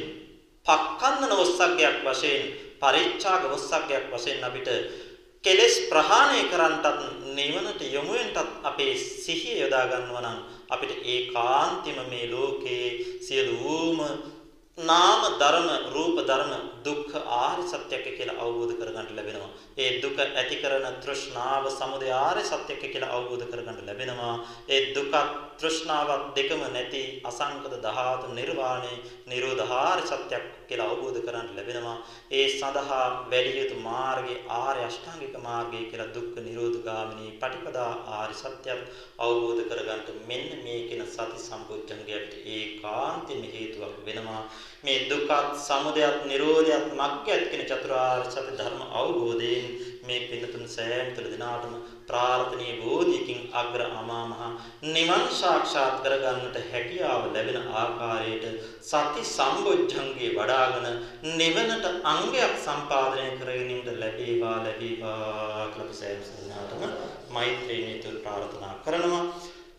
පක්කන්දන 0.67 1.33
වොස්සග්ගයක් 1.33 1.99
වශයෙන් 2.05 2.47
පරිච්ඡාග 2.79 3.43
වොස්සග්ගයක් 3.47 4.11
වශයෙන් 4.11 4.43
අපිට 4.43 4.69
කෙලෙස් 5.47 5.75
ප්‍රහාණය 5.89 6.41
කරන්නටත් 6.51 7.03
නිවනට 7.37 7.83
යොමු 7.89 8.13
වෙන්නටත් 8.13 8.65
අපේ 8.65 8.95
සිහිය 8.99 9.61
යොදා 9.61 9.85
ගන්නවා 9.87 10.23
නම් 10.25 10.39
අපිට 10.69 10.95
ඒකාන්තෙම 11.07 11.99
මේ 12.11 12.27
ලෝකේ 12.29 12.87
සියලුම 13.23 14.01
නාම 14.79 15.23
ධර්ම 15.39 15.69
රූප 15.91 16.19
ධර්ම 16.23 16.51
දුක්ඛ 16.85 17.15
ආර්ය 17.35 17.63
සත්‍යක 17.65 18.05
කියලා 18.09 18.37
අවබෝධ 18.39 18.75
කරගන්න 18.75 19.09
ලැබෙනවා. 19.11 19.51
ඒ 19.77 20.01
දුක 20.01 20.19
ඇති 20.19 20.57
කරන 20.57 20.99
තෘෂ්ණාව 21.01 21.65
සමුදය 21.71 22.11
ආර්ය 22.13 22.43
සත්‍යක 22.45 22.83
කියලා 22.85 23.09
අවබෝධ 23.11 23.47
කරගන්න 23.47 23.87
ලැබෙනවා. 23.87 24.35
ඒ 24.69 24.81
දුක 24.93 25.15
තෘෂ්ණාවක් 25.57 26.27
දෙකම 26.35 26.63
නැති 26.69 27.03
අසංකත 27.25 27.75
ධාතු 27.81 28.35
නිර්වාණය 28.35 28.93
නිරෝධාර්ය 29.27 30.05
සත්‍යයක් 30.05 30.45
කියලා 30.69 30.89
අවබෝධ 30.89 31.19
කරගන්න 31.19 31.57
ලැබෙනවා. 31.57 31.97
ඒ 32.33 32.47
සඳහා 32.51 33.05
වැඩි 33.31 33.53
යුතු 33.59 33.77
මාර්ගයේ 33.81 34.39
ආර්ය 34.59 34.81
අෂ්ටාංගික 34.87 35.35
මාර්ගය 35.41 35.81
කියලා 35.91 36.15
දුක්ඛ 36.17 36.39
නිරෝධ 36.47 36.79
ගාමිනී 36.87 37.33
පටිපදා 37.41 37.91
ආර්ය 38.19 38.35
සත්‍යයක් 38.35 38.81
අවබෝධ 39.19 39.63
කරගන්නට 39.71 40.09
මෙන්න 40.29 40.49
මේ 40.65 40.81
කියන 40.89 41.05
සති 41.09 41.45
සම්පූර්ණංගයට 41.47 42.39
ඒකාන්තෙම 42.55 43.43
හේතුවක් 43.55 43.99
වෙනවා. 44.07 44.43
මේ 44.85 44.99
දුකත් 45.11 45.35
සමුදයත් 45.59 46.17
නිරෝධයත් 46.27 46.89
මග්ගයත් 46.95 47.45
කියන 47.51 47.69
චතුරාර්ය 47.71 48.27
සත්‍ය 48.29 48.51
ධර්ම 48.53 48.83
අවබෝධයෙන් 48.95 49.69
මේ 50.07 50.27
පින්තුන් 50.29 50.67
සෑම 50.71 51.09
තුළ 51.15 51.31
දිනාටම 51.33 51.75
ප්‍රාර්ථනීය 52.09 52.77
බෝධියකින් 52.81 53.41
අග්‍ර 53.53 53.83
අමා 53.93 54.25
මහ 54.27 54.43
නිවන් 54.89 55.25
සාක්ෂාත් 55.33 55.97
කරගන්නට 56.03 56.59
හැකියාව 56.67 57.27
ලැබෙන 57.31 57.69
ආකාරයට 57.75 58.47
සති 58.83 59.27
සම්බොජ්ජංගේ 59.27 60.31
වඩාගෙන 60.35 60.87
නිවනට 61.35 61.91
අංගයක් 62.07 62.55
සම්පාදනය 62.61 63.27
කරගැනීමට 63.35 63.93
ලැබේවා 63.97 64.57
ලැබේවා 64.61 65.69
කියලා 65.69 65.97
සෑම 65.97 66.25
දිනාටම 66.39 66.89
මෛත්‍රියෙන් 67.31 67.93
යුතුව 67.93 68.17
ප්‍රාර්ථනා 68.23 68.75
කරනවා 68.85 69.25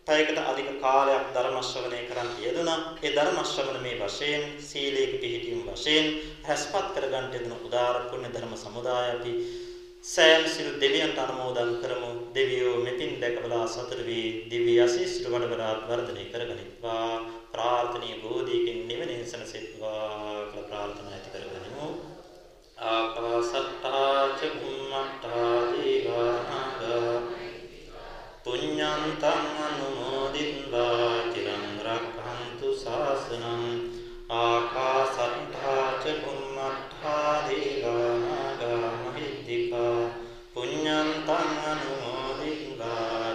පැයකට 0.06 0.38
අධික 0.42 0.68
කාලයක් 0.80 1.24
ධර්ම 1.34 1.56
ශ්‍රවණය 1.62 1.98
කරන් 2.08 2.28
යෙදුණා. 2.40 2.76
ඒ 2.98 3.10
ධර්ම 3.10 3.38
ශ්‍රවණමේ 3.44 3.96
වශයෙන් 3.98 4.44
සීලයක 4.62 5.12
පිහිටීම 5.20 5.66
වශයෙන් 5.66 6.06
රැස්පත් 6.46 6.86
කරගන්න 6.94 7.26
යෙදුණු 7.28 7.58
උදාාර 7.66 7.98
පුණ්‍ය 8.10 8.30
ධර්ම 8.30 8.54
සමුදාය 8.56 9.08
අපි 9.10 9.32
සෑම 10.08 10.44
සිල් 10.48 10.68
දෙවියන්ට 10.80 11.18
අනුමෝදන් 11.18 11.72
කරමු. 11.82 12.10
දෙවියෝ 12.34 12.76
මෙතින් 12.80 13.10
දැකබලා 13.20 13.66
සතුට 13.66 14.00
වී 14.06 14.28
දිව්‍ය 14.50 14.74
ආශිර්වාද 14.80 15.42
වඩවරාත් 15.42 15.82
වර්ධනය 15.88 16.24
කරගනිත්වා. 16.26 17.08
ප්‍රාර්ථනීය 17.52 18.16
බෝධියකින් 18.22 18.78
නිවනින් 18.88 19.24
සනසෙත්වා 19.24 20.46
කියලා 20.46 20.68
ප්‍රාර්ථනා 20.68 21.12
ඇති 21.12 21.32
කරගනිමු. 21.34 21.88
ආකාසත්තා 22.88 24.22
ච 24.38 24.50
බුම්මත්තා 24.54 25.52
දීවානාගා 25.70 27.14
පුඤ්ඤන්තං 28.44 29.44
අනුමෝදිත්වා 29.66 31.12
චිරං 31.32 31.66
රක්ඛන්තු 31.86 32.72
ශාසනං 32.76 33.68
ආකාසට්ඨා 34.38 35.86
ච 36.02 36.16
බුම්මට්ඨා 36.22 37.34
දේවානාගා 37.46 38.98
මහිද්దికා 39.48 40.00
පුඤ්ඤන්තං 40.54 41.50
අනුමෝදිත්වා 41.64 43.32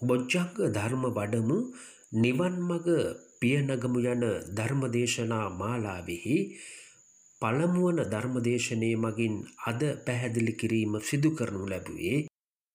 බොජ්ජංග 0.00 0.50
ධර්ම 0.70 1.04
වඩමු 1.10 1.58
නිවන් 2.14 2.54
මඟ 2.60 2.88
පියනගමු 3.40 3.98
යන 4.04 4.22
ධර්මදේශනා 4.52 5.46
මාලාවෙහි 5.52 6.36
පළමුවන 7.42 7.98
ධර්මදේශනය 8.06 8.90
මගින් 8.96 9.34
අද 9.66 9.82
පැහැදිලි 10.06 10.54
කිරීම 10.54 10.92
සිදු 11.00 11.30
කරනු 11.30 11.64
ලැබුවේ 11.66 12.16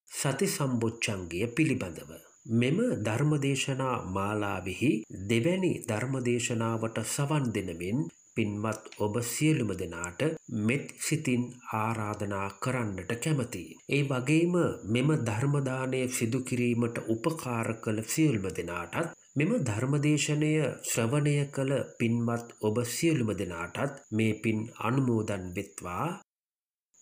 සති 0.08 0.46
සම්බොච්චන්ගය 0.48 1.40
පිළිබඳව. 1.56 2.10
මෙම 2.52 2.78
ධර්මදේශනා 3.02 3.96
මාලාවෙහි 4.08 4.92
දෙවැනි 5.28 5.72
ධර්මදේශනාවට 5.88 6.98
සවන් 7.06 7.44
දෙනමින් 7.54 7.98
පින්වත් 8.36 8.82
ඔබ 8.98 9.14
සියලුම 9.24 9.70
දෙනාට 9.74 10.22
මෙත් 10.62 10.86
සිතින් 11.00 11.44
ආරාධනා 11.74 12.48
කරන්නට 12.58 13.10
කැමතියි. 13.18 13.76
ඒ 13.88 14.02
වගේම 14.04 14.54
මෙම 14.88 15.10
ධර්මදානය 15.22 16.00
සිදු 16.10 16.40
කිරීමට 16.42 16.96
උපකාර 17.08 17.68
කළ 17.78 18.00
සියලුම 18.08 18.46
දෙනාටත් 18.52 19.14
මෙම 19.36 19.52
ධර්මදේශනය 19.62 20.52
ශ්‍රවණය 20.84 21.36
කළ 21.50 21.72
පින්වත් 21.98 22.46
ඔබ 22.62 22.76
සියලුම 22.88 23.30
දෙනාටත් 23.34 23.98
මේ 24.12 24.34
පින් 24.42 24.58
අනුමෝදන් 24.82 25.44
වෙත්වා. 25.56 26.06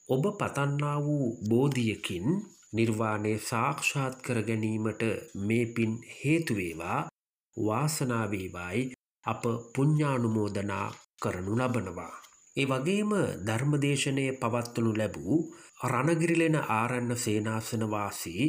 ඔබ 0.08 0.24
පතන්නා 0.38 0.96
වූ 1.00 1.26
බෝධියකින් 1.48 2.26
නිර්වාණය 2.72 3.32
සාක්ෂාත් 3.42 4.14
කර 4.22 4.38
ගැනීමට 4.42 5.02
මේ 5.42 5.64
පින් 5.74 5.92
හේතුවේවා 6.14 6.98
වාසනාවේවායි 7.56 8.82
අප 9.24 9.42
පුඤ්ඥානුමෝදනා 9.74 10.86
කරනු 11.22 11.54
ලබනවා. 11.56 12.14
ඒ 12.56 12.66
වගේම 12.66 13.12
ධර්මදේශනය 13.46 14.24
පවත්වනු 14.38 14.92
ලැබූ 14.94 15.36
රණගිරිලෙන 15.84 16.56
ආරන්න 16.72 17.12
සේනාසනවාසී 17.18 18.48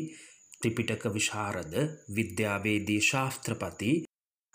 ත්‍රිපිටක 0.56 1.04
විශාරද 1.12 1.74
විද්‍යාවේදී 2.16 3.02
ශාස්ත්‍රපති 3.02 3.92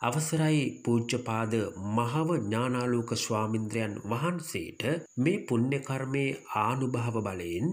අවසරයි 0.00 0.60
පූජ්‍යපාද 0.82 1.54
මහව 1.92 2.36
ඥානාලෝක 2.36 3.10
ස්වාමින්ද්‍රයන් 3.16 3.94
වහන්සේට 4.04 4.82
මේ 5.18 5.38
පුණ්‍යකර්මය 5.46 6.24
ආනුභාව 6.56 7.16
බලයෙන් 7.22 7.66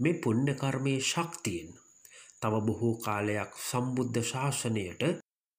මේ 0.00 0.20
පුණ්‍යකර්මය 0.20 0.94
ශක්තියෙන් 1.02 1.70
තව 2.40 2.60
බොහෝ 2.66 2.94
කාලයක් 3.00 3.52
සම්බුද්ධ 3.62 4.20
ශාසනයට 4.24 5.02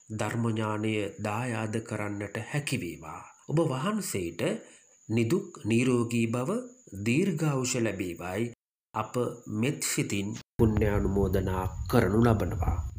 ධර්මඥානය 0.09 0.93
දායාද 1.21 1.75
කරන්නට 1.83 2.37
හැකිවේවා. 2.49 3.23
ඔබ 3.49 3.59
වහන්සේට 3.71 4.41
නිදුක් 5.09 5.61
නිරෝගී 5.65 6.27
බව 6.27 6.49
දීර්ඝායුෂ 7.05 7.73
ලැබේවායි 7.77 8.45
අප 8.93 9.13
මෙත් 9.61 9.79
සිතින් 9.83 10.27
පුණ්‍යානුමෝදනා 10.57 11.63
කරනු 11.91 12.19
ලබනවා. 12.23 12.94